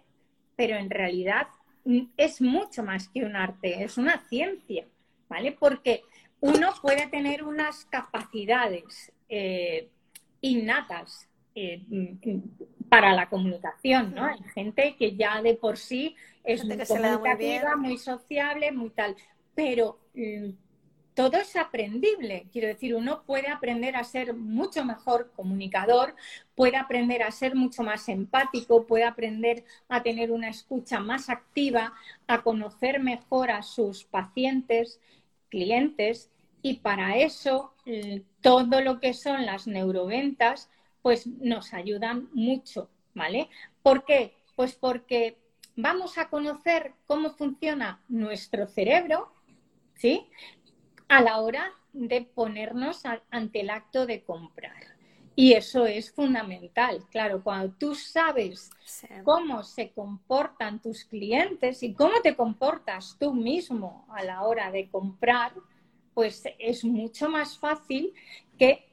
pero 0.56 0.76
en 0.76 0.90
realidad 0.90 1.48
es 2.16 2.40
mucho 2.40 2.82
más 2.82 3.08
que 3.08 3.24
un 3.24 3.34
arte, 3.34 3.82
es 3.82 3.96
una 3.96 4.22
ciencia, 4.28 4.86
¿vale? 5.28 5.52
Porque 5.52 6.02
uno 6.40 6.72
puede 6.82 7.06
tener 7.08 7.42
unas 7.42 7.86
capacidades 7.86 9.12
eh, 9.28 9.88
innatas 10.42 11.29
eh, 11.54 11.82
para 12.88 13.12
la 13.12 13.28
comunicación, 13.28 14.14
¿no? 14.14 14.24
Hay 14.24 14.42
gente 14.54 14.96
que 14.96 15.16
ya 15.16 15.42
de 15.42 15.54
por 15.54 15.76
sí 15.76 16.16
es 16.44 16.64
muy 16.64 16.78
comunicativa, 16.84 17.76
muy, 17.76 17.98
sociable, 17.98 18.72
muy 18.72 18.90
tal, 18.90 19.16
pero 19.54 19.98
mm, 20.14 20.50
todo 21.14 21.36
es 21.38 21.56
aprendible. 21.56 22.46
Quiero 22.52 22.68
decir, 22.68 22.94
uno 22.94 23.22
puede 23.24 23.48
aprender 23.48 23.96
a 23.96 24.04
ser 24.04 24.34
mucho 24.34 24.84
mejor 24.84 25.32
comunicador, 25.36 26.14
puede 26.54 26.76
aprender 26.76 27.22
a 27.22 27.30
ser 27.30 27.54
mucho 27.54 27.82
más 27.82 28.08
empático, 28.08 28.86
puede 28.86 29.04
aprender 29.04 29.64
a 29.88 30.02
tener 30.02 30.30
una 30.32 30.48
escucha 30.48 31.00
más 31.00 31.28
activa, 31.28 31.92
a 32.26 32.42
conocer 32.42 33.00
mejor 33.00 33.50
a 33.50 33.62
sus 33.62 34.04
pacientes, 34.04 35.00
clientes, 35.48 36.30
y 36.62 36.74
para 36.78 37.16
eso 37.16 37.74
todo 38.40 38.80
lo 38.80 39.00
que 39.00 39.14
son 39.14 39.46
las 39.46 39.66
neuroventas, 39.66 40.70
pues 41.02 41.26
nos 41.26 41.72
ayudan 41.72 42.28
mucho, 42.32 42.90
¿vale? 43.14 43.48
¿Por 43.82 44.04
qué? 44.04 44.34
Pues 44.56 44.74
porque 44.74 45.38
vamos 45.76 46.18
a 46.18 46.28
conocer 46.28 46.94
cómo 47.06 47.30
funciona 47.30 48.02
nuestro 48.08 48.66
cerebro, 48.66 49.32
¿sí? 49.94 50.28
a 51.10 51.20
la 51.22 51.40
hora 51.40 51.72
de 51.92 52.22
ponernos 52.22 53.02
ante 53.30 53.60
el 53.60 53.70
acto 53.70 54.06
de 54.06 54.22
comprar. 54.22 54.76
Y 55.34 55.54
eso 55.54 55.84
es 55.86 56.12
fundamental. 56.12 57.04
Claro, 57.10 57.42
cuando 57.42 57.74
tú 57.74 57.96
sabes 57.96 58.70
cómo 59.24 59.64
se 59.64 59.90
comportan 59.90 60.80
tus 60.80 61.04
clientes 61.04 61.82
y 61.82 61.94
cómo 61.94 62.20
te 62.22 62.36
comportas 62.36 63.16
tú 63.18 63.34
mismo 63.34 64.06
a 64.10 64.22
la 64.22 64.42
hora 64.42 64.70
de 64.70 64.88
comprar, 64.88 65.52
pues 66.14 66.44
es 66.60 66.84
mucho 66.84 67.28
más 67.28 67.58
fácil 67.58 68.14
que 68.56 68.89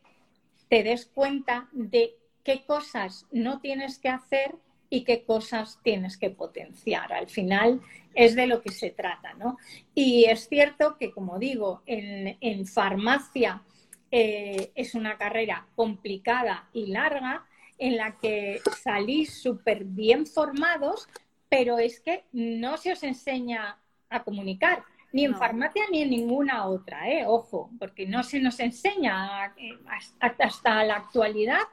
te 0.70 0.84
des 0.84 1.06
cuenta 1.06 1.68
de 1.72 2.16
qué 2.44 2.66
cosas 2.66 3.26
no 3.32 3.60
tienes 3.60 4.00
que 4.00 4.10
hacer 4.10 4.56
y 4.90 5.04
qué 5.04 5.24
cosas 5.24 5.80
tienes 5.84 6.18
que 6.18 6.30
potenciar. 6.30 7.12
Al 7.14 7.28
final 7.28 7.82
es 8.16 8.36
de 8.36 8.48
lo 8.48 8.62
que 8.62 8.72
se 8.72 8.90
trata, 8.90 9.34
¿no? 9.34 9.58
Y 9.94 10.26
es 10.26 10.48
cierto 10.48 10.98
que, 10.98 11.12
como 11.12 11.40
digo, 11.40 11.82
en, 11.86 12.66
farmacia 12.66 13.64
eh, 14.12 14.72
es 14.76 14.96
una 14.96 15.18
carrera 15.18 15.68
complicada 15.76 16.70
y 16.74 16.88
larga 16.88 17.46
en 17.78 17.98
la 17.98 18.18
que 18.18 18.62
salís 18.82 19.42
súper 19.42 19.84
bien 19.84 20.26
formados, 20.26 21.08
pero 21.50 21.78
es 21.78 22.00
que 22.00 22.24
no 22.32 22.78
se 22.78 22.94
os 22.94 23.04
enseña 23.04 23.78
a 24.10 24.24
comunicar, 24.24 24.84
ni 25.18 25.26
en 25.26 25.36
farmacia 25.36 25.82
ni 25.92 26.04
en 26.04 26.12
ninguna 26.12 26.68
otra, 26.68 27.10
¿eh? 27.10 27.26
ojo, 27.26 27.72
porque 27.80 28.06
no 28.06 28.22
se 28.22 28.40
nos 28.40 28.60
enseña 28.60 29.48
eh, 29.58 29.76
hasta 30.20 30.84
la 30.84 30.98
actualidad 30.98 31.64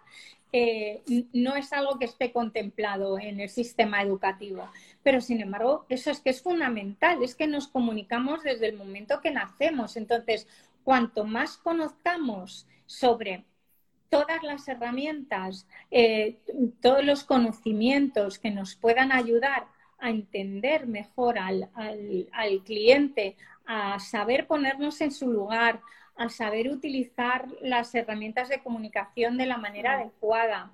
eh, 0.51 1.03
no 1.34 1.55
es 1.55 1.70
algo 1.74 1.99
que 1.99 2.07
esté 2.07 2.32
contemplado 2.32 3.18
en 3.18 3.40
el 3.40 3.51
sistema 3.51 4.01
educativo. 4.01 4.70
Pero, 5.03 5.20
sin 5.20 5.42
embargo, 5.42 5.84
eso 5.90 6.11
es 6.11 6.20
que 6.20 6.30
es 6.30 6.40
fundamental, 6.40 7.22
es 7.22 7.34
que 7.34 7.47
nos 7.47 7.68
comunicamos 7.68 8.42
desde 8.45 8.68
el 8.68 8.76
momento 8.76 9.20
que 9.20 9.32
nacemos. 9.32 9.97
Entonces, 9.97 10.47
cuanto 10.82 11.24
más 11.24 11.59
conozcamos 11.59 12.66
sobre 12.86 13.45
todas 14.09 14.42
las 14.42 14.66
herramientas, 14.68 15.66
eh, 15.90 16.38
todos 16.80 17.05
los 17.05 17.24
conocimientos 17.24 18.38
que 18.38 18.53
nos 18.53 18.76
puedan 18.76 19.12
ayudar 19.12 19.66
a 20.05 20.11
entender 20.11 20.86
mejor 20.86 21.38
al, 21.38 21.70
al 21.74 22.62
cliente, 22.62 23.36
a 23.64 23.98
saber 23.98 24.46
ponernos 24.46 25.00
en 25.00 25.11
su 25.11 25.30
lugar, 25.30 25.80
a 26.16 26.28
saber 26.28 26.68
utilizar 26.68 27.48
las 27.62 27.94
herramientas 27.94 28.50
de 28.50 28.62
comunicación 28.62 29.38
de 29.38 29.46
la 29.46 29.57
manera 29.57 29.94
adecuada, 29.94 30.72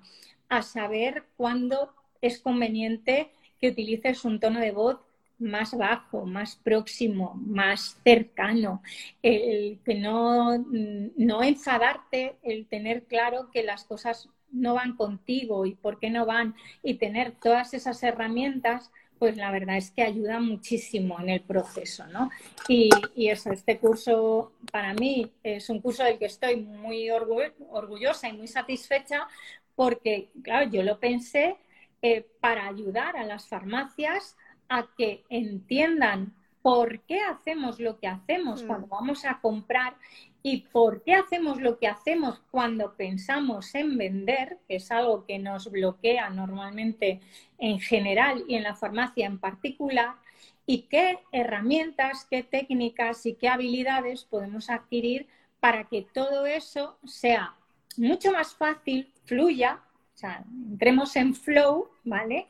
a 0.49 0.61
saber 0.61 1.23
cuándo 1.37 1.93
es 2.21 2.39
conveniente 2.39 3.31
que 3.61 3.69
utilices 3.69 4.25
un 4.25 4.41
tono 4.41 4.59
de 4.59 4.71
voz 4.71 4.99
más 5.39 5.77
bajo, 5.77 6.25
más 6.25 6.57
próximo, 6.57 7.33
más 7.35 8.01
cercano, 8.03 8.83
el 9.23 9.79
que 9.85 9.95
no, 9.95 10.57
no 10.57 11.41
enfadarte, 11.41 12.35
el 12.43 12.67
tener 12.67 13.05
claro 13.05 13.49
que 13.49 13.63
las 13.63 13.85
cosas 13.85 14.27
no 14.51 14.73
van 14.73 14.97
contigo 14.97 15.65
y 15.65 15.73
por 15.75 15.99
qué 15.99 16.09
no 16.09 16.25
van, 16.25 16.53
y 16.83 16.95
tener 16.95 17.31
todas 17.31 17.73
esas 17.73 18.03
herramientas 18.03 18.91
pues 19.21 19.37
la 19.37 19.51
verdad 19.51 19.77
es 19.77 19.91
que 19.91 20.01
ayuda 20.01 20.39
muchísimo 20.39 21.19
en 21.19 21.29
el 21.29 21.41
proceso, 21.41 22.07
¿no? 22.07 22.31
Y, 22.67 22.89
eso, 23.29 23.51
este 23.51 23.77
curso 23.77 24.53
para 24.71 24.95
mí 24.95 25.31
es 25.43 25.69
un 25.69 25.79
curso 25.79 26.03
del 26.03 26.17
que 26.17 26.25
estoy 26.25 26.55
muy 26.55 27.11
orgullosa 27.11 28.27
y 28.27 28.33
muy 28.33 28.47
satisfecha 28.47 29.27
porque, 29.75 30.31
claro, 30.41 30.71
yo 30.71 30.81
lo 30.81 30.99
pensé 30.99 31.55
eh, 32.01 32.25
para 32.39 32.67
ayudar 32.67 33.15
a 33.15 33.23
las 33.23 33.47
farmacias 33.47 34.37
a 34.69 34.87
que 34.97 35.23
entiendan 35.29 36.33
por 36.63 37.01
qué 37.01 37.19
hacemos 37.19 37.79
lo 37.79 37.99
que 37.99 38.07
hacemos 38.07 38.63
mm. 38.63 38.67
cuando 38.67 38.87
vamos 38.87 39.23
a 39.25 39.39
comprar 39.39 39.93
y 40.43 40.61
por 40.71 41.03
qué 41.03 41.13
hacemos 41.13 41.61
lo 41.61 41.77
que 41.77 41.87
hacemos 41.87 42.41
cuando 42.49 42.93
pensamos 42.93 43.75
en 43.75 43.97
vender, 43.97 44.57
que 44.67 44.77
es 44.77 44.91
algo 44.91 45.25
que 45.25 45.37
nos 45.37 45.69
bloquea 45.69 46.29
normalmente 46.29 47.21
en 47.57 47.79
general 47.79 48.43
y 48.47 48.55
en 48.55 48.63
la 48.63 48.75
farmacia 48.75 49.27
en 49.27 49.39
particular, 49.39 50.15
y 50.65 50.83
qué 50.83 51.19
herramientas, 51.31 52.25
qué 52.29 52.43
técnicas 52.43 53.25
y 53.25 53.33
qué 53.33 53.49
habilidades 53.49 54.25
podemos 54.25 54.69
adquirir 54.69 55.27
para 55.59 55.83
que 55.83 56.07
todo 56.13 56.45
eso 56.45 56.97
sea 57.05 57.55
mucho 57.97 58.31
más 58.31 58.55
fácil, 58.55 59.11
fluya, 59.25 59.79
o 60.13 60.17
sea, 60.17 60.43
entremos 60.69 61.15
en 61.15 61.35
flow, 61.35 61.89
¿vale? 62.03 62.47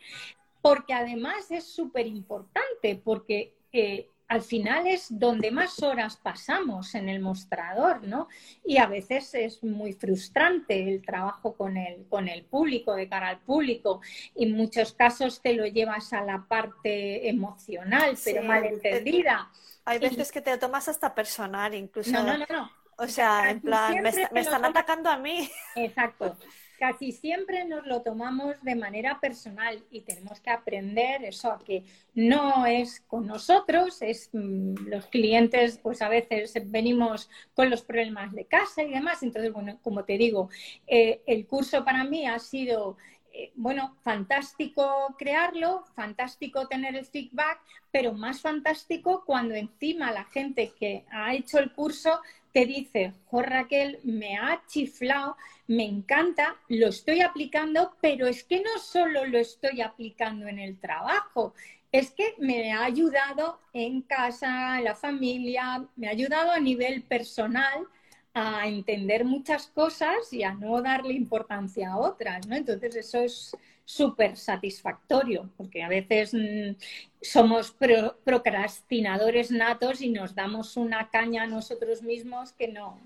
Porque 0.62 0.94
además 0.94 1.52
es 1.52 1.66
súper 1.66 2.08
importante, 2.08 3.02
porque 3.04 3.54
eh, 3.74 4.08
al 4.32 4.42
final 4.42 4.88
es 4.88 5.08
donde 5.10 5.52
más 5.52 5.84
horas 5.84 6.16
pasamos 6.16 6.96
en 6.96 7.10
el 7.10 7.20
mostrador, 7.20 8.08
¿no? 8.08 8.30
Y 8.64 8.78
a 8.78 8.86
veces 8.86 9.34
es 9.34 9.62
muy 9.62 9.92
frustrante 9.92 10.88
el 10.88 11.02
trabajo 11.02 11.54
con 11.54 11.76
el, 11.76 12.06
con 12.08 12.30
el 12.30 12.46
público, 12.46 12.96
de 12.96 13.10
cara 13.10 13.28
al 13.28 13.40
público. 13.40 14.00
Y 14.34 14.46
en 14.46 14.56
muchos 14.56 14.94
casos 14.94 15.42
te 15.42 15.54
lo 15.54 15.66
llevas 15.66 16.14
a 16.14 16.22
la 16.24 16.46
parte 16.48 17.28
emocional, 17.28 18.18
pero 18.24 18.42
mal 18.44 18.64
entendida. 18.64 19.52
Hay 19.84 20.00
veces 20.00 20.32
que 20.32 20.40
te 20.40 20.52
lo 20.52 20.60
tomas 20.60 20.88
hasta 20.88 21.14
personal, 21.14 21.76
incluso. 21.76 22.12
No, 22.12 22.24
no, 22.24 22.38
no. 22.38 22.46
no. 22.50 22.81
O 22.98 23.08
sea, 23.08 23.50
en 23.50 23.62
plan, 23.62 24.02
me, 24.02 24.12
me 24.32 24.40
están 24.42 24.66
atacando 24.66 25.10
a 25.10 25.18
mí. 25.18 25.50
Exacto 25.76 26.38
casi 26.82 27.12
siempre 27.12 27.64
nos 27.66 27.86
lo 27.86 28.02
tomamos 28.02 28.60
de 28.64 28.74
manera 28.74 29.20
personal 29.20 29.86
y 29.92 30.02
tenemos 30.02 30.40
que 30.40 30.50
aprender 30.50 31.24
eso 31.24 31.52
a 31.52 31.60
que 31.60 31.84
no 32.16 32.66
es 32.66 33.02
con 33.02 33.28
nosotros, 33.28 34.02
es 34.02 34.32
mm, 34.34 34.88
los 34.88 35.06
clientes, 35.06 35.78
pues 35.78 36.02
a 36.02 36.10
veces 36.10 36.56
venimos 36.72 37.30
con 37.54 37.70
los 37.70 37.84
problemas 37.84 38.34
de 38.34 38.46
casa 38.46 38.82
y 38.82 38.90
demás. 38.90 39.22
Entonces, 39.22 39.54
bueno, 39.54 39.78
como 39.84 40.06
te 40.06 40.18
digo, 40.18 40.50
eh, 40.88 41.22
el 41.28 41.46
curso 41.46 41.86
para 41.86 42.04
mí 42.04 42.26
ha 42.26 42.40
sido 42.40 42.98
eh, 43.34 43.52
bueno, 43.56 43.96
fantástico 44.04 45.16
crearlo, 45.18 45.86
fantástico 45.96 46.68
tener 46.68 46.96
el 46.96 47.06
feedback, 47.06 47.60
pero 47.92 48.14
más 48.14 48.42
fantástico 48.42 49.24
cuando 49.26 49.56
encima 49.56 50.12
la 50.12 50.26
gente 50.26 50.74
que 50.78 51.06
ha 51.12 51.34
hecho 51.34 51.60
el 51.60 51.72
curso 51.72 52.22
te 52.52 52.66
dice, 52.66 53.14
jo 53.28 53.42
Raquel, 53.42 54.00
me 54.04 54.38
ha 54.38 54.62
chiflado, 54.68 55.38
me 55.68 55.86
encanta, 55.86 56.58
lo 56.68 56.88
estoy 56.88 57.22
aplicando, 57.22 57.96
pero 58.02 58.28
es 58.28 58.44
que 58.44 58.62
no 58.62 58.78
solo 58.80 59.26
lo 59.26 59.38
estoy 59.38 59.82
aplicando 59.82 60.48
en 60.48 60.60
el 60.60 60.78
trabajo, 60.78 61.54
es 61.92 62.12
que 62.12 62.36
me 62.38 62.74
ha 62.74 62.84
ayudado 62.84 63.60
en 63.74 64.02
casa, 64.02 64.78
en 64.78 64.86
la 64.86 64.96
familia, 64.96 65.86
me 65.96 66.08
ha 66.08 66.12
ayudado 66.12 66.52
a 66.52 66.60
nivel 66.60 67.04
personal 67.04 67.88
a 68.34 68.68
entender 68.68 69.26
muchas 69.26 69.68
cosas 69.68 70.32
y 70.32 70.44
a 70.44 70.54
no 70.54 70.82
darle 70.82 71.14
importancia 71.14 71.92
a 71.92 71.98
otras, 71.98 72.48
¿no? 72.48 72.56
Entonces 72.56 72.96
eso 72.96 73.20
es 73.20 73.58
súper 73.84 74.38
satisfactorio, 74.38 75.50
porque 75.58 75.84
a 75.84 75.90
veces 75.90 76.34
mm, 76.34 76.76
somos 77.22 77.76
procrastinadores 78.24 79.52
natos 79.52 80.02
y 80.02 80.10
nos 80.10 80.34
damos 80.34 80.78
una 80.78 81.10
caña 81.10 81.44
a 81.44 81.48
nosotros 81.48 82.02
mismos 82.02 82.54
que 82.54 82.70
no, 82.70 83.00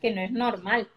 que 0.00 0.12
no 0.12 0.22
es 0.22 0.32
normal. 0.32 0.88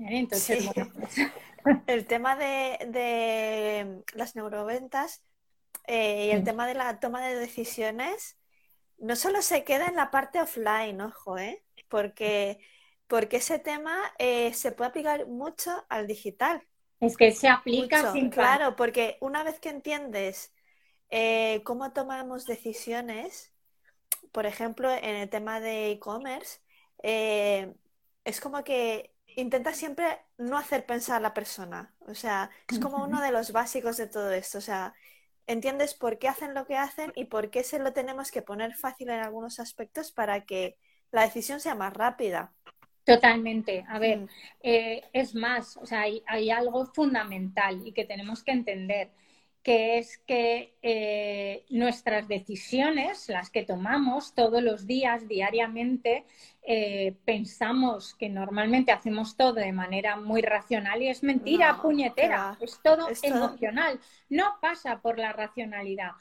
¿eh? 0.00 0.18
Entonces, 0.18 0.70
pues 0.74 1.16
El 1.86 2.06
tema 2.06 2.36
de, 2.36 4.02
las 4.14 4.36
neuroventas 4.36 5.22
eh, 5.86 6.26
y 6.26 6.30
el 6.30 6.44
tema 6.44 6.66
de 6.66 6.74
la 6.74 6.98
toma 6.98 7.26
de 7.26 7.34
decisiones 7.34 8.38
no 8.96 9.16
solo 9.16 9.42
se 9.42 9.64
queda 9.64 9.86
en 9.86 9.96
la 9.96 10.10
parte 10.10 10.40
offline, 10.40 11.00
ojo, 11.00 11.36
¿eh? 11.36 11.62
porque 11.88 12.58
porque 13.08 13.38
ese 13.38 13.58
tema 13.58 13.96
eh, 14.18 14.52
se 14.54 14.70
puede 14.72 14.90
aplicar 14.90 15.26
mucho 15.26 15.84
al 15.88 16.06
digital. 16.06 16.62
Es 17.00 17.16
que 17.16 17.32
se 17.32 17.48
aplica 17.48 18.12
sin 18.12 18.30
Claro, 18.30 18.76
porque 18.76 19.16
una 19.20 19.42
vez 19.42 19.58
que 19.60 19.70
entiendes 19.70 20.52
eh, 21.10 21.62
cómo 21.64 21.92
tomamos 21.92 22.44
decisiones, 22.44 23.52
por 24.30 24.46
ejemplo, 24.46 24.92
en 24.92 25.16
el 25.16 25.28
tema 25.30 25.60
de 25.60 25.90
e-commerce, 25.92 26.60
eh, 27.02 27.74
es 28.24 28.40
como 28.40 28.62
que 28.62 29.14
intenta 29.36 29.72
siempre 29.72 30.18
no 30.36 30.58
hacer 30.58 30.84
pensar 30.84 31.16
a 31.16 31.20
la 31.20 31.34
persona. 31.34 31.94
O 32.00 32.14
sea, 32.14 32.50
es 32.68 32.78
como 32.78 33.02
uno 33.04 33.22
de 33.22 33.30
los 33.30 33.52
básicos 33.52 33.96
de 33.96 34.06
todo 34.06 34.32
esto. 34.32 34.58
O 34.58 34.60
sea, 34.60 34.94
entiendes 35.46 35.94
por 35.94 36.18
qué 36.18 36.28
hacen 36.28 36.52
lo 36.52 36.66
que 36.66 36.76
hacen 36.76 37.12
y 37.14 37.24
por 37.26 37.50
qué 37.50 37.64
se 37.64 37.78
lo 37.78 37.92
tenemos 37.92 38.30
que 38.30 38.42
poner 38.42 38.74
fácil 38.74 39.08
en 39.08 39.20
algunos 39.20 39.60
aspectos 39.60 40.12
para 40.12 40.44
que 40.44 40.76
la 41.10 41.22
decisión 41.22 41.60
sea 41.60 41.74
más 41.74 41.94
rápida. 41.94 42.52
Totalmente. 43.08 43.86
A 43.88 43.98
ver, 43.98 44.18
mm. 44.18 44.28
eh, 44.62 45.02
es 45.14 45.34
más, 45.34 45.78
o 45.78 45.86
sea, 45.86 46.02
hay, 46.02 46.50
algo 46.50 46.84
fundamental 46.84 47.80
y 47.86 47.92
que 47.92 48.04
tenemos 48.04 48.42
que 48.44 48.52
entender, 48.52 49.10
que 49.62 49.96
es 49.96 50.18
que 50.18 50.74
eh, 50.82 51.64
nuestras 51.70 52.28
decisiones, 52.28 53.28
las 53.30 53.48
que 53.48 53.64
tomamos 53.64 54.34
todos 54.34 54.62
los 54.62 54.86
días, 54.86 55.26
diariamente, 55.26 56.24
eh, 56.62 57.14
pensamos 57.24 58.14
que 58.14 58.28
normalmente 58.28 58.92
hacemos 58.92 59.38
todo 59.38 59.54
de 59.54 59.72
manera 59.72 60.16
muy 60.16 60.42
racional 60.42 61.02
y 61.02 61.08
es 61.08 61.22
mentira, 61.22 61.80
puñetera, 61.80 62.58
es 62.60 62.78
todo 62.82 63.08
emocional, 63.22 63.98
no 64.28 64.58
pasa 64.60 65.00
por 65.00 65.18
la 65.18 65.32
racionalidad. 65.32 66.12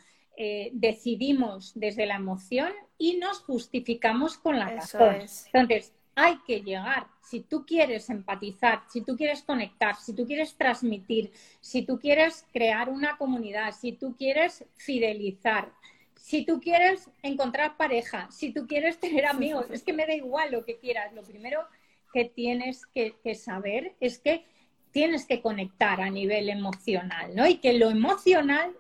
decidimos 0.72 1.72
desde 1.74 2.06
la 2.06 2.16
emoción 2.16 2.72
y 2.98 3.18
nos 3.18 3.40
justificamos 3.40 4.38
con 4.38 4.60
la 4.60 4.70
razón. 4.70 5.16
Entonces, 5.52 5.97
hay 6.18 6.40
que 6.40 6.62
llegar. 6.62 7.08
Si 7.22 7.42
tú 7.42 7.64
quieres 7.64 8.10
empatizar, 8.10 8.82
si 8.90 9.02
tú 9.02 9.16
quieres 9.16 9.44
conectar, 9.44 9.96
si 9.98 10.14
tú 10.14 10.26
quieres 10.26 10.56
transmitir, 10.56 11.32
si 11.62 11.84
tú 11.84 12.00
quieres 12.00 12.44
crear 12.52 12.90
una 12.90 13.18
comunidad, 13.18 13.72
si 13.72 13.92
tú 13.92 14.16
quieres 14.18 14.66
fidelizar, 14.78 15.72
si 16.16 16.44
tú 16.44 16.60
quieres 16.60 17.12
encontrar 17.22 17.78
pareja, 17.78 18.28
si 18.32 18.52
tú 18.52 18.66
quieres 18.66 19.00
tener 19.00 19.28
amigos, 19.28 19.68
es 19.70 19.84
que 19.84 19.94
me 19.94 20.08
da 20.08 20.16
igual 20.16 20.52
lo 20.52 20.66
que 20.66 20.80
quieras. 20.80 21.14
Lo 21.14 21.22
primero 21.22 21.68
que 22.12 22.26
tienes 22.26 22.88
que, 22.88 23.36
saber 23.36 23.96
es 24.00 24.18
que 24.18 24.44
tienes 24.90 25.28
que 25.28 25.40
conectar 25.40 26.02
a 26.02 26.10
nivel 26.10 26.50
emocional, 26.50 27.36
¿no? 27.36 27.48
Y 27.48 27.58
que 27.60 27.74
lo 27.74 27.92
emocional 27.92 28.76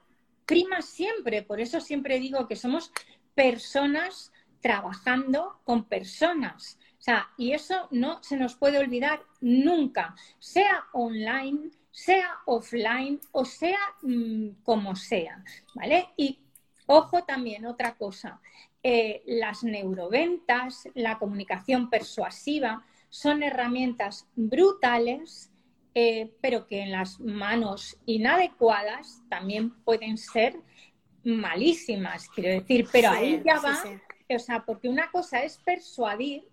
prima 0.47 0.81
siempre. 0.81 1.43
Por 1.43 1.61
eso 1.61 1.81
siempre 1.81 2.19
digo 2.19 2.47
que 2.47 2.55
somos 2.55 2.91
personas 3.35 4.31
trabajando 4.59 5.61
con 5.63 5.83
personas 5.83 6.79
y 7.37 7.51
eso 7.53 7.87
no 7.91 8.21
se 8.21 8.37
nos 8.37 8.55
puede 8.55 8.79
olvidar 8.79 9.21
nunca, 9.39 10.15
sea 10.39 10.85
online, 10.93 11.71
sea 11.91 12.39
offline 12.45 13.19
o 13.31 13.45
sea 13.45 13.79
mm, 14.01 14.61
como 14.63 14.95
sea, 14.95 15.43
¿vale? 15.73 16.09
Y 16.17 16.39
ojo 16.85 17.23
también, 17.23 17.65
otra 17.65 17.95
cosa, 17.95 18.41
eh, 18.83 19.23
las 19.25 19.63
neuroventas, 19.63 20.87
la 20.95 21.17
comunicación 21.17 21.89
persuasiva 21.89 22.85
son 23.09 23.41
herramientas 23.41 24.27
brutales, 24.35 25.51
eh, 25.95 26.31
pero 26.41 26.67
que 26.67 26.81
en 26.81 26.91
las 26.91 27.19
manos 27.19 27.97
inadecuadas 28.05 29.23
también 29.29 29.71
pueden 29.83 30.17
ser 30.17 30.59
malísimas, 31.23 32.29
quiero 32.29 32.49
decir, 32.49 32.87
pero 32.91 33.09
ahí 33.09 33.41
ya 33.43 33.59
va, 33.59 33.81
o 34.29 34.39
sea, 34.39 34.63
porque 34.65 34.89
una 34.89 35.09
cosa 35.09 35.43
es 35.43 35.57
persuadir 35.57 36.47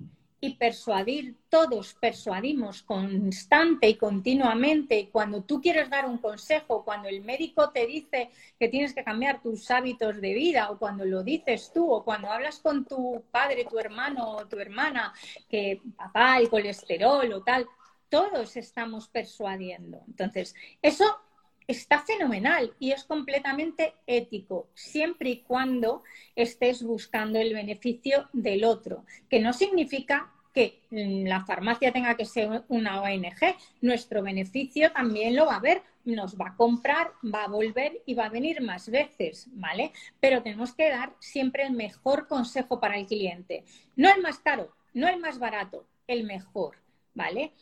y 0.45 0.57
persuadir, 0.57 1.37
todos 1.49 1.95
persuadimos 1.95 2.83
constante 2.83 3.89
y 3.89 3.95
continuamente. 3.95 5.09
Cuando 5.11 5.43
tú 5.43 5.61
quieres 5.63 5.89
dar 5.89 6.05
un 6.05 6.19
consejo, 6.19 6.85
cuando 6.85 7.09
el 7.09 7.23
médico 7.23 7.71
te 7.71 7.87
dice 7.87 8.29
que 8.59 8.69
tienes 8.69 8.93
que 8.93 9.03
cambiar 9.03 9.41
tus 9.41 9.71
hábitos 9.71 10.21
de 10.21 10.35
vida, 10.35 10.71
o 10.71 10.79
cuando 10.79 11.07
lo 11.07 11.23
dices 11.23 11.71
tú, 11.73 11.91
o 11.91 12.05
cuando 12.05 12.31
hablas 12.31 12.59
con 12.59 12.85
tu 12.85 13.25
padre, 13.31 13.65
tu 13.65 13.79
hermano 13.79 14.33
o 14.33 14.47
tu 14.47 14.59
hermana, 14.59 15.15
que 15.49 15.81
papá, 15.97 16.39
el 16.39 16.51
colesterol 16.51 17.33
o 17.33 17.43
tal, 17.43 17.67
todos 18.11 18.57
estamos 18.59 19.09
persuadiendo. 19.09 20.03
Entonces, 20.07 20.55
eso 20.83 21.21
está 21.67 22.01
fenomenal 22.01 22.75
y 22.79 22.93
es 22.93 23.05
completamente 23.05 23.95
ético, 24.07 24.69
siempre 24.75 25.31
y 25.31 25.41
cuando 25.41 26.03
estés 26.37 26.83
buscando 26.83 27.39
el 27.39 27.55
beneficio 27.55 28.29
del 28.35 28.65
otro, 28.65 29.07
que 29.31 29.41
no 29.41 29.53
significa 29.53 30.34
que 30.55 30.81
la 30.91 31.45
farmacia 31.45 31.93
tenga 31.93 32.17
que 32.17 32.25
ser 32.25 32.63
una 32.69 33.03
ONG, 33.03 33.57
nuestro 33.81 34.23
beneficio 34.23 34.93
también 34.93 35.35
lo 35.35 35.47
va 35.47 35.57
a 35.57 35.61
ver, 35.61 35.83
nos 36.05 36.39
va 36.39 36.49
a 36.49 36.57
comprar, 36.57 37.11
va 37.23 37.45
a 37.45 37.49
volver 37.49 38.01
y 38.07 38.15
va 38.15 38.27
a 38.27 38.31
venir 38.31 38.63
más 38.63 38.89
veces, 38.89 39.49
¿vale? 39.53 39.93
Pero 40.21 40.43
tenemos 40.43 40.73
que 40.73 40.89
dar 40.89 41.13
siempre 41.19 41.65
el 41.65 41.73
mejor 41.73 42.29
consejo 42.29 42.79
para 42.79 42.97
el 42.97 43.07
cliente, 43.07 43.65
no 43.97 44.09
el 44.15 44.23
más 44.23 44.39
caro, 44.39 44.71
no 44.93 45.09
el 45.09 45.19
más 45.19 45.41
barato, 45.41 45.87
el 46.07 46.23
mejor, 46.25 46.77
¿vale? 47.15 47.53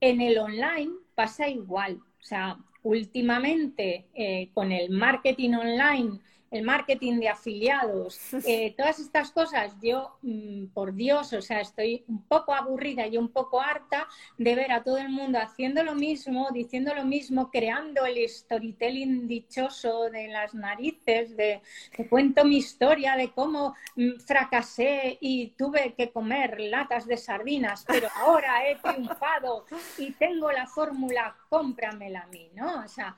En 0.00 0.22
el 0.22 0.38
online 0.38 0.92
pasa 1.14 1.48
igual, 1.48 2.00
o 2.20 2.24
sea, 2.24 2.58
últimamente 2.82 4.06
eh, 4.14 4.48
con 4.54 4.72
el 4.72 4.88
marketing 4.90 5.54
online 5.54 6.20
el 6.50 6.62
marketing 6.62 7.20
de 7.20 7.28
afiliados, 7.28 8.18
eh, 8.46 8.74
todas 8.76 8.98
estas 8.98 9.30
cosas, 9.32 9.74
yo, 9.82 10.16
mm, 10.22 10.66
por 10.68 10.94
Dios, 10.94 11.32
o 11.32 11.42
sea, 11.42 11.60
estoy 11.60 12.04
un 12.08 12.22
poco 12.22 12.54
aburrida 12.54 13.06
y 13.06 13.16
un 13.16 13.28
poco 13.28 13.60
harta 13.60 14.08
de 14.38 14.54
ver 14.54 14.72
a 14.72 14.82
todo 14.82 14.98
el 14.98 15.10
mundo 15.10 15.38
haciendo 15.38 15.82
lo 15.82 15.94
mismo, 15.94 16.48
diciendo 16.52 16.94
lo 16.94 17.04
mismo, 17.04 17.50
creando 17.50 18.06
el 18.06 18.28
storytelling 18.28 19.28
dichoso 19.28 20.10
de 20.10 20.28
las 20.28 20.54
narices, 20.54 21.36
de 21.36 21.60
que 21.92 22.08
cuento 22.08 22.44
mi 22.44 22.56
historia 22.56 23.16
de 23.16 23.30
cómo 23.30 23.74
mm, 23.96 24.18
fracasé 24.20 25.18
y 25.20 25.48
tuve 25.48 25.94
que 25.94 26.10
comer 26.10 26.60
latas 26.60 27.06
de 27.06 27.16
sardinas, 27.16 27.84
pero 27.86 28.08
ahora 28.16 28.68
he 28.68 28.76
triunfado 28.76 29.66
y 29.98 30.12
tengo 30.12 30.50
la 30.50 30.66
fórmula, 30.66 31.36
cómpramela 31.48 32.20
a 32.22 32.26
mí, 32.28 32.50
¿no? 32.54 32.84
O 32.84 32.88
sea, 32.88 33.16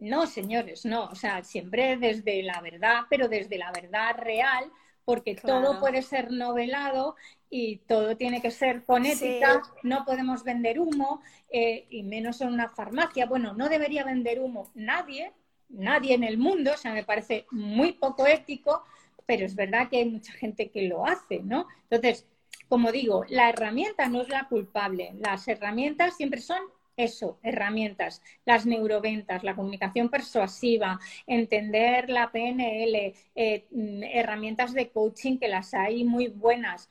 no, 0.00 0.26
señores, 0.26 0.84
no. 0.84 1.04
O 1.04 1.14
sea, 1.14 1.44
siempre 1.44 1.96
desde 1.96 2.42
la 2.42 2.60
verdad, 2.60 3.02
pero 3.08 3.28
desde 3.28 3.58
la 3.58 3.70
verdad 3.70 4.16
real, 4.16 4.70
porque 5.04 5.34
todo 5.34 5.80
puede 5.80 6.02
ser 6.02 6.30
novelado 6.30 7.16
y 7.48 7.78
todo 7.78 8.16
tiene 8.16 8.40
que 8.40 8.50
ser 8.50 8.80
fonética. 8.80 9.62
No 9.82 10.04
podemos 10.04 10.44
vender 10.44 10.78
humo, 10.78 11.20
eh, 11.50 11.86
y 11.90 12.02
menos 12.02 12.40
en 12.40 12.48
una 12.48 12.68
farmacia. 12.70 13.26
Bueno, 13.26 13.54
no 13.54 13.68
debería 13.68 14.04
vender 14.04 14.40
humo 14.40 14.70
nadie, 14.74 15.32
nadie 15.68 16.14
en 16.14 16.24
el 16.24 16.38
mundo. 16.38 16.72
O 16.74 16.76
sea, 16.76 16.92
me 16.92 17.04
parece 17.04 17.46
muy 17.50 17.92
poco 17.92 18.26
ético, 18.26 18.84
pero 19.26 19.44
es 19.44 19.54
verdad 19.54 19.88
que 19.88 19.98
hay 19.98 20.08
mucha 20.08 20.32
gente 20.32 20.70
que 20.70 20.82
lo 20.82 21.06
hace, 21.06 21.40
¿no? 21.40 21.66
Entonces, 21.88 22.26
como 22.68 22.92
digo, 22.92 23.24
la 23.28 23.48
herramienta 23.48 24.08
no 24.08 24.22
es 24.22 24.28
la 24.28 24.48
culpable. 24.48 25.12
Las 25.18 25.48
herramientas 25.48 26.16
siempre 26.16 26.40
son 26.40 26.60
eso, 27.04 27.38
herramientas, 27.42 28.22
las 28.44 28.66
neuroventas, 28.66 29.44
la 29.44 29.54
comunicación 29.54 30.08
persuasiva, 30.08 31.00
entender 31.26 32.10
la 32.10 32.30
PNL, 32.30 33.14
eh, 33.34 33.66
mm, 33.70 34.02
herramientas 34.04 34.72
de 34.74 34.90
coaching 34.90 35.38
que 35.38 35.48
las 35.48 35.74
hay 35.74 36.04
muy 36.04 36.28
buenas. 36.28 36.88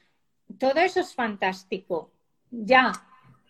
Todo 0.57 0.79
eso 0.79 0.99
es 0.99 1.13
fantástico. 1.13 2.11
Ya, 2.51 2.91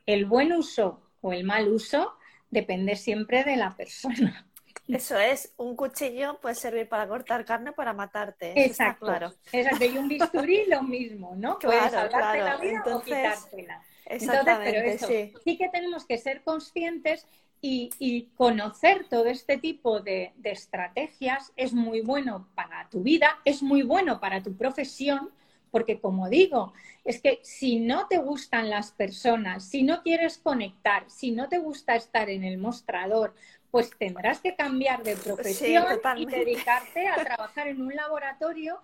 el 0.06 0.26
buen 0.26 0.52
uso 0.54 1.02
o 1.22 1.34
el 1.34 1.44
mal 1.44 1.68
uso 1.68 2.14
depende 2.50 2.96
siempre 2.96 3.44
de 3.44 3.56
la 3.56 3.76
persona. 3.76 4.46
Eso 4.88 5.20
es, 5.20 5.54
un 5.58 5.76
cuchillo 5.76 6.40
puede 6.42 6.56
servir 6.56 6.90
para 6.90 7.08
cortar 7.08 7.46
carne 7.46 7.72
para 7.72 7.94
matarte. 7.94 8.54
Exacto, 8.66 9.06
claro. 9.06 9.32
Exacto, 9.52 9.86
y 9.86 9.98
un 9.98 10.08
bisturí 10.08 10.66
lo 10.66 10.82
mismo, 10.82 11.36
¿no? 11.36 11.60
Puedes 11.62 11.92
salvarte 11.92 12.42
la 12.42 12.58
vida 12.58 12.84
o 12.96 13.02
quitártela. 13.02 13.84
Entonces, 14.10 14.58
pero 14.64 14.82
eso, 14.82 15.08
sí. 15.08 15.34
sí 15.44 15.58
que 15.58 15.70
tenemos 15.70 16.06
que 16.06 16.18
ser 16.18 16.42
conscientes 16.44 17.26
y, 17.62 18.30
conocer 18.36 19.06
todo 19.10 19.26
este 19.26 19.58
tipo 19.58 20.00
de, 20.00 20.34
estrategias 20.44 21.52
es 21.56 21.74
muy 21.74 22.02
bueno 22.02 22.48
para 22.56 22.88
tu 22.90 23.04
vida, 23.04 23.40
es 23.46 23.62
muy 23.62 23.84
bueno 23.84 24.20
para 24.20 24.42
tu 24.42 24.56
profesión, 24.56 25.32
porque 25.72 26.00
como 26.00 26.30
digo, 26.30 26.74
es 27.04 27.22
que 27.22 27.40
si 27.44 27.80
no 27.80 28.08
te 28.08 28.18
gustan 28.18 28.70
las 28.70 28.92
personas, 28.92 29.66
si 29.66 29.84
no 29.84 30.02
quieres 30.02 30.38
conectar, 30.38 31.04
si 31.10 31.32
no 31.32 31.48
te 31.50 31.60
gusta 31.60 31.96
estar 31.96 32.30
en 32.30 32.44
el 32.44 32.58
mostrador, 32.58 33.36
pues 33.72 33.92
tendrás 33.98 34.40
que 34.40 34.56
cambiar 34.56 35.04
de 35.04 35.16
profesión 35.16 35.86
y 36.18 36.26
dedicarte 36.26 37.08
a 37.08 37.24
trabajar 37.24 37.68
en 37.68 37.82
un 37.82 37.94
laboratorio 37.96 38.80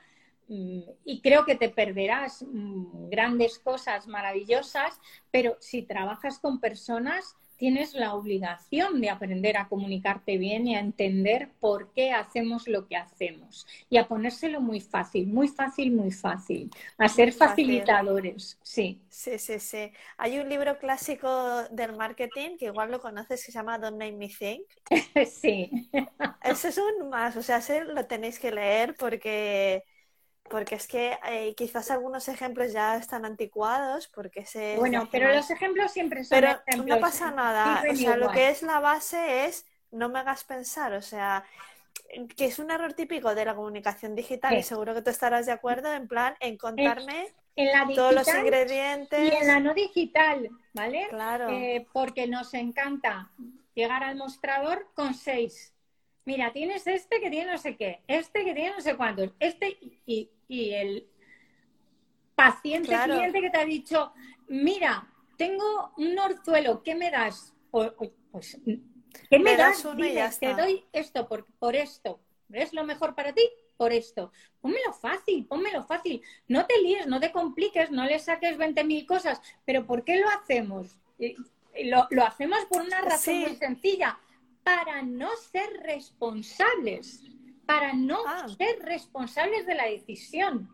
y 0.48 1.22
creo 1.22 1.46
que 1.46 1.56
te 1.56 1.70
perderás 1.70 2.44
mm, 2.44 3.10
grandes 3.10 3.60
cosas 3.60 4.08
maravillosas, 4.08 5.00
pero 5.32 5.58
si 5.60 5.82
trabajas 5.82 6.40
con 6.40 6.60
personas, 6.60 7.36
tienes 7.58 7.94
la 7.94 8.14
obligación 8.14 9.02
de 9.02 9.10
aprender 9.10 9.58
a 9.58 9.68
comunicarte 9.68 10.38
bien 10.38 10.68
y 10.68 10.76
a 10.76 10.80
entender 10.80 11.50
por 11.60 11.92
qué 11.94 12.12
hacemos 12.12 12.68
lo 12.68 12.88
que 12.88 12.98
hacemos 12.98 13.66
y 13.90 13.98
a 13.98 14.08
ponérselo 14.08 14.62
muy 14.62 14.82
fácil, 14.82 15.28
muy 15.28 15.48
fácil, 15.48 15.92
muy 15.92 16.12
fácil, 16.12 16.70
a 16.98 17.08
ser 17.08 17.32
facilitadores, 17.32 18.60
sí. 18.62 19.02
Sí, 19.10 19.40
sí, 19.40 19.60
sí. 19.60 19.92
Hay 20.18 20.38
un 20.40 20.50
libro 20.50 20.78
clásico 20.78 21.64
del 21.72 21.96
marketing 21.96 22.58
que 22.58 22.66
igual 22.66 22.92
lo 22.92 23.00
conoces 23.00 23.46
que 23.46 23.52
se 23.52 23.58
llama 23.58 23.80
Don't 23.80 23.98
Make 23.98 24.14
Me 24.14 24.28
Think. 24.28 24.68
sí. 25.30 25.90
Ese 26.44 26.70
es 26.70 26.78
un 26.78 27.10
más, 27.10 27.36
o 27.38 27.44
sea, 27.44 27.58
ese 27.58 27.86
lo 27.86 28.06
tenéis 28.06 28.40
que 28.40 28.52
leer 28.52 28.96
porque 28.96 29.84
porque 30.50 30.76
es 30.76 30.88
que 30.88 31.18
eh, 31.28 31.54
quizás 31.56 31.90
algunos 31.92 32.28
ejemplos 32.28 32.72
ya 32.72 32.98
están 32.98 33.26
anticuados, 33.26 34.08
porque 34.08 34.46
se... 34.46 34.76
Bueno, 34.78 35.08
pero 35.12 35.34
los 35.34 35.50
ejemplos 35.50 35.92
siempre 35.92 36.24
son 36.24 36.40
Pero 36.40 36.86
no 36.86 37.00
pasa 37.00 37.32
nada, 37.32 37.84
o 37.90 37.96
sea, 37.96 38.18
lo 38.18 38.32
que 38.32 38.50
es 38.50 38.62
la 38.62 38.80
base 38.80 39.46
es 39.46 39.66
no 39.92 40.10
me 40.10 40.20
hagas 40.20 40.44
pensar, 40.44 40.94
o 40.94 41.02
sea, 41.02 41.46
que 42.36 42.46
es 42.46 42.60
un 42.60 42.70
error 42.70 42.94
típico 42.94 43.34
de 43.34 43.46
la 43.46 43.56
comunicación 43.56 44.16
digital 44.16 44.56
y 44.58 44.64
seguro 44.64 44.94
que 44.94 45.02
tú 45.02 45.10
estarás 45.10 45.46
de 45.46 45.52
acuerdo 45.52 45.92
en 45.94 46.08
plan 46.08 46.36
en 46.40 46.58
contarme 46.58 47.34
todos 47.96 48.14
los 48.14 48.28
ingredientes. 48.28 49.34
Y 49.34 49.36
en 49.36 49.48
la 49.48 49.60
no 49.60 49.74
digital, 49.74 50.50
¿vale? 50.74 51.08
Claro. 51.10 51.50
Eh, 51.50 51.88
porque 51.92 52.28
nos 52.28 52.54
encanta 52.54 53.32
llegar 53.74 54.04
al 54.04 54.16
mostrador 54.16 54.88
con 54.94 55.14
seis 55.14 55.75
mira, 56.26 56.52
tienes 56.52 56.86
este 56.88 57.22
que 57.22 57.30
tiene 57.30 57.52
no 57.52 57.58
sé 57.58 57.78
qué, 57.78 58.02
este 58.08 58.44
que 58.44 58.54
tiene 58.54 58.72
no 58.72 58.82
sé 58.82 58.96
cuántos, 58.98 59.32
este 59.40 59.78
y, 60.06 60.30
el 60.48 61.08
paciente 62.36 62.96
cliente 63.04 63.42
que 63.42 63.50
te 63.50 63.58
ha 63.58 63.66
dicho, 63.66 64.14
mira, 64.48 65.08
tengo 65.38 65.94
un 65.98 66.18
orzuelo, 66.20 66.84
¿qué 66.84 66.96
me 66.96 67.10
das? 67.10 67.54
pues, 67.72 68.58
¿qué 69.30 69.40
me, 69.40 69.56
das? 69.56 69.84
te 70.40 70.54
doy 70.54 70.86
esto 70.92 71.28
por, 71.28 71.46
por 71.60 71.76
esto. 71.76 72.20
¿Es 72.52 72.74
lo 72.74 72.84
mejor 72.84 73.16
para 73.16 73.34
ti? 73.34 73.42
Por 73.76 73.92
esto. 73.92 74.32
Pónmelo 74.62 74.94
fácil, 74.94 75.46
pónmelo 75.46 75.84
fácil. 75.84 76.22
No 76.48 76.66
te 76.66 76.80
líes, 76.82 77.08
no 77.08 77.20
te 77.20 77.32
compliques, 77.32 77.92
no 77.92 78.06
le 78.06 78.20
saques 78.20 78.58
20.000 78.58 79.06
cosas. 79.06 79.42
Pero 79.66 79.86
¿por 79.86 80.04
qué 80.04 80.18
lo 80.18 80.30
hacemos? 80.30 80.96
Lo, 81.84 82.08
lo 82.12 82.24
hacemos 82.24 82.60
por 82.66 82.82
una 82.82 83.02
razón 83.02 83.40
muy 83.42 83.56
sencilla 83.56 84.20
para 84.66 85.04
no 85.04 85.30
ser 85.52 85.70
responsables, 85.84 87.24
para 87.68 87.94
no 87.94 88.18
ah. 88.28 88.48
ser 88.58 88.80
responsables 88.80 89.68
de 89.68 89.76
la 89.76 89.86
decisión. 89.86 90.68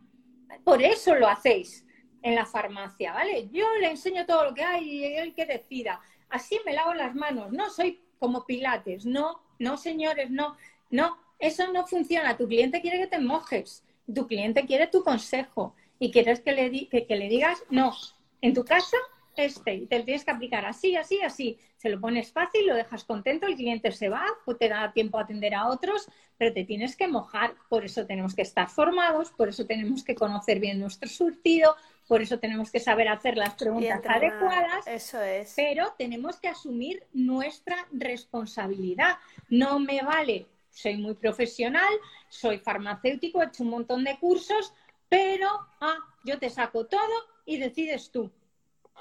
Por 0.64 0.82
eso 0.82 1.14
lo 1.16 1.28
hacéis 1.28 1.86
en 2.22 2.36
la 2.36 2.46
farmacia, 2.46 3.12
¿vale? 3.12 3.50
Yo 3.52 3.66
le 3.82 3.92
enseño 3.92 4.26
todo 4.26 4.46
lo 4.46 4.54
que 4.54 4.64
hay 4.64 4.90
y 4.90 5.04
él 5.04 5.34
que 5.36 5.46
decida. 5.46 6.00
Así 6.30 6.58
me 6.66 6.74
lavo 6.74 6.94
las 6.94 7.14
manos, 7.14 7.52
no 7.52 7.70
soy 7.70 8.02
como 8.18 8.46
Pilates, 8.46 9.06
no, 9.06 9.44
no 9.60 9.76
señores, 9.76 10.30
no, 10.30 10.56
no, 10.90 11.18
eso 11.38 11.70
no 11.74 11.86
funciona. 11.86 12.38
Tu 12.38 12.48
cliente 12.48 12.82
quiere 12.82 12.98
que 12.98 13.08
te 13.08 13.20
mojes, 13.20 13.84
tu 14.14 14.26
cliente 14.26 14.66
quiere 14.66 14.88
tu 14.88 15.04
consejo 15.04 15.76
y 16.00 16.12
quieres 16.12 16.40
que 16.40 16.54
le, 16.54 16.88
que 16.88 17.16
le 17.16 17.28
digas, 17.28 17.62
no, 17.70 17.94
en 18.40 18.54
tu 18.54 18.64
casa 18.64 18.98
este 19.36 19.76
y 19.76 19.86
te 19.86 20.00
lo 20.00 20.06
tienes 20.06 20.24
que 20.24 20.32
aplicar 20.32 20.66
así, 20.66 20.96
así, 20.96 21.22
así. 21.22 21.60
Se 21.82 21.90
lo 21.90 22.00
pones 22.00 22.32
fácil, 22.32 22.68
lo 22.68 22.76
dejas 22.76 23.06
contento, 23.06 23.48
el 23.48 23.56
cliente 23.56 23.92
se 23.92 24.08
va, 24.08 24.24
pues 24.46 24.60
te 24.60 24.70
da 24.70 24.94
tiempo 24.94 25.18
a 25.18 25.24
atender 25.24 25.56
a 25.56 25.68
otros, 25.68 26.08
pero 26.38 26.54
te 26.54 26.64
tienes 26.64 26.96
que 26.96 27.08
mojar. 27.08 27.56
Por 27.70 27.84
eso 27.84 28.06
tenemos 28.06 28.36
que 28.36 28.44
estar 28.44 28.70
formados, 28.70 29.32
por 29.32 29.50
eso 29.50 29.66
tenemos 29.66 30.04
que 30.04 30.14
conocer 30.14 30.60
bien 30.60 30.80
nuestro 30.80 31.10
surtido, 31.10 31.76
por 32.08 32.22
eso 32.22 32.38
tenemos 32.38 32.70
que 32.70 32.80
saber 32.80 33.08
hacer 33.08 33.36
las 33.36 33.56
preguntas 33.56 34.00
adecuadas. 34.08 34.86
Eso 34.86 35.24
es. 35.24 35.54
Pero 35.56 35.96
tenemos 35.98 36.40
que 36.40 36.50
asumir 36.50 37.04
nuestra 37.14 37.88
responsabilidad. 37.92 39.18
No 39.50 39.80
me 39.80 40.04
vale, 40.04 40.46
soy 40.70 40.98
muy 40.98 41.16
profesional, 41.16 41.92
soy 42.30 42.60
farmacéutico, 42.60 43.42
he 43.42 43.48
hecho 43.48 43.64
un 43.64 43.72
montón 43.72 44.04
de 44.04 44.20
cursos, 44.20 44.72
pero 45.10 45.50
ah, 45.80 45.98
yo 46.26 46.38
te 46.38 46.52
saco 46.52 46.86
todo 46.86 47.26
y 47.44 47.58
decides 47.58 48.12
tú. 48.12 48.30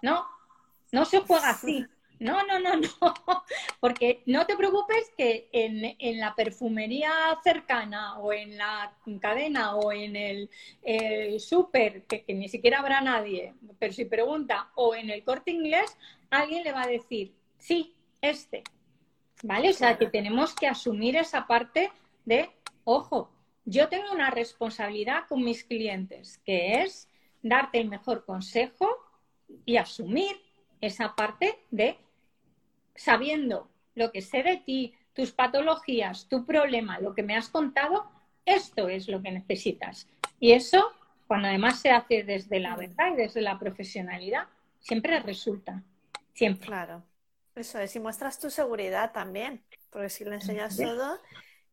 No, 0.00 0.26
no 0.92 1.04
se 1.04 1.20
juega 1.20 1.50
así. 1.50 1.86
No, 2.20 2.44
no, 2.46 2.58
no, 2.58 2.76
no. 2.76 2.90
Porque 3.80 4.22
no 4.26 4.46
te 4.46 4.54
preocupes 4.54 5.10
que 5.16 5.48
en, 5.52 5.96
en 5.98 6.20
la 6.20 6.34
perfumería 6.34 7.10
cercana 7.42 8.18
o 8.18 8.32
en 8.34 8.58
la 8.58 8.94
cadena 9.20 9.74
o 9.76 9.90
en 9.90 10.14
el, 10.16 10.50
súper, 11.40 12.04
que, 12.04 12.24
ni 12.28 12.48
siquiera 12.48 12.80
habrá 12.80 13.00
nadie, 13.00 13.54
pero 13.78 13.92
si 13.94 14.04
pregunta, 14.04 14.70
o 14.74 14.94
en 14.94 15.08
el 15.08 15.24
corte 15.24 15.50
inglés, 15.50 15.96
alguien 16.28 16.62
le 16.62 16.72
va 16.72 16.82
a 16.82 16.86
decir, 16.86 17.34
sí, 17.56 17.96
este. 18.20 18.62
¿Vale? 19.42 19.70
O 19.70 19.72
sea, 19.72 19.96
que 19.96 20.06
tenemos 20.06 20.54
que 20.54 20.68
asumir 20.68 21.16
esa 21.16 21.46
parte 21.46 21.90
de, 22.26 22.50
ojo, 22.84 23.30
yo 23.64 23.88
tengo 23.88 24.12
una 24.12 24.30
responsabilidad 24.30 25.24
con 25.26 25.42
mis 25.42 25.64
clientes, 25.64 26.38
que 26.44 26.82
es 26.82 27.08
darte 27.42 27.80
el 27.80 27.88
mejor 27.88 28.26
consejo 28.26 28.90
y 29.64 29.78
asumir 29.78 30.36
esa 30.82 31.14
parte 31.16 31.58
de 31.70 31.96
sabiendo 33.00 33.70
lo 33.94 34.12
que 34.12 34.20
sé 34.20 34.42
de 34.42 34.58
ti, 34.58 34.94
tus 35.14 35.32
patologías, 35.32 36.28
tu 36.28 36.44
problema, 36.44 37.00
lo 37.00 37.14
que 37.14 37.22
me 37.22 37.34
has 37.34 37.48
contado, 37.48 38.04
esto 38.44 38.88
es 38.90 39.08
lo 39.08 39.22
que 39.22 39.32
necesitas. 39.32 40.06
Y 40.38 40.52
eso, 40.52 40.92
cuando 41.26 41.48
además 41.48 41.80
se 41.80 41.90
hace 41.90 42.24
desde 42.24 42.60
la 42.60 42.76
verdad 42.76 43.12
y 43.14 43.16
desde 43.16 43.40
la 43.40 43.58
profesionalidad, 43.58 44.48
siempre 44.80 45.18
resulta. 45.20 45.82
Siempre. 46.34 46.66
Claro. 46.66 47.02
Eso 47.54 47.78
es. 47.78 47.96
Y 47.96 48.00
muestras 48.00 48.38
tu 48.38 48.50
seguridad 48.50 49.12
también. 49.12 49.62
Porque 49.88 50.10
si 50.10 50.24
le 50.24 50.34
enseñas 50.34 50.76
todo, 50.76 51.18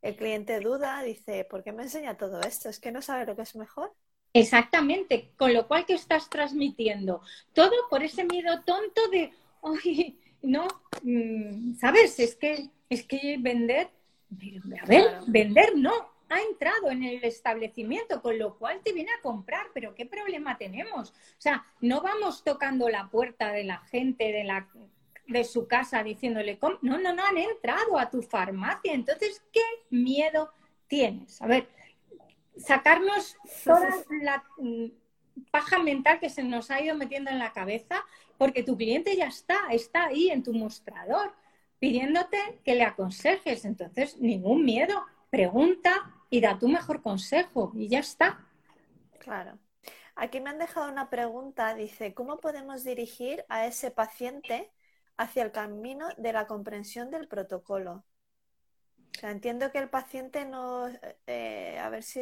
el 0.01 0.15
cliente 0.15 0.59
duda, 0.61 1.03
dice, 1.03 1.43
¿por 1.43 1.61
qué 1.61 1.73
me 1.73 1.84
enseña 1.84 2.17
todo 2.17 2.39
esto? 2.41 2.69
¿Es 2.69 2.80
que 2.80 2.91
no 2.91 3.01
sabe 3.01 3.25
lo 3.25 3.36
que 3.36 3.41
es 3.41 3.55
mejor? 3.55 3.93
Exactamente, 4.34 5.32
con 5.38 5.53
lo 5.53 5.67
cual 5.67 5.86
que 5.86 5.93
estás 5.93 6.30
transmitiendo 6.30 7.21
todo 7.53 7.73
por 7.89 8.03
ese 8.03 8.23
miedo 8.23 8.61
tonto 8.63 9.07
de, 9.09 9.34
oye, 9.61 10.15
no, 10.41 10.67
mm, 11.03 11.75
sabes, 11.75 12.19
es 12.19 12.35
que 12.35 12.69
es 12.89 13.03
que 13.03 13.38
vender, 13.39 13.89
a 14.81 14.85
ver, 14.85 15.19
vender 15.27 15.75
no, 15.75 15.91
ha 16.29 16.41
entrado 16.41 16.89
en 16.91 17.03
el 17.03 17.23
establecimiento, 17.23 18.21
con 18.21 18.38
lo 18.38 18.57
cual 18.57 18.81
te 18.83 18.93
viene 18.93 19.11
a 19.11 19.21
comprar, 19.21 19.67
pero 19.73 19.95
¿qué 19.95 20.05
problema 20.05 20.57
tenemos? 20.57 21.11
O 21.11 21.41
sea, 21.41 21.65
no 21.81 22.01
vamos 22.01 22.43
tocando 22.43 22.89
la 22.89 23.09
puerta 23.09 23.51
de 23.51 23.63
la 23.63 23.79
gente 23.79 24.31
de 24.31 24.43
la 24.43 24.67
de 25.27 25.43
su 25.43 25.67
casa 25.67 26.03
diciéndole, 26.03 26.57
no, 26.81 26.97
no, 26.97 27.13
no 27.13 27.25
han 27.25 27.38
entrado 27.38 27.99
a 27.99 28.09
tu 28.09 28.21
farmacia, 28.21 28.93
entonces, 28.93 29.41
¿qué 29.51 29.61
miedo 29.89 30.53
tienes? 30.88 31.41
A 31.41 31.47
ver, 31.47 31.67
sacarnos 32.57 33.35
toda 33.65 33.89
la 34.21 34.43
mm, 34.57 34.85
paja 35.51 35.79
mental 35.79 36.19
que 36.19 36.29
se 36.29 36.43
nos 36.43 36.71
ha 36.71 36.81
ido 36.81 36.95
metiendo 36.95 37.29
en 37.29 37.39
la 37.39 37.53
cabeza, 37.53 38.03
porque 38.38 38.63
tu 38.63 38.77
cliente 38.77 39.15
ya 39.15 39.27
está, 39.27 39.57
está 39.71 40.05
ahí 40.07 40.29
en 40.29 40.43
tu 40.43 40.53
mostrador, 40.53 41.33
pidiéndote 41.79 42.61
que 42.63 42.75
le 42.75 42.83
aconsejes. 42.83 43.65
Entonces, 43.65 44.17
ningún 44.19 44.63
miedo, 44.65 45.05
pregunta 45.29 46.13
y 46.29 46.41
da 46.41 46.59
tu 46.59 46.67
mejor 46.67 47.01
consejo 47.01 47.71
y 47.75 47.88
ya 47.88 47.99
está. 47.99 48.45
Claro. 49.19 49.59
Aquí 50.15 50.39
me 50.39 50.49
han 50.49 50.57
dejado 50.57 50.91
una 50.91 51.09
pregunta, 51.09 51.75
dice, 51.75 52.13
¿cómo 52.13 52.38
podemos 52.38 52.83
dirigir 52.83 53.45
a 53.49 53.67
ese 53.67 53.91
paciente 53.91 54.71
hacia 55.15 55.43
el 55.43 55.51
camino 55.51 56.07
de 56.17 56.33
la 56.33 56.47
comprensión 56.47 57.11
del 57.11 57.27
protocolo? 57.27 58.03
entiendo 59.23 59.71
que 59.71 59.79
el 59.79 59.89
paciente 59.89 60.45
no, 60.45 60.88
eh, 61.25 61.79
a 61.79 61.89
ver 61.89 62.03
si... 62.03 62.21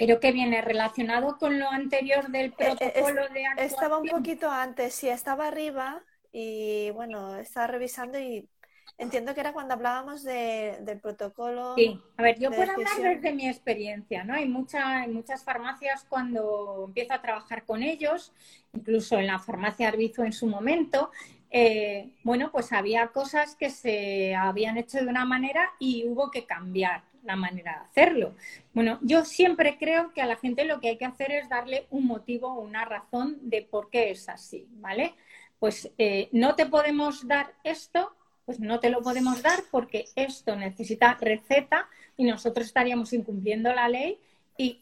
Creo 0.00 0.18
que 0.18 0.32
viene 0.32 0.62
relacionado 0.62 1.36
con 1.36 1.58
lo 1.58 1.70
anterior 1.70 2.30
del 2.30 2.46
eh, 2.46 2.54
protocolo 2.56 3.28
de 3.28 3.44
actuación. 3.44 3.58
Estaba 3.58 3.98
un 3.98 4.08
poquito 4.08 4.50
antes, 4.50 4.94
sí, 4.94 5.10
estaba 5.10 5.48
arriba 5.48 6.02
y 6.32 6.88
bueno, 6.92 7.36
estaba 7.36 7.66
revisando 7.66 8.18
y 8.18 8.48
entiendo 8.96 9.34
que 9.34 9.40
era 9.40 9.52
cuando 9.52 9.74
hablábamos 9.74 10.24
del 10.24 11.00
protocolo. 11.02 11.74
Sí, 11.76 12.00
a 12.16 12.22
ver, 12.22 12.38
yo 12.38 12.50
puedo 12.50 12.72
hablar 12.72 12.96
desde 12.96 13.34
mi 13.34 13.46
experiencia, 13.46 14.24
¿no? 14.24 14.32
Hay, 14.32 14.48
mucha, 14.48 15.06
muchas 15.06 15.44
farmacias 15.44 16.06
cuando 16.08 16.84
empiezo 16.86 17.12
a 17.12 17.20
trabajar 17.20 17.66
con 17.66 17.82
ellos, 17.82 18.32
incluso 18.72 19.18
en 19.18 19.26
la 19.26 19.38
farmacia 19.38 19.88
Arbizo 19.88 20.24
en 20.24 20.32
su 20.32 20.46
momento, 20.46 21.10
eh, 21.50 22.14
bueno, 22.24 22.50
pues 22.50 22.72
había 22.72 23.08
cosas 23.08 23.54
que 23.54 23.68
se 23.68 24.34
habían 24.34 24.78
hecho 24.78 24.96
de 24.96 25.08
una 25.08 25.26
manera 25.26 25.72
y 25.78 26.08
hubo 26.08 26.30
que 26.30 26.46
cambiar 26.46 27.02
la 27.22 27.36
manera 27.36 27.72
de 27.72 27.86
hacerlo. 27.86 28.34
Bueno, 28.72 28.98
yo 29.02 29.24
siempre 29.24 29.76
creo 29.78 30.12
que 30.12 30.22
a 30.22 30.26
la 30.26 30.36
gente 30.36 30.64
lo 30.64 30.80
que 30.80 30.90
hay 30.90 30.98
que 30.98 31.04
hacer 31.04 31.32
es 31.32 31.48
darle 31.48 31.86
un 31.90 32.06
motivo, 32.06 32.54
una 32.54 32.84
razón 32.84 33.38
de 33.42 33.62
por 33.62 33.90
qué 33.90 34.10
es 34.10 34.28
así, 34.28 34.66
¿vale? 34.72 35.14
Pues 35.58 35.90
eh, 35.98 36.28
no 36.32 36.54
te 36.54 36.66
podemos 36.66 37.26
dar 37.28 37.52
esto, 37.64 38.14
pues 38.46 38.60
no 38.60 38.80
te 38.80 38.90
lo 38.90 39.02
podemos 39.02 39.42
dar 39.42 39.60
porque 39.70 40.06
esto 40.16 40.56
necesita 40.56 41.14
receta 41.20 41.88
y 42.16 42.24
nosotros 42.24 42.66
estaríamos 42.66 43.12
incumpliendo 43.12 43.72
la 43.72 43.88
ley 43.88 44.18
y, 44.56 44.80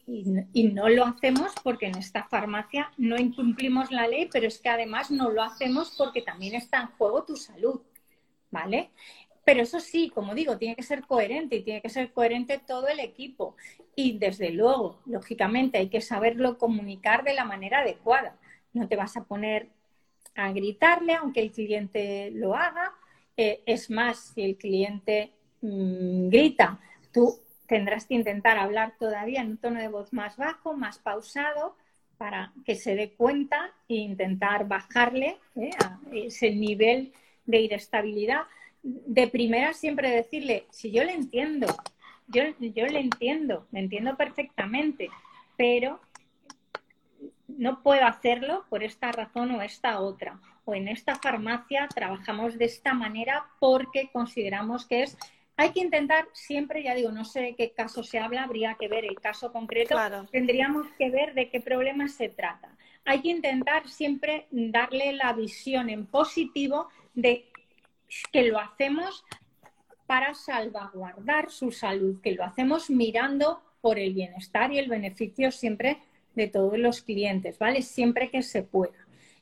y, 0.53 0.63
no 0.63 0.89
lo 0.89 1.05
hacemos 1.05 1.53
porque 1.63 1.85
en 1.85 1.97
esta 1.97 2.25
farmacia 2.25 2.91
no 2.97 3.17
incumplimos 3.17 3.91
la 3.91 4.07
ley, 4.07 4.27
pero 4.29 4.47
es 4.47 4.59
que 4.59 4.67
además 4.67 5.09
no 5.09 5.29
lo 5.29 5.41
hacemos 5.41 5.95
porque 5.97 6.21
también 6.21 6.55
está 6.55 6.81
en 6.81 6.87
juego 6.87 7.23
tu 7.23 7.37
salud, 7.37 7.79
¿vale? 8.51 8.89
Pero 9.49 9.63
eso 9.63 9.79
sí, 9.79 10.11
como 10.13 10.35
digo, 10.35 10.59
tiene 10.59 10.75
que 10.75 10.83
ser 10.83 11.07
coherente 11.07 11.55
y 11.55 11.63
tiene 11.63 11.81
que 11.81 11.89
ser 11.89 12.11
coherente 12.13 12.59
todo 12.59 12.87
el 12.87 12.99
equipo. 12.99 13.55
Y 13.95 14.19
desde 14.19 14.51
luego, 14.51 14.99
lógicamente, 15.07 15.79
hay 15.79 15.89
que 15.89 16.01
saberlo 16.01 16.59
comunicar 16.59 17.23
de 17.23 17.33
la 17.33 17.45
manera 17.45 17.79
adecuada. 17.79 18.37
No 18.73 18.87
te 18.87 18.95
vas 18.95 19.17
a 19.17 19.23
poner 19.23 19.69
a 20.35 20.51
gritarle 20.51 21.15
aunque 21.15 21.41
el 21.41 21.51
cliente 21.51 22.29
lo 22.29 22.53
haga. 22.53 22.93
Eh, 23.37 23.63
es 23.65 23.89
más, 23.89 24.33
si 24.35 24.43
el 24.43 24.55
cliente 24.55 25.31
mm, 25.61 26.29
grita, 26.29 26.79
tú 27.11 27.39
tendrás 27.65 28.05
que 28.05 28.13
intentar 28.13 28.59
hablar 28.59 28.97
todavía 28.99 29.41
en 29.41 29.47
un 29.47 29.57
tono 29.57 29.79
de 29.79 29.87
voz 29.87 30.13
más 30.13 30.37
bajo, 30.37 30.77
más 30.77 30.99
pausado, 30.99 31.75
para 32.19 32.53
que 32.65 32.75
se 32.75 32.93
dé 32.93 33.13
cuenta 33.13 33.73
e 33.87 33.95
intentar 33.95 34.67
bajarle 34.67 35.39
eh, 35.55 35.71
ese 36.13 36.51
nivel 36.51 37.13
de 37.47 37.61
inestabilidad 37.61 38.43
de 38.83 39.27
primera 39.27 39.73
siempre 39.73 40.09
decirle, 40.09 40.65
si 40.69 40.91
yo 40.91 41.03
le 41.03 41.13
entiendo, 41.13 41.67
yo, 42.27 42.43
yo 42.59 42.85
le 42.85 42.99
entiendo, 42.99 43.67
me 43.71 43.79
entiendo 43.79 44.15
perfectamente, 44.15 45.09
pero 45.57 45.99
no 47.47 47.81
puedo 47.83 48.05
hacerlo 48.05 48.65
por 48.69 48.83
esta 48.83 49.11
razón 49.11 49.51
o 49.51 49.61
esta 49.61 49.99
otra. 49.99 50.39
O 50.65 50.75
en 50.75 50.87
esta 50.87 51.15
farmacia 51.15 51.87
trabajamos 51.87 52.57
de 52.57 52.65
esta 52.65 52.93
manera 52.93 53.45
porque 53.59 54.09
consideramos 54.13 54.85
que 54.85 55.03
es 55.03 55.17
hay 55.59 55.71
que 55.71 55.81
intentar 55.81 56.25
siempre, 56.31 56.83
ya 56.83 56.95
digo, 56.95 57.11
no 57.11 57.25
sé 57.25 57.41
de 57.41 57.55
qué 57.55 57.71
caso 57.71 58.01
se 58.01 58.17
habla, 58.17 58.43
habría 58.43 58.75
que 58.75 58.87
ver 58.87 59.03
el 59.03 59.19
caso 59.19 59.51
concreto, 59.51 59.97
tendríamos 60.31 60.87
que 60.97 61.09
ver 61.09 61.33
de 61.33 61.49
qué 61.49 61.59
problema 61.59 62.07
se 62.07 62.29
trata. 62.29 62.77
Hay 63.03 63.21
que 63.21 63.27
intentar 63.27 63.89
siempre 63.89 64.47
darle 64.51 65.11
la 65.11 65.33
visión 65.33 65.89
en 65.89 66.05
positivo 66.05 66.87
de 67.13 67.48
que 68.31 68.43
lo 68.43 68.59
hacemos 68.59 69.23
para 70.07 70.33
salvaguardar 70.33 71.51
su 71.51 71.71
salud, 71.71 72.19
que 72.21 72.31
lo 72.31 72.43
hacemos 72.43 72.89
mirando 72.89 73.61
por 73.81 73.99
el 73.99 74.13
bienestar 74.13 74.71
y 74.71 74.79
el 74.79 74.89
beneficio 74.89 75.51
siempre 75.51 75.99
de 76.35 76.47
todos 76.47 76.77
los 76.79 77.01
clientes, 77.01 77.59
¿vale? 77.59 77.81
Siempre 77.81 78.29
que 78.29 78.41
se 78.41 78.63
pueda. 78.63 78.97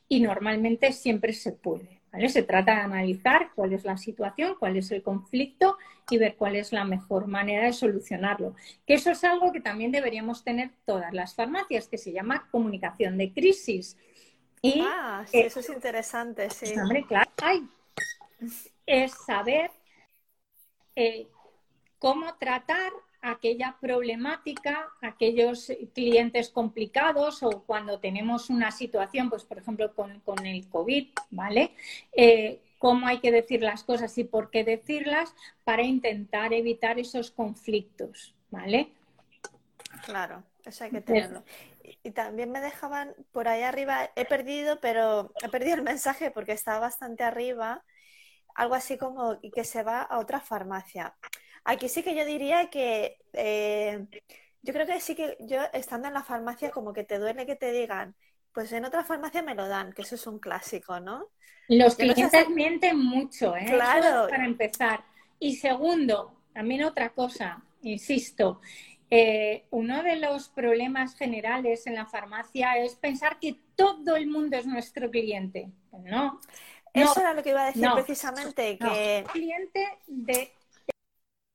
Y 0.08 0.20
normalmente 0.20 0.92
siempre 0.92 1.32
se 1.32 1.52
puede, 1.52 2.00
¿vale? 2.12 2.28
Se 2.28 2.42
trata 2.42 2.74
de 2.74 2.80
analizar 2.82 3.50
cuál 3.54 3.72
es 3.72 3.84
la 3.84 3.96
situación, 3.96 4.56
cuál 4.58 4.76
es 4.76 4.90
el 4.90 5.02
conflicto 5.02 5.78
y 6.10 6.18
ver 6.18 6.36
cuál 6.36 6.56
es 6.56 6.72
la 6.72 6.84
mejor 6.84 7.26
manera 7.26 7.64
de 7.64 7.72
solucionarlo. 7.72 8.54
Que 8.86 8.94
eso 8.94 9.10
es 9.10 9.24
algo 9.24 9.52
que 9.52 9.60
también 9.60 9.92
deberíamos 9.92 10.44
tener 10.44 10.70
todas 10.84 11.12
las 11.12 11.34
farmacias, 11.34 11.88
que 11.88 11.98
se 11.98 12.12
llama 12.12 12.48
comunicación 12.50 13.16
de 13.18 13.32
crisis. 13.32 13.96
Y, 14.60 14.82
ah, 14.84 15.24
sí, 15.26 15.38
eso 15.38 15.60
es 15.60 15.70
interesante, 15.70 16.50
sí. 16.50 16.74
Hombre, 16.78 17.04
claro, 17.06 17.30
hay 17.42 17.66
es 18.86 19.12
saber 19.12 19.70
eh, 20.96 21.28
cómo 21.98 22.34
tratar 22.36 22.92
aquella 23.20 23.76
problemática, 23.80 24.88
aquellos 25.02 25.72
clientes 25.94 26.50
complicados 26.50 27.42
o 27.42 27.64
cuando 27.64 27.98
tenemos 27.98 28.48
una 28.50 28.70
situación, 28.70 29.28
pues 29.28 29.44
por 29.44 29.58
ejemplo 29.58 29.94
con, 29.94 30.46
el 30.46 30.68
COVID, 30.68 31.08
¿vale? 31.30 31.72
Eh, 32.12 32.60
cómo 32.78 33.06
hay 33.06 33.18
que 33.18 33.32
decir 33.32 33.62
las 33.62 33.82
cosas 33.82 34.16
y 34.18 34.24
por 34.24 34.50
qué 34.50 34.64
decirlas 34.64 35.34
para 35.64 35.82
intentar 35.82 36.52
evitar 36.52 36.98
esos 36.98 37.30
conflictos, 37.30 38.34
¿vale? 38.50 38.92
Claro, 40.04 40.44
eso 40.64 40.84
hay 40.84 40.90
que 40.90 41.00
tenerlo. 41.00 41.42
Y 42.02 42.10
también 42.12 42.52
me 42.52 42.60
dejaban 42.60 43.14
por 43.32 43.48
ahí 43.48 43.62
arriba, 43.62 44.10
he 44.14 44.24
perdido, 44.24 44.78
pero 44.80 45.32
he 45.42 45.48
perdido 45.48 45.74
el 45.74 45.82
mensaje 45.82 46.30
porque 46.30 46.52
estaba 46.52 46.78
bastante 46.78 47.24
arriba 47.24 47.82
algo 48.58 48.74
así 48.74 48.98
como 48.98 49.38
que 49.54 49.62
se 49.62 49.84
va 49.84 50.02
a 50.02 50.18
otra 50.18 50.40
farmacia. 50.40 51.14
Aquí 51.64 51.88
sí 51.88 52.02
que 52.02 52.16
yo 52.16 52.24
diría 52.24 52.70
que 52.70 53.16
eh, 53.32 54.04
yo 54.62 54.72
creo 54.72 54.84
que 54.84 55.00
sí 55.00 55.14
que 55.14 55.36
yo 55.40 55.60
estando 55.72 56.08
en 56.08 56.14
la 56.14 56.24
farmacia 56.24 56.72
como 56.72 56.92
que 56.92 57.04
te 57.04 57.18
duele 57.18 57.46
que 57.46 57.54
te 57.54 57.70
digan, 57.70 58.16
pues 58.52 58.72
en 58.72 58.84
otra 58.84 59.04
farmacia 59.04 59.42
me 59.42 59.54
lo 59.54 59.68
dan, 59.68 59.92
que 59.92 60.02
eso 60.02 60.16
es 60.16 60.26
un 60.26 60.40
clásico, 60.40 60.98
¿no? 60.98 61.28
Los 61.68 61.94
clientes 61.94 62.48
mienten 62.50 62.98
mucho, 62.98 63.56
¿eh? 63.56 63.66
Claro. 63.68 64.28
para 64.28 64.44
empezar. 64.44 65.04
Y 65.38 65.54
segundo, 65.54 66.42
también 66.52 66.82
otra 66.82 67.10
cosa, 67.10 67.62
insisto, 67.82 68.60
eh, 69.08 69.66
uno 69.70 70.02
de 70.02 70.16
los 70.16 70.48
problemas 70.48 71.14
generales 71.14 71.86
en 71.86 71.94
la 71.94 72.06
farmacia 72.06 72.76
es 72.76 72.96
pensar 72.96 73.38
que 73.38 73.56
todo 73.76 74.16
el 74.16 74.26
mundo 74.26 74.56
es 74.56 74.66
nuestro 74.66 75.08
cliente. 75.12 75.70
no, 75.92 76.40
eso 77.02 77.20
era 77.20 77.34
lo 77.34 77.42
que 77.42 77.50
iba 77.50 77.62
a 77.62 77.66
decir 77.66 77.88
precisamente, 77.94 78.78
que... 78.78 79.24
cliente 79.32 79.98
de 80.06 80.52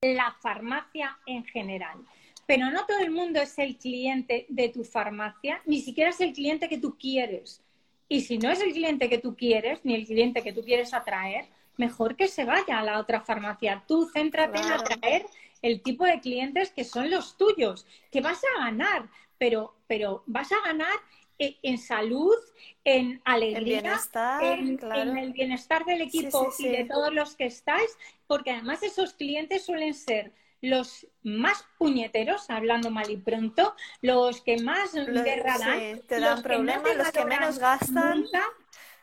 la 0.02 0.36
farmacia 0.42 1.18
en 1.26 1.46
general. 1.46 2.00
Pero 2.46 2.70
no 2.72 2.86
todo 2.86 3.00
el 3.00 3.12
mundo 3.12 3.42
es 3.42 3.58
el 3.58 3.78
cliente 3.78 4.46
de 4.50 4.70
tu 4.70 4.84
farmacia, 4.84 5.62
ni 5.66 5.82
siquiera 5.82 6.10
es 6.10 6.20
el 6.20 6.34
cliente 6.34 6.68
que 6.68 6.78
tú 6.78 6.98
quieres. 6.98 7.62
Y 8.10 8.22
si 8.22 8.38
no 8.38 8.52
es 8.52 8.60
el 8.62 8.74
cliente 8.74 9.10
que 9.10 9.18
tú 9.18 9.36
quieres, 9.36 9.80
ni 9.84 9.96
el 9.96 10.06
cliente 10.06 10.44
que 10.44 10.52
tú 10.52 10.62
quieres 10.62 10.94
atraer, 10.94 11.46
mejor 11.78 12.16
que 12.16 12.28
se 12.28 12.46
vaya 12.46 12.80
a 12.80 12.84
la 12.84 13.00
otra 13.00 13.22
farmacia. 13.22 13.84
Tú 13.88 14.10
céntrate 14.14 14.60
en 14.60 14.72
atraer 14.72 15.26
el 15.62 15.82
tipo 15.82 16.06
de 16.06 16.20
clientes 16.20 16.72
que 16.72 16.84
son 16.84 17.10
los 17.10 17.38
tuyos, 17.38 17.88
que 18.12 18.22
vas 18.22 18.42
a 18.44 18.66
ganar, 18.66 19.10
pero, 19.38 19.76
pero 19.88 20.24
vas 20.28 20.52
a 20.52 20.62
ganar 20.66 20.94
en 21.38 21.78
salud, 21.78 22.36
en 22.84 23.22
alegría, 23.26 24.00
en, 24.42 24.80
el 25.18 25.34
bienestar 25.34 25.86
del 25.86 26.02
equipo 26.02 26.54
y 26.60 26.68
de 26.68 26.86
todos 26.86 27.14
los 27.14 27.36
que 27.36 27.46
estáis, 27.46 27.98
porque 28.28 28.52
además 28.52 28.84
esos 28.84 29.14
clientes 29.14 29.66
suelen 29.66 29.94
ser 29.94 30.34
los 30.62 31.06
más 31.24 31.66
puñeteros, 31.78 32.50
hablando 32.50 32.90
mal 32.90 33.10
y 33.12 33.18
pronto, 33.18 33.76
los 34.02 34.42
que 34.42 34.62
más 34.62 34.94
guerra 34.94 35.58
dan, 35.58 36.02
te 36.08 36.20
dan 36.20 36.42
problemas, 36.42 36.96
los 36.96 37.12
que 37.12 37.26
menos 37.26 37.60
gastan. 37.60 38.26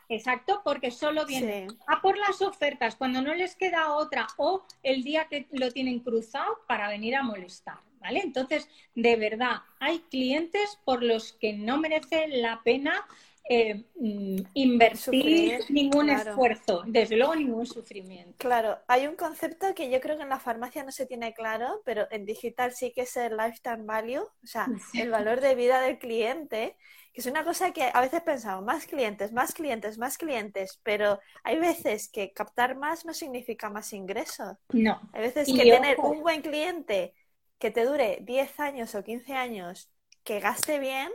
Exacto, 0.09 0.61
porque 0.65 0.91
solo 0.91 1.25
vienen 1.25 1.69
a 1.87 2.01
por 2.01 2.17
las 2.17 2.41
ofertas 2.41 2.97
cuando 2.97 3.21
no 3.21 3.33
les 3.33 3.55
queda 3.55 3.93
otra 3.93 4.27
o 4.35 4.65
el 4.83 5.03
día 5.03 5.27
que 5.29 5.47
lo 5.51 5.71
tienen 5.71 5.99
cruzado 5.99 6.59
para 6.67 6.89
venir 6.89 7.15
a 7.15 7.23
molestar. 7.23 7.79
¿Vale? 8.01 8.19
Entonces, 8.23 8.67
de 8.95 9.15
verdad, 9.15 9.61
hay 9.79 9.99
clientes 10.09 10.77
por 10.83 11.03
los 11.03 11.33
que 11.33 11.53
no 11.53 11.77
merece 11.77 12.27
la 12.27 12.61
pena 12.63 13.05
eh, 13.49 13.83
mm, 13.95 14.37
invertir 14.53 15.59
ningún 15.69 16.09
esfuerzo, 16.09 16.83
desde 16.85 17.17
luego 17.17 17.35
ningún 17.35 17.65
sufrimiento. 17.65 18.35
Claro, 18.37 18.79
hay 18.87 19.07
un 19.07 19.15
concepto 19.15 19.73
que 19.75 19.89
yo 19.89 19.99
creo 19.99 20.15
que 20.15 20.23
en 20.23 20.29
la 20.29 20.39
farmacia 20.39 20.83
no 20.83 20.91
se 20.91 21.05
tiene 21.05 21.33
claro, 21.33 21.81
pero 21.83 22.07
en 22.11 22.25
digital 22.25 22.73
sí 22.73 22.91
que 22.93 23.01
es 23.01 23.17
el 23.17 23.35
lifetime 23.35 23.83
value, 23.83 24.21
o 24.21 24.47
sea, 24.47 24.67
el 24.93 25.09
valor 25.09 25.41
de 25.41 25.55
vida 25.55 25.81
del 25.81 25.97
cliente, 25.97 26.77
que 27.13 27.19
es 27.19 27.27
una 27.27 27.43
cosa 27.43 27.71
que 27.71 27.89
a 27.93 27.99
veces 27.99 28.21
pensamos, 28.21 28.63
más 28.63 28.85
clientes, 28.85 29.33
más 29.33 29.53
clientes, 29.53 29.97
más 29.97 30.17
clientes, 30.17 30.79
pero 30.83 31.19
hay 31.43 31.59
veces 31.59 32.09
que 32.09 32.31
captar 32.31 32.75
más 32.75 33.05
no 33.05 33.13
significa 33.13 33.69
más 33.69 33.91
ingresos. 33.91 34.55
No. 34.71 35.01
Hay 35.11 35.21
veces 35.23 35.47
que 35.47 35.63
tener 35.63 35.99
un 35.99 36.21
buen 36.21 36.41
cliente 36.41 37.13
que 37.61 37.71
te 37.71 37.85
dure 37.85 38.17
10 38.21 38.59
años 38.59 38.95
o 38.95 39.03
15 39.03 39.33
años, 39.33 39.89
que 40.23 40.39
gaste 40.39 40.79
bien, 40.79 41.09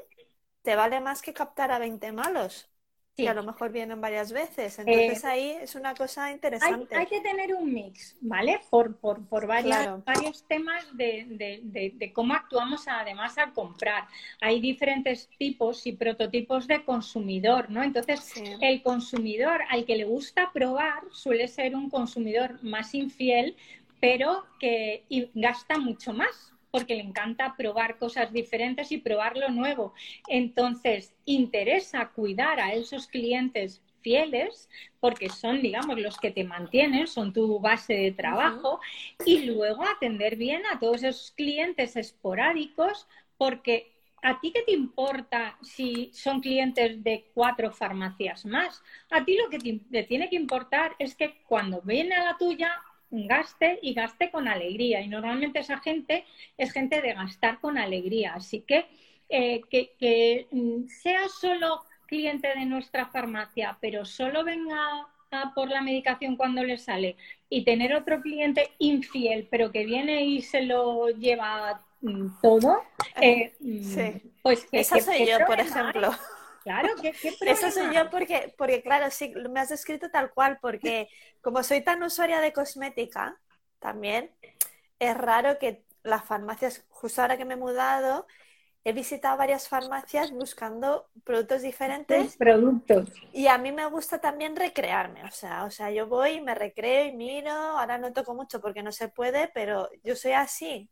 te 0.62 0.76
vale 0.76 1.00
más 1.00 1.20
que 1.20 1.34
captar 1.34 1.72
a 1.72 1.78
20 1.78 2.12
malos. 2.12 2.70
que 3.16 3.30
a 3.30 3.34
lo 3.34 3.42
mejor 3.42 3.72
vienen 3.72 3.98
varias 3.98 4.30
veces. 4.30 4.78
Entonces 4.78 5.24
eh, 5.24 5.26
ahí 5.26 5.50
es 5.62 5.74
una 5.74 5.94
cosa 5.94 6.30
interesante. 6.30 6.94
Hay, 6.94 7.06
que 7.06 7.22
tener 7.22 7.54
un 7.54 7.72
mix, 7.72 8.14
¿vale? 8.20 8.60
Por, 8.68 8.98
por, 8.98 9.26
por 9.26 9.46
varios 9.46 10.46
temas 10.46 10.84
de, 10.94 12.12
cómo 12.14 12.34
actuamos 12.34 12.86
además 12.86 13.38
al 13.38 13.54
comprar. 13.54 14.06
Hay 14.42 14.60
diferentes 14.60 15.30
tipos 15.38 15.86
y 15.86 15.92
prototipos 15.92 16.66
de 16.66 16.84
consumidor, 16.84 17.70
¿no? 17.70 17.82
Entonces, 17.82 18.34
el 18.60 18.82
consumidor 18.82 19.62
al 19.70 19.86
que 19.86 19.96
le 19.96 20.04
gusta 20.04 20.52
probar 20.52 21.02
suele 21.10 21.48
ser 21.48 21.74
un 21.74 21.88
consumidor 21.88 22.62
más 22.62 22.94
infiel, 22.94 23.56
pero 24.00 24.44
que 24.58 25.04
gasta 25.34 25.78
mucho 25.78 26.12
más 26.12 26.52
porque 26.70 26.94
le 26.94 27.02
encanta 27.02 27.54
probar 27.56 27.96
cosas 27.96 28.32
diferentes 28.32 28.92
y 28.92 28.98
probar 28.98 29.36
lo 29.36 29.48
nuevo. 29.48 29.94
Entonces, 30.28 31.14
interesa 31.24 32.10
cuidar 32.10 32.60
a 32.60 32.74
esos 32.74 33.06
clientes 33.06 33.82
fieles 34.02 34.68
porque 35.00 35.30
son, 35.30 35.62
digamos, 35.62 35.98
los 35.98 36.18
que 36.18 36.30
te 36.30 36.44
mantienen, 36.44 37.06
son 37.06 37.32
tu 37.32 37.58
base 37.60 37.94
de 37.94 38.12
trabajo 38.12 38.78
y 39.24 39.46
luego 39.46 39.84
atender 39.84 40.36
bien 40.36 40.62
a 40.66 40.78
todos 40.78 41.02
esos 41.02 41.30
clientes 41.32 41.96
esporádicos 41.96 43.08
porque 43.38 43.96
¿A 44.22 44.40
ti 44.40 44.50
qué 44.50 44.62
te 44.62 44.72
importa 44.72 45.56
si 45.62 46.10
son 46.12 46.40
clientes 46.40 47.04
de 47.04 47.30
cuatro 47.32 47.70
farmacias 47.70 48.44
más? 48.44 48.82
A 49.10 49.24
ti 49.24 49.36
lo 49.36 49.48
que 49.48 49.58
te, 49.58 50.02
tiene 50.02 50.28
que 50.28 50.34
importar 50.34 50.96
es 50.98 51.14
que 51.14 51.42
cuando 51.46 51.80
viene 51.82 52.16
a 52.16 52.24
la 52.24 52.36
tuya 52.36 52.72
gaste 53.10 53.78
y 53.82 53.94
gaste 53.94 54.30
con 54.30 54.48
alegría. 54.48 55.00
Y 55.00 55.08
normalmente 55.08 55.60
esa 55.60 55.78
gente 55.78 56.24
es 56.56 56.72
gente 56.72 57.00
de 57.00 57.14
gastar 57.14 57.60
con 57.60 57.78
alegría. 57.78 58.34
Así 58.34 58.60
que 58.60 58.86
eh, 59.28 59.62
que, 59.70 60.46
mm, 60.50 60.88
sea 60.88 61.28
solo 61.28 61.82
cliente 62.06 62.48
de 62.56 62.64
nuestra 62.64 63.06
farmacia, 63.06 63.76
pero 63.80 64.04
solo 64.04 64.44
venga 64.44 65.08
a 65.32 65.52
por 65.54 65.68
la 65.68 65.80
medicación 65.80 66.36
cuando 66.36 66.62
le 66.62 66.78
sale 66.78 67.16
y 67.50 67.64
tener 67.64 67.94
otro 67.94 68.20
cliente 68.20 68.70
infiel, 68.78 69.48
pero 69.50 69.72
que 69.72 69.84
viene 69.84 70.24
y 70.24 70.42
se 70.42 70.62
lo 70.62 71.08
lleva 71.08 71.84
mm, 72.00 72.40
todo, 72.40 72.84
eh, 73.20 73.52
mm, 73.58 74.28
pues 74.42 74.68
Esa 74.70 75.00
soy 75.00 75.26
yo, 75.26 75.44
por 75.46 75.58
ejemplo. 75.58 76.12
Claro, 76.66 76.88
¿qué, 77.00 77.14
Eso 77.42 77.70
soy 77.70 77.94
yo 77.94 78.10
porque, 78.10 78.52
porque, 78.58 78.82
claro, 78.82 79.08
sí, 79.12 79.32
me 79.48 79.60
has 79.60 79.68
descrito 79.68 80.10
tal 80.10 80.32
cual, 80.32 80.58
porque 80.60 81.08
como 81.40 81.62
soy 81.62 81.80
tan 81.82 82.02
usuaria 82.02 82.40
de 82.40 82.52
cosmética, 82.52 83.40
también 83.78 84.32
es 84.98 85.16
raro 85.16 85.60
que 85.60 85.84
las 86.02 86.24
farmacias, 86.24 86.84
justo 86.88 87.22
ahora 87.22 87.36
que 87.36 87.44
me 87.44 87.54
he 87.54 87.56
mudado, 87.56 88.26
he 88.82 88.92
visitado 88.92 89.36
varias 89.36 89.68
farmacias 89.68 90.32
buscando 90.32 91.08
productos 91.22 91.62
diferentes. 91.62 92.36
Productos. 92.36 93.12
Y 93.32 93.46
a 93.46 93.58
mí 93.58 93.70
me 93.70 93.86
gusta 93.86 94.18
también 94.18 94.56
recrearme, 94.56 95.22
o 95.22 95.30
sea, 95.30 95.66
o 95.66 95.70
sea, 95.70 95.92
yo 95.92 96.08
voy, 96.08 96.40
me 96.40 96.56
recreo 96.56 97.04
y 97.04 97.12
miro, 97.12 97.52
ahora 97.52 97.96
no 97.96 98.12
toco 98.12 98.34
mucho 98.34 98.60
porque 98.60 98.82
no 98.82 98.90
se 98.90 99.06
puede, 99.06 99.46
pero 99.54 99.88
yo 100.02 100.16
soy 100.16 100.32
así. 100.32 100.90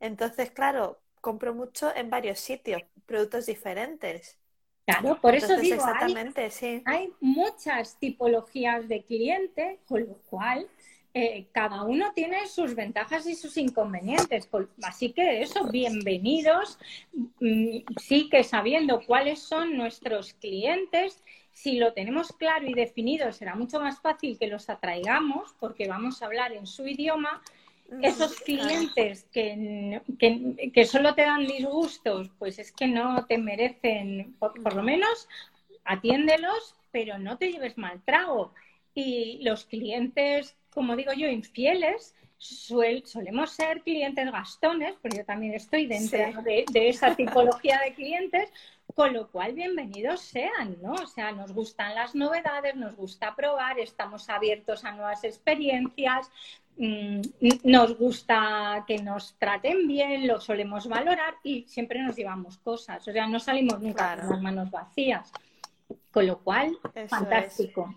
Entonces, 0.00 0.50
claro, 0.50 1.00
compro 1.22 1.54
mucho 1.54 1.94
en 1.96 2.10
varios 2.10 2.40
sitios, 2.40 2.82
productos 3.06 3.46
diferentes. 3.46 4.37
Claro, 4.88 5.20
por 5.20 5.34
eso 5.34 5.54
digo, 5.58 5.74
exactamente, 5.74 6.44
hay, 6.44 6.50
sí. 6.50 6.82
hay 6.86 7.12
muchas 7.20 7.98
tipologías 7.98 8.88
de 8.88 9.02
cliente, 9.02 9.80
con 9.86 10.00
lo 10.00 10.14
cual 10.30 10.66
eh, 11.12 11.46
cada 11.52 11.82
uno 11.82 12.12
tiene 12.14 12.46
sus 12.46 12.74
ventajas 12.74 13.26
y 13.26 13.34
sus 13.34 13.58
inconvenientes. 13.58 14.48
Así 14.82 15.12
que 15.12 15.42
eso, 15.42 15.68
bienvenidos. 15.70 16.78
Mm, 17.12 17.80
sí 18.00 18.30
que 18.30 18.42
sabiendo 18.42 19.02
cuáles 19.04 19.40
son 19.40 19.76
nuestros 19.76 20.32
clientes, 20.32 21.22
si 21.50 21.76
lo 21.76 21.92
tenemos 21.92 22.32
claro 22.32 22.66
y 22.66 22.72
definido, 22.72 23.30
será 23.32 23.54
mucho 23.56 23.80
más 23.80 24.00
fácil 24.00 24.38
que 24.38 24.46
los 24.46 24.70
atraigamos 24.70 25.54
porque 25.60 25.86
vamos 25.86 26.22
a 26.22 26.26
hablar 26.26 26.52
en 26.52 26.66
su 26.66 26.86
idioma 26.88 27.42
esos 28.02 28.36
clientes 28.40 29.24
que, 29.32 30.02
que, 30.72 30.84
solo 30.84 31.14
te 31.14 31.22
dan 31.22 31.46
disgustos, 31.46 32.30
pues 32.38 32.58
es 32.58 32.72
que 32.72 32.86
no 32.86 33.24
te 33.26 33.38
merecen, 33.38 34.36
por, 34.38 34.74
lo 34.74 34.82
menos 34.82 35.28
atiéndelos, 35.84 36.74
pero 36.90 37.18
no 37.18 37.38
te 37.38 37.50
lleves 37.50 37.78
mal 37.78 38.02
trago. 38.04 38.52
Y 38.94 39.40
los 39.42 39.64
clientes, 39.64 40.56
como 40.70 40.96
digo 40.96 41.12
yo, 41.12 41.28
infieles, 41.28 42.14
solemos 42.38 43.50
ser 43.52 43.82
clientes 43.82 44.30
gastones, 44.30 44.94
porque 45.00 45.18
yo 45.18 45.24
también 45.24 45.54
estoy 45.54 45.86
dentro 45.86 46.42
de, 46.42 46.64
de, 46.70 46.88
esa 46.88 47.16
tipología 47.16 47.80
de 47.84 47.94
clientes, 47.94 48.52
con 48.94 49.12
lo 49.12 49.28
cual 49.28 49.54
bienvenidos 49.54 50.20
sean, 50.20 50.76
¿no? 50.82 50.92
O 50.92 51.06
sea, 51.06 51.32
nos 51.32 51.52
gustan 51.52 51.94
las 51.94 52.14
novedades, 52.14 52.76
nos 52.76 52.94
gusta 52.96 53.34
probar, 53.34 53.78
estamos 53.78 54.28
abiertos 54.28 54.84
a 54.84 54.92
nuevas 54.92 55.24
experiencias, 55.24 56.30
Mm, 56.78 57.22
nos 57.64 57.98
gusta 57.98 58.84
que 58.86 58.98
nos 58.98 59.36
traten 59.36 59.88
bien, 59.88 60.28
lo 60.28 60.40
solemos 60.40 60.86
valorar 60.86 61.34
y 61.42 61.66
siempre 61.66 62.00
nos 62.00 62.14
llevamos 62.14 62.58
cosas. 62.58 63.06
O 63.08 63.12
sea, 63.12 63.26
no 63.26 63.40
salimos 63.40 63.80
nunca 63.80 64.16
con 64.20 64.30
las 64.30 64.40
manos 64.40 64.70
vacías. 64.70 65.32
Con 66.12 66.26
lo 66.26 66.38
cual, 66.38 66.78
fantástico. 67.08 67.92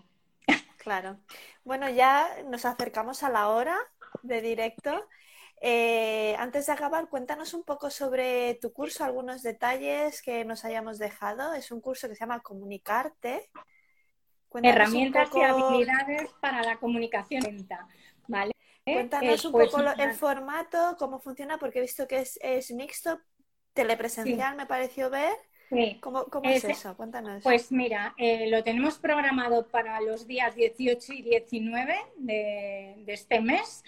Claro. 0.78 1.18
Bueno, 1.64 1.88
ya 1.88 2.28
nos 2.48 2.64
acercamos 2.64 3.22
a 3.22 3.30
la 3.30 3.50
hora 3.50 3.78
de 4.22 4.42
directo. 4.42 5.06
Eh, 5.60 6.34
antes 6.40 6.66
de 6.66 6.72
acabar, 6.72 7.08
cuéntanos 7.08 7.54
un 7.54 7.62
poco 7.62 7.88
sobre 7.88 8.54
tu 8.60 8.72
curso, 8.72 9.04
algunos 9.04 9.44
detalles 9.44 10.22
que 10.22 10.44
nos 10.44 10.64
hayamos 10.64 10.98
dejado. 10.98 11.54
Es 11.54 11.70
un 11.70 11.80
curso 11.80 12.08
que 12.08 12.16
se 12.16 12.20
llama 12.20 12.40
Comunicarte. 12.40 13.48
Herramientas 14.60 15.30
y 15.36 15.40
habilidades 15.40 16.30
para 16.40 16.64
la 16.64 16.78
comunicación 16.78 17.42
lenta. 17.42 17.86
¿Vale? 18.26 18.52
¿Eh? 18.84 18.94
Cuéntanos 18.94 19.44
un 19.44 19.52
pues 19.52 19.70
poco 19.70 19.82
el 19.98 20.12
formato, 20.14 20.96
cómo 20.98 21.20
funciona, 21.20 21.58
porque 21.58 21.78
he 21.78 21.82
visto 21.82 22.08
que 22.08 22.24
es, 22.40 22.70
mixto, 22.72 23.20
telepresencial 23.74 24.56
me 24.56 24.66
pareció 24.66 25.10
ver. 25.10 25.32
¿Cómo, 26.00 26.26
es, 26.42 26.64
eso? 26.64 26.94
Cuéntanos. 26.96 27.42
Pues 27.42 27.72
mira, 27.72 28.14
eh, 28.18 28.50
lo 28.50 28.62
tenemos 28.62 28.98
programado 28.98 29.66
para 29.68 30.00
los 30.02 30.26
días 30.26 30.54
18 30.54 31.12
y 31.14 31.22
19 31.22 31.96
de, 32.16 33.04
este 33.06 33.40
mes. 33.40 33.82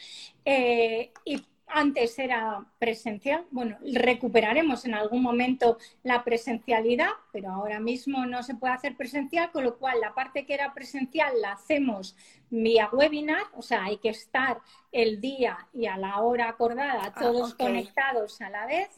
Eh, 0.46 1.12
y 1.26 1.44
antes 1.66 2.18
era 2.18 2.64
presencial. 2.78 3.46
Bueno, 3.50 3.76
recuperaremos 3.92 4.84
en 4.84 4.94
algún 4.94 5.22
momento 5.22 5.78
la 6.02 6.24
presencialidad, 6.24 7.10
pero 7.32 7.50
ahora 7.50 7.80
mismo 7.80 8.26
no 8.26 8.42
se 8.42 8.54
puede 8.54 8.74
hacer 8.74 8.96
presencial, 8.96 9.50
con 9.50 9.64
lo 9.64 9.76
cual 9.78 10.00
la 10.00 10.14
parte 10.14 10.46
que 10.46 10.54
era 10.54 10.74
presencial 10.74 11.40
la 11.40 11.52
hacemos 11.52 12.16
vía 12.50 12.88
webinar, 12.92 13.44
o 13.56 13.62
sea, 13.62 13.84
hay 13.84 13.98
que 13.98 14.10
estar 14.10 14.60
el 14.92 15.20
día 15.20 15.68
y 15.72 15.86
a 15.86 15.96
la 15.96 16.20
hora 16.20 16.48
acordada 16.48 17.02
ah, 17.06 17.14
todos 17.18 17.54
conectados 17.54 18.40
a 18.40 18.50
la 18.50 18.66
vez. 18.66 18.88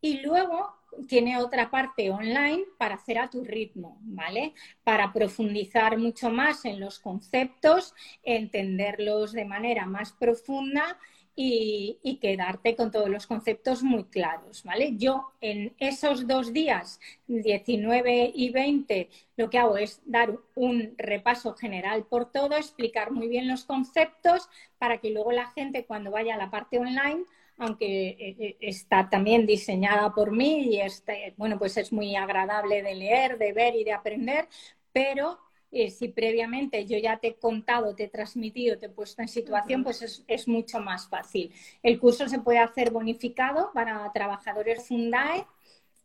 Y 0.00 0.20
luego 0.20 0.74
tiene 1.08 1.38
otra 1.38 1.70
parte 1.70 2.10
online 2.10 2.64
para 2.78 2.96
hacer 2.96 3.18
a 3.18 3.30
tu 3.30 3.42
ritmo, 3.42 3.98
¿vale? 4.02 4.54
Para 4.84 5.12
profundizar 5.12 5.98
mucho 5.98 6.30
más 6.30 6.64
en 6.66 6.78
los 6.78 6.98
conceptos, 6.98 7.94
entenderlos 8.22 9.32
de 9.32 9.44
manera 9.44 9.86
más 9.86 10.12
profunda 10.12 10.98
y, 11.36 12.18
quedarte 12.20 12.76
con 12.76 12.90
todos 12.90 13.08
los 13.08 13.26
conceptos 13.26 13.82
muy 13.82 14.04
claros, 14.04 14.62
¿vale? 14.64 14.96
Yo 14.96 15.32
en 15.40 15.74
esos 15.78 16.26
dos 16.26 16.52
días, 16.52 17.00
19 17.26 18.32
y 18.34 18.50
20, 18.50 19.10
lo 19.36 19.50
que 19.50 19.58
hago 19.58 19.76
es 19.76 20.00
dar 20.06 20.38
un 20.54 20.94
repaso 20.96 21.54
general 21.54 22.04
por 22.04 22.30
todo, 22.30 22.56
explicar 22.56 23.10
muy 23.10 23.28
bien 23.28 23.48
los 23.48 23.64
conceptos 23.64 24.48
para 24.78 24.98
que 24.98 25.10
luego 25.10 25.32
la 25.32 25.48
gente 25.48 25.84
cuando 25.84 26.10
vaya 26.10 26.34
a 26.34 26.38
la 26.38 26.50
parte 26.50 26.78
online 26.78 27.24
aunque 27.56 28.08
eh, 28.08 28.36
eh, 28.38 28.56
está 28.60 29.08
también 29.08 29.46
diseñada 29.46 30.12
por 30.12 30.32
mí 30.32 30.74
y 30.74 30.80
este, 30.80 31.34
bueno, 31.36 31.58
pues 31.58 31.76
es 31.76 31.92
muy 31.92 32.16
agradable 32.16 32.82
de 32.82 32.94
leer, 32.94 33.38
de 33.38 33.52
ver 33.52 33.76
y 33.76 33.84
de 33.84 33.92
aprender, 33.92 34.48
pero 34.92 35.38
eh, 35.74 35.90
si 35.90 36.08
previamente 36.08 36.86
yo 36.86 36.96
ya 36.98 37.18
te 37.18 37.28
he 37.28 37.34
contado, 37.34 37.96
te 37.96 38.04
he 38.04 38.08
transmitido, 38.08 38.78
te 38.78 38.86
he 38.86 38.88
puesto 38.88 39.22
en 39.22 39.28
situación, 39.28 39.82
pues 39.82 40.24
es, 40.28 40.48
mucho 40.48 40.78
más 40.78 41.08
fácil. 41.08 41.52
El 41.82 41.98
curso 41.98 42.28
se 42.28 42.38
puede 42.38 42.60
hacer 42.60 42.92
bonificado 42.92 43.72
para 43.74 44.10
trabajadores 44.12 44.86
Fundae 44.86 45.44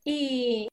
y, 0.03 0.67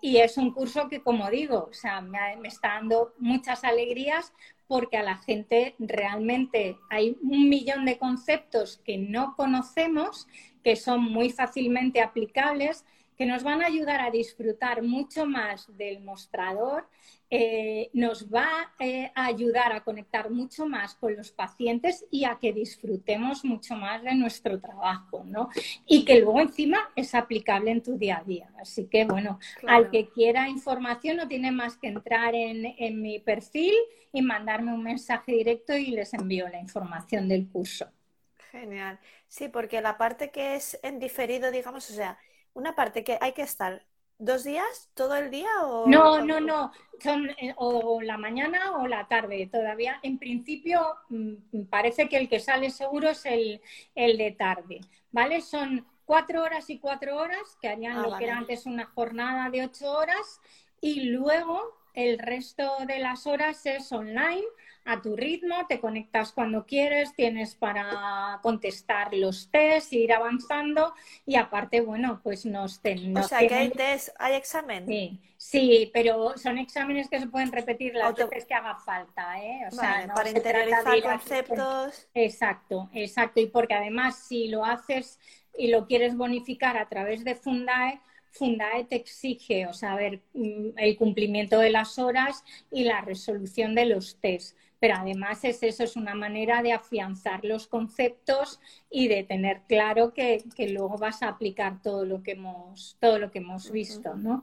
y 0.00 0.16
es 0.16 0.36
un 0.36 0.52
curso 0.52 0.88
que, 0.88 1.00
como 1.00 1.30
digo, 1.30 1.68
o 1.70 1.72
sea, 1.74 2.00
me, 2.00 2.36
me, 2.38 2.48
está 2.48 2.70
dando 2.74 3.14
muchas 3.18 3.62
alegrías 3.62 4.32
porque 4.66 4.96
a 4.96 5.04
la 5.04 5.18
gente 5.18 5.76
realmente 5.78 6.76
hay 6.90 7.16
un 7.22 7.48
millón 7.48 7.84
de 7.84 7.98
conceptos 7.98 8.80
que 8.84 8.98
no 8.98 9.36
conocemos, 9.36 10.26
que 10.64 10.74
son 10.74 11.02
muy 11.02 11.30
fácilmente 11.30 12.00
aplicables, 12.00 12.84
que 13.20 13.26
nos 13.26 13.42
van 13.42 13.62
a 13.62 13.66
ayudar 13.66 14.00
a 14.00 14.10
disfrutar 14.10 14.82
mucho 14.82 15.26
más 15.26 15.66
del 15.76 16.00
mostrador, 16.00 16.88
eh, 17.28 17.90
nos 17.92 18.32
va 18.32 18.72
eh, 18.78 19.12
a 19.14 19.26
ayudar 19.26 19.74
a 19.74 19.84
conectar 19.84 20.30
mucho 20.30 20.64
más 20.64 20.94
con 20.94 21.14
los 21.14 21.30
pacientes 21.30 22.06
y 22.10 22.24
a 22.24 22.38
que 22.40 22.54
disfrutemos 22.54 23.44
mucho 23.44 23.76
más 23.76 24.02
de 24.02 24.14
nuestro 24.14 24.58
trabajo, 24.58 25.22
¿no? 25.26 25.50
Y 25.84 26.06
que 26.06 26.18
luego 26.20 26.40
encima 26.40 26.78
es 26.96 27.14
aplicable 27.14 27.72
en 27.72 27.82
tu 27.82 27.98
día 27.98 28.20
a 28.20 28.24
día. 28.24 28.50
Así 28.58 28.86
que, 28.86 29.04
bueno, 29.04 29.38
al 29.68 29.90
que 29.90 30.08
quiera 30.08 30.48
información 30.48 31.18
no 31.18 31.28
tiene 31.28 31.52
más 31.52 31.76
que 31.76 31.88
entrar 31.88 32.34
en, 32.34 32.74
en 32.78 33.02
mi 33.02 33.18
perfil 33.18 33.74
y 34.14 34.22
mandarme 34.22 34.72
un 34.72 34.82
mensaje 34.82 35.32
directo 35.32 35.76
y 35.76 35.88
les 35.88 36.14
envío 36.14 36.48
la 36.48 36.58
información 36.58 37.28
del 37.28 37.46
curso. 37.50 37.86
Genial. 38.50 38.98
Sí, 39.28 39.48
porque 39.48 39.82
la 39.82 39.98
parte 39.98 40.30
que 40.30 40.54
es 40.54 40.80
en 40.82 40.98
diferido, 40.98 41.50
digamos, 41.50 41.88
o 41.90 41.92
sea, 41.92 42.18
una 42.54 42.74
parte 42.74 43.04
que 43.04 43.18
hay 43.20 43.32
que 43.32 43.42
estar 43.42 43.84
¿Dos 44.20 44.44
días? 44.44 44.90
¿Todo 44.92 45.16
el 45.16 45.30
día? 45.30 45.48
O... 45.64 45.88
No, 45.88 46.22
no, 46.22 46.40
no. 46.40 46.72
Son 47.02 47.30
eh, 47.38 47.54
o 47.56 48.02
la 48.02 48.18
mañana 48.18 48.76
o 48.76 48.86
la 48.86 49.08
tarde. 49.08 49.48
Todavía, 49.50 49.98
en 50.02 50.18
principio, 50.18 50.94
mm, 51.08 51.62
parece 51.70 52.06
que 52.06 52.18
el 52.18 52.28
que 52.28 52.38
sale 52.38 52.68
seguro 52.68 53.08
es 53.08 53.24
el, 53.24 53.62
de 53.94 54.36
tarde. 54.38 54.82
¿Vale? 55.10 55.40
Son 55.40 55.86
cuatro 56.04 56.42
horas 56.42 56.68
y 56.68 56.78
cuatro 56.78 57.16
horas, 57.16 57.56
que 57.62 57.70
harían 57.70 57.96
ah, 57.96 58.02
lo 58.02 58.18
que 58.18 58.24
era 58.24 58.36
antes 58.36 58.66
una 58.66 58.84
jornada 58.84 59.48
de 59.48 59.64
ocho 59.64 59.90
horas, 59.90 60.42
y 60.82 61.04
luego 61.04 61.78
el 61.94 62.18
resto 62.18 62.70
de 62.86 62.98
las 62.98 63.26
horas 63.26 63.64
es 63.64 63.90
online 63.90 64.44
a 64.84 65.00
tu 65.02 65.16
ritmo, 65.16 65.66
te 65.68 65.80
conectas 65.80 66.32
cuando 66.32 66.66
quieres, 66.66 67.14
tienes 67.14 67.54
para 67.54 68.38
contestar 68.42 69.14
los 69.14 69.50
test, 69.50 69.92
ir 69.92 70.12
avanzando 70.12 70.94
y 71.26 71.36
aparte, 71.36 71.80
bueno, 71.80 72.20
pues 72.22 72.46
nos, 72.46 72.80
tenemos. 72.80 73.26
O 73.26 73.28
sea, 73.28 73.46
que 73.46 73.54
hay 73.54 73.70
test, 73.70 74.08
hay 74.18 74.34
examen. 74.34 74.86
Sí, 74.86 75.20
sí, 75.36 75.90
pero 75.92 76.36
son 76.36 76.58
exámenes 76.58 77.08
que 77.08 77.20
se 77.20 77.26
pueden 77.26 77.52
repetir 77.52 77.94
las 77.94 78.14
veces 78.14 78.46
que 78.46 78.54
haga 78.54 78.76
falta, 78.76 79.42
¿eh? 79.42 79.60
O 79.68 79.70
sea, 79.70 80.10
para 80.14 80.30
interiorizar 80.30 81.02
conceptos. 81.02 82.08
Exacto, 82.14 82.88
exacto. 82.92 83.40
Y 83.40 83.46
porque 83.46 83.74
además 83.74 84.16
si 84.16 84.48
lo 84.48 84.64
haces 84.64 85.18
y 85.56 85.68
lo 85.68 85.86
quieres 85.86 86.16
bonificar 86.16 86.76
a 86.76 86.88
través 86.88 87.24
de 87.24 87.34
Fundae, 87.34 88.00
Fundae 88.32 88.84
te 88.84 88.96
exige, 88.96 89.66
o 89.66 89.72
sea, 89.72 89.96
ver, 89.96 90.22
mm, 90.34 90.78
el 90.78 90.96
cumplimiento 90.96 91.58
de 91.58 91.70
las 91.70 91.98
horas 91.98 92.44
y 92.70 92.84
la 92.84 93.00
resolución 93.00 93.74
de 93.74 93.86
los 93.86 94.16
test. 94.20 94.56
Pero 94.80 94.94
además 94.96 95.44
es 95.44 95.62
eso, 95.62 95.84
es 95.84 95.94
una 95.94 96.14
manera 96.14 96.62
de 96.62 96.72
afianzar 96.72 97.44
los 97.44 97.66
conceptos 97.66 98.60
y 98.90 99.08
de 99.08 99.22
tener 99.22 99.60
claro 99.68 100.14
que, 100.14 100.42
luego 100.70 100.96
vas 100.96 101.22
a 101.22 101.28
aplicar 101.28 101.82
todo 101.82 102.04
lo 102.04 102.22
que 102.22 102.32
hemos, 102.32 102.96
todo 102.98 103.18
lo 103.18 103.30
que 103.30 103.38
hemos 103.38 103.70
visto, 103.70 104.14
¿no? 104.14 104.42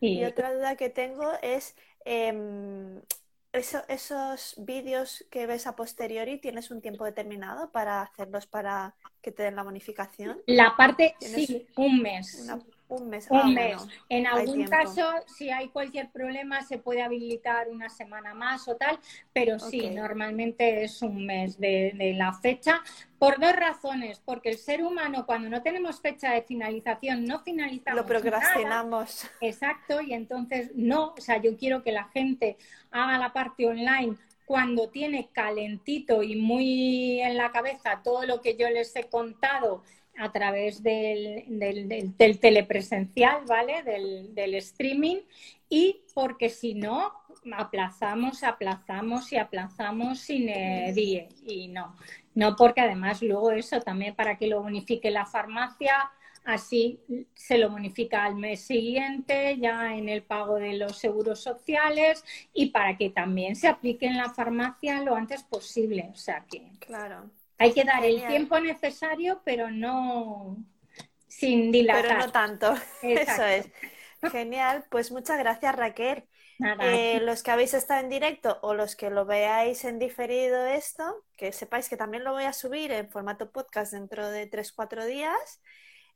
Y, 0.00 0.22
otra 0.24 0.54
duda 0.54 0.76
que 0.76 0.90
tengo 0.90 1.32
es 1.42 1.74
em, 2.04 3.00
esos 3.52 4.54
vídeos 4.58 5.24
que 5.30 5.46
ves 5.46 5.66
a 5.66 5.74
posteriori, 5.74 6.38
¿tienes 6.38 6.70
un 6.70 6.80
tiempo 6.80 7.04
determinado 7.04 7.72
para 7.72 8.02
hacerlos 8.02 8.46
para 8.46 8.94
que 9.22 9.32
te 9.32 9.42
den 9.42 9.56
la 9.56 9.62
bonificación? 9.62 10.38
La 10.46 10.76
parte, 10.76 11.16
sí, 11.18 11.66
un 11.76 12.02
mes. 12.02 12.46
Un 12.88 13.10
mes. 13.10 13.26
Un 13.30 13.54
mes. 13.54 13.86
en 14.08 14.26
algún 14.26 14.64
caso, 14.64 15.02
si 15.26 15.50
hay 15.50 15.68
cualquier 15.68 16.10
problema, 16.10 16.62
se 16.62 16.78
puede 16.78 17.02
habilitar 17.02 17.68
una 17.68 17.90
semana 17.90 18.32
más 18.32 18.66
o 18.66 18.76
tal, 18.76 18.98
pero 19.32 19.58
sí, 19.58 19.90
normalmente 19.90 20.84
es 20.84 21.02
un 21.02 21.26
mes 21.26 21.58
de, 21.58 22.14
la 22.16 22.32
fecha, 22.32 22.82
por 23.18 23.38
dos 23.38 23.54
razones. 23.54 24.20
Porque 24.24 24.48
el 24.48 24.58
ser 24.58 24.82
humano, 24.82 25.26
cuando 25.26 25.50
no 25.50 25.62
tenemos 25.62 26.00
fecha 26.00 26.32
de 26.32 26.42
finalización, 26.42 27.24
no 27.24 27.40
finalizamos. 27.40 28.00
Lo 28.00 28.06
procrastinamos. 28.06 29.26
Exacto, 29.40 30.00
y 30.00 30.14
entonces 30.14 30.70
no, 30.74 31.14
o 31.16 31.20
sea, 31.20 31.42
yo 31.42 31.56
quiero 31.56 31.82
que 31.82 31.92
la 31.92 32.04
gente 32.04 32.56
haga 32.90 33.18
la 33.18 33.32
parte 33.32 33.66
online 33.66 34.16
cuando 34.48 34.88
tiene 34.88 35.28
calentito 35.30 36.22
y 36.22 36.34
muy 36.34 37.20
en 37.20 37.36
la 37.36 37.52
cabeza 37.52 38.00
todo 38.02 38.24
lo 38.24 38.40
que 38.40 38.56
yo 38.56 38.70
les 38.70 38.96
he 38.96 39.04
contado 39.04 39.82
a 40.18 40.32
través 40.32 40.82
del, 40.82 41.44
del, 41.48 42.40
telepresencial, 42.40 43.42
¿vale? 43.46 43.82
Del, 43.82 44.54
streaming 44.56 45.18
y 45.68 46.02
porque 46.14 46.48
si 46.48 46.74
no, 46.74 47.12
aplazamos, 47.56 48.42
aplazamos 48.42 49.32
y 49.32 49.36
aplazamos 49.36 50.18
sin 50.18 50.46
die 50.46 51.28
y 51.46 51.68
no, 51.68 51.96
no 52.34 52.56
porque 52.56 52.80
además 52.80 53.22
luego 53.22 53.52
eso 53.52 53.80
también 53.80 54.14
para 54.14 54.36
que 54.36 54.48
lo 54.48 54.62
bonifique 54.62 55.10
la 55.10 55.24
farmacia, 55.24 56.10
así 56.44 57.00
se 57.34 57.58
lo 57.58 57.70
bonifica 57.70 58.24
al 58.24 58.34
mes 58.34 58.62
siguiente 58.62 59.56
ya 59.58 59.94
en 59.94 60.08
el 60.08 60.22
pago 60.22 60.56
de 60.56 60.74
los 60.74 60.96
seguros 60.96 61.40
sociales 61.40 62.24
y 62.52 62.70
para 62.70 62.96
que 62.96 63.10
también 63.10 63.54
se 63.54 63.68
aplique 63.68 64.06
en 64.06 64.16
la 64.16 64.30
farmacia 64.30 65.02
lo 65.02 65.14
antes 65.14 65.44
posible, 65.44 66.10
o 66.12 66.16
sea 66.16 66.44
que 66.50 66.72
Claro. 66.80 67.30
Hay 67.58 67.72
que 67.72 67.84
dar 67.84 68.04
el 68.04 68.24
tiempo 68.26 68.58
necesario, 68.60 69.42
pero 69.44 69.70
no 69.70 70.56
sin 71.26 71.70
dilatar. 71.70 72.02
Pero 72.02 72.18
no 72.18 72.32
tanto. 72.32 72.74
Eso 73.02 73.44
es. 73.44 73.68
Genial. 74.32 74.84
Pues 74.90 75.12
muchas 75.12 75.38
gracias, 75.38 75.74
Raquel. 75.74 76.24
Eh, 76.80 77.20
los 77.22 77.44
que 77.44 77.52
habéis 77.52 77.74
estado 77.74 78.00
en 78.00 78.08
directo 78.08 78.58
o 78.62 78.74
los 78.74 78.96
que 78.96 79.10
lo 79.10 79.24
veáis 79.24 79.84
en 79.84 80.00
diferido 80.00 80.66
esto, 80.66 81.24
que 81.36 81.52
sepáis 81.52 81.88
que 81.88 81.96
también 81.96 82.24
lo 82.24 82.32
voy 82.32 82.44
a 82.44 82.52
subir 82.52 82.90
en 82.90 83.08
formato 83.08 83.52
podcast 83.52 83.92
dentro 83.92 84.28
de 84.28 84.50
3-4 84.50 85.06
días. 85.06 85.62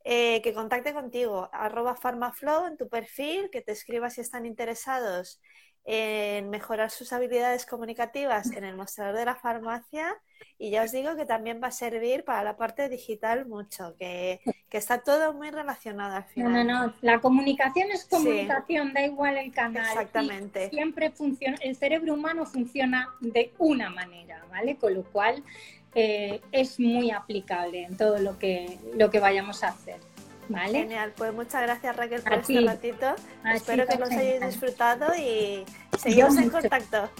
Eh, 0.04 0.42
que 0.42 0.52
contacte 0.52 0.92
contigo, 0.92 1.48
arroba 1.52 1.94
farmaflow 1.94 2.66
en 2.66 2.76
tu 2.76 2.88
perfil, 2.88 3.50
que 3.50 3.60
te 3.62 3.70
escriba 3.70 4.10
si 4.10 4.20
están 4.20 4.46
interesados 4.46 5.40
en 5.84 6.50
mejorar 6.50 6.90
sus 6.90 7.12
habilidades 7.12 7.66
comunicativas 7.66 8.52
en 8.52 8.64
el 8.64 8.76
mostrador 8.76 9.16
de 9.16 9.24
la 9.24 9.34
farmacia 9.34 10.16
y 10.58 10.70
ya 10.70 10.84
os 10.84 10.92
digo 10.92 11.16
que 11.16 11.26
también 11.26 11.60
va 11.62 11.68
a 11.68 11.72
servir 11.72 12.24
para 12.24 12.44
la 12.44 12.56
parte 12.56 12.88
digital 12.88 13.46
mucho, 13.46 13.96
que, 13.98 14.40
está 14.70 15.02
todo 15.02 15.32
muy 15.34 15.50
relacionado 15.50 16.16
al 16.16 16.24
final. 16.24 16.52
No, 16.52 16.64
no, 16.64 16.86
no, 16.86 16.94
la 17.00 17.20
comunicación 17.20 17.90
es 17.90 18.04
comunicación, 18.04 18.92
da 18.92 19.04
igual 19.04 19.38
el 19.38 19.52
canal. 19.52 19.86
Exactamente. 19.86 20.70
siempre 20.70 21.10
funciona, 21.10 21.56
el 21.60 21.76
cerebro 21.76 22.14
humano 22.14 22.46
funciona 22.46 23.08
de 23.20 23.52
una 23.58 23.90
manera, 23.90 24.44
¿vale? 24.50 24.76
Con 24.76 24.94
lo 24.94 25.02
cual 25.02 25.42
eh, 25.94 26.40
es 26.52 26.80
muy 26.80 27.10
aplicable 27.10 27.84
en 27.84 27.96
todo 27.96 28.18
lo 28.18 28.38
que, 28.38 28.78
lo 28.96 29.10
que 29.10 29.20
vayamos 29.20 29.62
a 29.62 29.68
hacer. 29.68 29.98
Genial, 30.48 31.12
pues 31.16 31.32
muchas 31.32 31.62
gracias 31.62 31.96
Raquel 31.96 32.22
por 32.22 32.34
este 32.34 32.60
ratito. 32.60 33.14
Espero 33.54 33.86
que 33.86 33.98
los 33.98 34.10
hayáis 34.10 34.40
disfrutado 34.40 35.14
y 35.14 35.64
seguimos 35.98 36.36
en 36.36 36.50
contacto. 36.50 37.10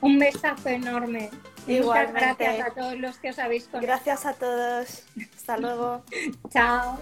Un 0.00 0.18
besazo 0.18 0.68
enorme. 0.68 1.30
Igualmente. 1.66 2.26
Muchas 2.26 2.38
gracias 2.38 2.66
a 2.66 2.74
todos 2.74 2.98
los 2.98 3.18
que 3.18 3.30
os 3.30 3.38
habéis 3.38 3.68
conectado. 3.68 3.86
Gracias 3.86 4.26
a 4.26 4.34
todos. 4.34 5.04
Hasta 5.36 5.56
luego. 5.58 6.02
Chao. 6.50 6.98